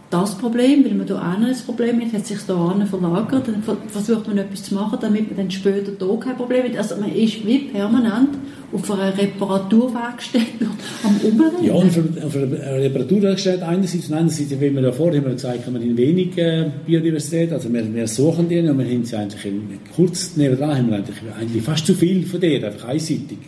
das 0.09 0.35
Problem, 0.37 0.83
weil 0.85 0.95
man 0.95 1.05
hier 1.05 1.21
ein 1.21 1.55
Problem 1.65 2.01
hat, 2.01 2.13
hat 2.13 2.25
sich 2.25 2.39
da 2.47 2.85
verlagert, 2.89 3.47
dann 3.47 3.63
versucht 3.87 4.27
man 4.27 4.37
etwas 4.37 4.63
zu 4.63 4.75
machen, 4.75 4.97
damit 5.01 5.27
man 5.27 5.37
dann 5.37 5.51
später 5.51 5.91
hier 5.99 6.19
kein 6.19 6.35
Problem 6.35 6.63
hat. 6.63 6.77
Also 6.77 6.95
man 6.95 7.13
ist 7.13 7.45
wie 7.45 7.59
permanent 7.59 8.29
auf 8.71 8.91
einer 8.91 9.17
Reparaturwerkstatt 9.17 10.41
am 11.03 11.15
Umrennen? 11.17 11.65
Ja, 11.65 11.73
und 11.73 11.91
für, 11.91 12.03
für 12.03 12.39
eine 12.39 12.83
Reparaturwerkstatt 12.83 13.61
einerseits 13.61 14.09
und 14.09 14.15
andererseits, 14.15 14.51
wie 14.51 14.75
wir 14.75 14.81
ja 14.81 14.91
vorhin 14.91 15.23
haben 15.23 15.33
gesagt 15.33 15.65
haben, 15.65 15.73
wir 15.73 15.81
in 15.81 15.97
wenig 15.97 16.37
äh, 16.37 16.69
Biodiversität, 16.85 17.51
also 17.51 17.71
wir, 17.71 17.93
wir 17.93 18.07
suchen 18.07 18.47
die 18.47 18.59
und 18.59 18.77
wir 18.77 18.85
haben 18.85 19.05
sie 19.05 19.15
eigentlich 19.15 19.45
in, 19.45 19.79
kurz 19.95 20.35
nebenan 20.35 20.77
haben 20.77 20.89
wir 20.89 20.97
eigentlich, 20.97 21.17
eigentlich 21.39 21.63
fast 21.63 21.85
zu 21.85 21.93
viel 21.93 22.25
von 22.25 22.39
denen, 22.39 22.65
einfach 22.65 22.87
einseitig. 22.87 23.39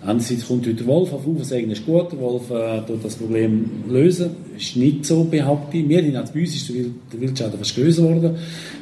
Andererseits 0.00 0.46
kommt 0.46 0.64
heute 0.64 0.76
der 0.76 0.86
Wolf 0.86 1.12
auf, 1.12 1.26
auf 1.26 1.44
sagen, 1.44 1.70
ist 1.70 1.84
gut, 1.84 2.12
der 2.12 2.20
Wolf 2.20 2.50
äh, 2.50 2.80
tut 2.86 3.04
das 3.04 3.16
Problem 3.16 3.68
lösen. 3.88 4.30
Ist 4.56 4.76
nicht 4.76 5.04
so, 5.04 5.24
behaupte 5.24 5.76
ich. 5.76 5.88
Wir 5.88 5.98
haben 5.98 6.12
bei 6.12 6.40
uns 6.40 6.54
ist 6.54 6.70
der 6.70 7.20
Wildschaden 7.20 7.58
fast 7.58 7.74
größer 7.74 8.02
geworden. 8.02 8.36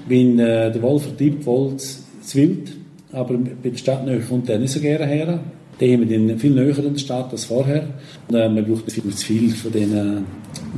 Wenn 0.07 0.39
äh, 0.39 0.71
der 0.71 0.83
Wolf 0.83 1.05
vertreibt, 1.05 1.47
Wolf 1.47 1.73
das 2.21 2.35
Wild, 2.35 2.73
aber 3.13 3.39
bei 3.39 3.71
der 3.71 3.79
Stadtnähe 3.79 4.21
kommt 4.21 4.49
der 4.49 4.59
nicht 4.59 4.73
so 4.73 4.81
gerne 4.81 5.07
her. 5.07 5.41
Die 5.81 5.93
haben 5.93 6.09
wir 6.09 6.39
viel 6.39 6.53
näher 6.53 6.79
in 6.79 6.95
der 6.95 6.99
Stadt 6.99 7.31
als 7.33 7.45
vorher. 7.45 7.87
Und, 8.29 8.35
äh, 8.35 8.49
man 8.49 8.65
braucht 8.65 8.91
viel 8.91 9.15
zu 9.15 9.27
viel 9.27 9.51
von 9.51 9.73
diesen 9.73 10.25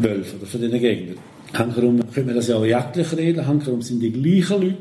Wölfen 0.00 0.38
oder 0.38 0.46
von 0.46 0.60
diesen 0.60 0.80
Gegnern. 0.80 1.16
Hankerum 1.52 2.00
könnte 2.12 2.24
man 2.24 2.34
das 2.34 2.48
ja 2.48 2.56
auch 2.56 2.64
jagdlich 2.64 3.16
reden. 3.16 3.46
Hankerum 3.46 3.80
sind 3.80 4.00
die 4.00 4.10
gleichen 4.10 4.60
Leute, 4.60 4.76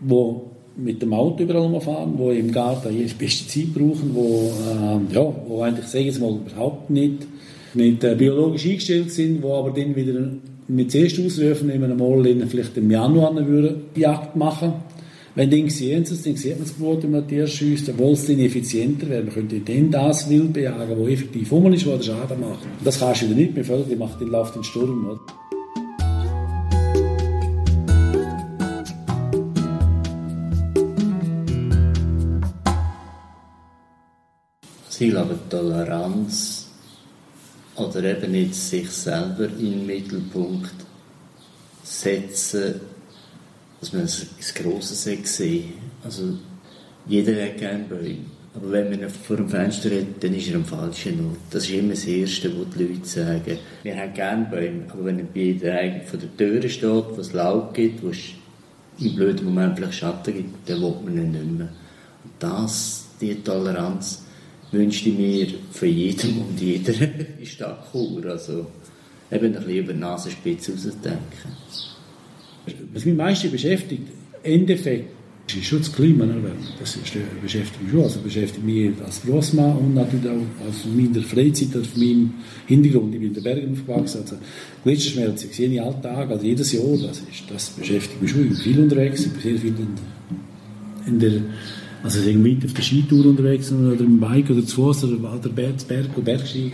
die 0.00 0.34
mit 0.76 1.02
dem 1.02 1.12
Auto 1.12 1.42
überall 1.42 1.80
fahren, 1.80 2.18
die 2.18 2.38
im 2.38 2.52
Garten 2.52 2.94
jedes 2.94 3.14
Pestizid 3.14 3.72
brauchen, 3.74 4.10
wo, 4.12 4.52
äh, 4.70 5.14
ja, 5.14 5.34
wo 5.46 5.62
eigentlich, 5.62 5.86
sage 5.86 6.08
ich 6.08 6.18
mal, 6.18 6.34
überhaupt 6.34 6.90
nicht, 6.90 7.26
nicht 7.74 8.04
äh, 8.04 8.14
biologisch 8.14 8.66
eingestellt 8.66 9.10
sind, 9.10 9.42
wo 9.42 9.54
aber 9.54 9.70
dann 9.70 9.96
wieder 9.96 10.20
mit 10.68 10.90
zuerst 10.90 11.18
ausrufen, 11.20 11.68
wenn 11.68 11.80
man 11.80 11.96
mal 11.96 12.26
in, 12.26 12.46
vielleicht 12.48 12.76
im 12.76 12.90
Januar 12.90 13.34
würde 13.46 13.76
Jagd 13.94 14.36
machen 14.36 14.74
wenn 15.36 15.50
Dinge 15.50 15.70
sehen 15.70 16.04
sie 16.04 16.22
dann 16.22 16.36
sieht 16.36 16.58
man 16.58 16.68
das 16.68 16.72
Brot, 16.74 17.02
wenn 17.02 17.10
man 17.10 17.26
Tier 17.26 17.46
schießt, 17.46 17.88
obwohl 17.88 18.12
es 18.12 18.26
dann 18.26 18.38
effizienter 18.38 19.08
wäre. 19.08 19.24
Man 19.24 19.34
könnte 19.34 19.58
dann 19.60 19.90
das 19.90 20.30
Wild 20.30 20.52
bejagen, 20.52 20.96
wo 20.96 21.08
effektiv 21.08 21.50
um 21.50 21.72
ist, 21.72 21.84
der 21.84 22.02
Schaden 22.02 22.40
macht. 22.40 22.60
Das 22.84 23.00
kannst 23.00 23.22
du 23.22 23.26
nicht 23.26 23.54
mehr, 23.54 23.64
die 23.64 23.96
macht 23.96 24.20
den 24.20 24.28
Lauf 24.28 24.52
den 24.52 24.62
Sturm. 24.62 25.06
Oder? 25.06 25.20
Ich 35.00 35.10
glaube, 35.10 35.36
Toleranz 35.50 36.68
oder 37.74 38.04
eben 38.04 38.30
nicht 38.30 38.54
sich 38.54 38.88
selber 38.88 39.46
in 39.58 39.72
den 39.72 39.86
Mittelpunkt 39.86 40.74
setzen, 41.82 42.80
dass 43.84 43.92
man 43.92 44.02
ins 44.02 44.54
Grosse 44.54 44.94
sehen 44.94 45.74
Also, 46.02 46.38
jeder 47.06 47.44
hat 47.44 47.58
gerne 47.58 47.84
Bäume. 47.84 48.16
Aber 48.54 48.70
wenn 48.70 48.88
man 48.88 49.10
vor 49.10 49.36
dem 49.36 49.48
Fenster 49.48 49.90
hat, 49.90 50.06
dann 50.20 50.34
ist 50.34 50.48
er 50.48 50.56
am 50.56 50.64
falschen 50.64 51.26
Ort. 51.26 51.38
Das 51.50 51.64
ist 51.64 51.72
immer 51.72 51.90
das 51.90 52.06
Erste, 52.06 52.50
was 52.56 52.74
die 52.74 52.84
Leute 52.84 53.06
sagen. 53.06 53.58
Wir 53.82 53.96
haben 53.96 54.14
gerne 54.14 54.46
Bäume, 54.46 54.84
aber 54.88 55.04
wenn 55.04 55.18
er 55.18 55.24
bei 55.24 55.58
der 55.60 56.00
vor 56.02 56.18
der 56.18 56.34
Tür 56.36 56.66
steht, 56.68 56.84
wo 56.84 57.20
es 57.20 57.32
laut 57.32 57.74
gibt, 57.74 58.02
wo 58.02 58.08
es 58.08 58.18
im 59.00 59.16
blöden 59.16 59.44
Moment 59.44 59.76
vielleicht 59.76 59.94
Schatten 59.94 60.32
gibt, 60.32 60.70
dann 60.70 60.80
will 60.80 60.94
man 61.04 61.18
ihn 61.18 61.32
nicht 61.32 61.58
mehr. 61.58 61.68
Und 62.22 62.32
das, 62.38 63.06
die 63.20 63.34
Toleranz, 63.34 64.22
wünschte 64.70 65.10
ich 65.10 65.18
mir 65.18 65.48
für 65.72 65.86
jeden 65.86 66.38
und 66.38 66.58
jeder 66.58 66.94
in 67.38 67.46
Stadt 67.46 67.86
Chur. 67.92 68.24
Also 68.24 68.66
eben 69.30 69.46
ein 69.46 69.52
bisschen 69.52 69.76
über 69.76 69.92
die 69.92 69.98
Nasenspitze 69.98 70.72
rausdenken. 70.72 71.93
Was 72.92 73.04
mich 73.04 73.12
am 73.12 73.18
meisten 73.18 73.50
beschäftigt, 73.50 74.02
Endeffekt, 74.42 75.10
ist 75.46 75.72
das 75.72 75.92
Klimaerwärmung. 75.92 76.56
Das 76.80 76.98
beschäftigt 77.42 77.82
mich 77.82 77.92
schon. 77.92 78.02
Also 78.02 78.20
beschäftigt 78.20 78.64
mich 78.64 78.90
als 79.04 79.22
Grossmann 79.22 79.76
und 79.76 79.94
natürlich 79.94 80.26
auch 80.26 80.66
aus 80.68 80.86
meiner 80.86 81.22
Freizeit, 81.22 81.76
aus 81.76 81.96
meinem 81.96 82.32
Hintergrund. 82.66 83.14
Ich 83.14 83.20
bin 83.20 83.28
in 83.28 83.34
den 83.34 83.42
Bergen 83.42 83.72
aufgewachsen. 83.72 84.22
Also 84.22 84.36
Gletscherschmelze, 84.82 85.48
sehe 85.48 85.66
ich 85.66 85.72
jeden 85.72 86.02
Tag, 86.02 86.30
also 86.30 86.44
jedes 86.44 86.72
Jahr. 86.72 86.96
Das, 87.06 87.18
ist, 87.18 87.44
das 87.48 87.70
beschäftigt 87.70 88.22
mich 88.22 88.30
schon. 88.30 88.42
Ich 88.42 88.48
bin 88.48 88.56
viel 88.56 88.80
unterwegs, 88.80 89.26
ich 89.26 89.32
bin 89.32 89.42
sehr 89.42 89.58
viel 89.58 89.74
in, 89.74 89.88
in 91.06 91.18
der 91.18 91.40
also 92.02 92.20
irgendwie 92.20 92.58
auf 92.62 92.74
der 92.74 92.82
Skitour 92.82 93.24
unterwegs 93.24 93.72
oder 93.72 93.98
im 93.98 94.20
Bike 94.20 94.50
oder 94.50 94.64
zu 94.64 94.76
Fuß 94.76 95.04
oder 95.04 95.22
Walter 95.22 95.48
Berg, 95.48 95.88
Berg 95.88 96.24
Bergsteigen. 96.24 96.72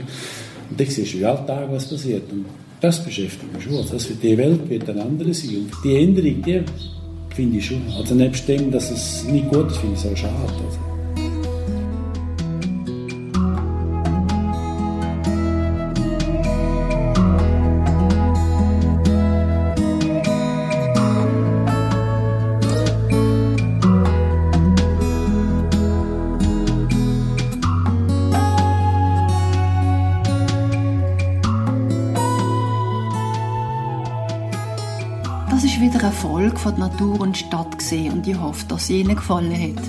Und 0.70 0.80
da 0.80 0.84
siehst 0.84 1.14
du 1.14 1.18
jeden 1.18 1.46
Tag, 1.46 1.70
was 1.70 1.88
passiert. 1.88 2.24
Und 2.32 2.46
das 2.80 3.04
beschäftigt 3.04 3.52
mich 3.52 3.64
schon. 3.64 3.76
Also 3.76 4.14
die 4.14 4.38
Welt 4.38 4.68
wird 4.68 4.88
eine 4.88 5.02
andere 5.02 5.34
sein. 5.34 5.56
Und 5.56 5.72
die 5.84 5.96
Änderung, 5.96 6.42
die 6.42 6.62
finde 7.34 7.58
ich 7.58 7.66
schon. 7.66 7.82
Also 7.96 8.14
nebst 8.14 8.48
dem, 8.48 8.70
dass 8.70 8.90
es 8.90 9.24
nicht 9.24 9.48
gut 9.48 9.70
ist, 9.70 9.78
finde 9.78 9.94
ich 9.94 10.04
es 10.04 10.12
auch 10.12 10.16
schade. 10.16 10.34
Also. 10.66 10.89
Folge 36.20 36.56
von 36.56 36.78
Natur 36.78 37.20
und 37.20 37.36
Stadt 37.36 37.78
gesehen 37.78 38.12
und 38.12 38.26
ich 38.26 38.38
hoffe, 38.38 38.66
dass 38.68 38.84
es 38.84 38.90
Ihnen 38.90 39.16
gefallen 39.16 39.52
hat. 39.52 39.82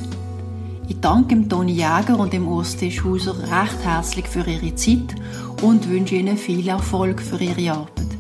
Ich 0.88 1.00
danke 1.00 1.36
dem 1.36 1.48
Toni 1.48 1.74
Jäger 1.74 2.20
und 2.20 2.34
dem 2.34 2.48
Urs 2.48 2.76
Tischhauser 2.76 3.38
recht 3.38 3.84
herzlich 3.84 4.28
für 4.28 4.46
ihre 4.46 4.76
Zeit 4.76 5.16
und 5.62 5.90
wünsche 5.90 6.16
Ihnen 6.16 6.38
viel 6.38 6.68
Erfolg 6.68 7.22
für 7.22 7.38
Ihre 7.38 7.72
Arbeit. 7.72 8.18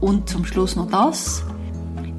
Und 0.00 0.28
zum 0.28 0.44
Schluss 0.44 0.76
noch 0.76 0.90
das. 0.90 1.42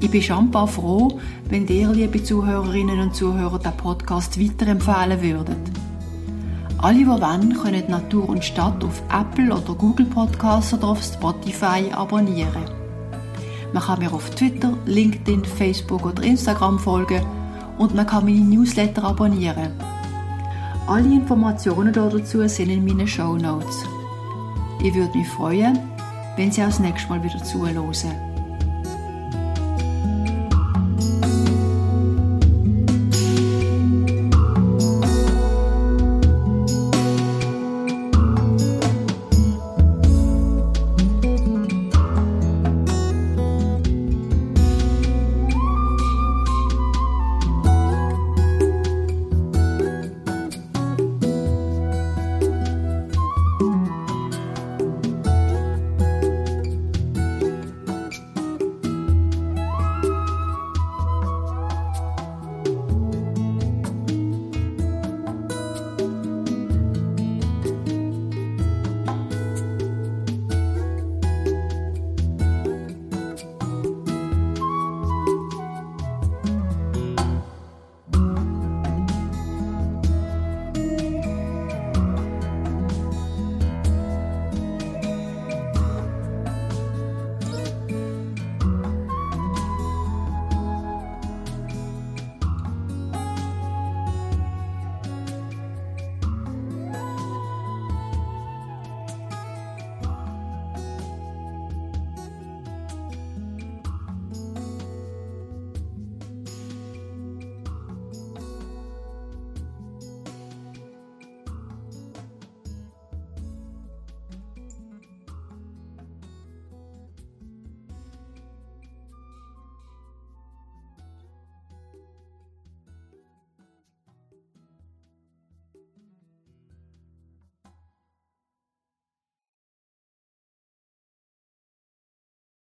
Ich 0.00 0.10
bin 0.10 0.22
schambar 0.22 0.66
froh, 0.66 1.18
wenn 1.48 1.66
ihr, 1.68 1.90
liebe 1.90 2.22
Zuhörerinnen 2.22 3.00
und 3.00 3.14
Zuhörer, 3.14 3.58
den 3.58 3.76
Podcast 3.76 4.40
weiterempfehlen 4.40 5.22
würdet. 5.22 5.70
Alle, 6.78 6.98
die 6.98 7.06
wollen, 7.06 7.54
können 7.54 7.84
Natur 7.88 8.28
und 8.28 8.44
Stadt 8.44 8.82
auf 8.82 9.02
Apple 9.12 9.54
oder 9.54 9.74
Google 9.74 10.06
Podcasts 10.06 10.72
oder 10.72 10.88
auf 10.88 11.02
Spotify 11.02 11.90
abonnieren. 11.92 12.79
Man 13.72 13.82
kann 13.82 13.98
mir 14.00 14.12
auf 14.12 14.30
Twitter, 14.30 14.76
LinkedIn, 14.86 15.44
Facebook 15.44 16.04
oder 16.04 16.22
Instagram 16.22 16.78
folgen 16.78 17.24
und 17.78 17.94
man 17.94 18.06
kann 18.06 18.24
meine 18.24 18.40
Newsletter 18.40 19.04
abonnieren. 19.04 19.72
Alle 20.86 21.06
Informationen 21.06 21.92
dazu 21.92 22.46
sind 22.48 22.70
in 22.70 22.84
meinen 22.84 23.06
Show 23.06 23.36
Notes. 23.36 23.84
Ich 24.82 24.94
würde 24.94 25.16
mich 25.16 25.28
freuen, 25.28 25.78
wenn 26.36 26.50
Sie 26.50 26.62
auch 26.62 26.66
das 26.66 26.80
nächste 26.80 27.08
Mal 27.10 27.22
wieder 27.22 27.42
zuhören. 27.44 28.29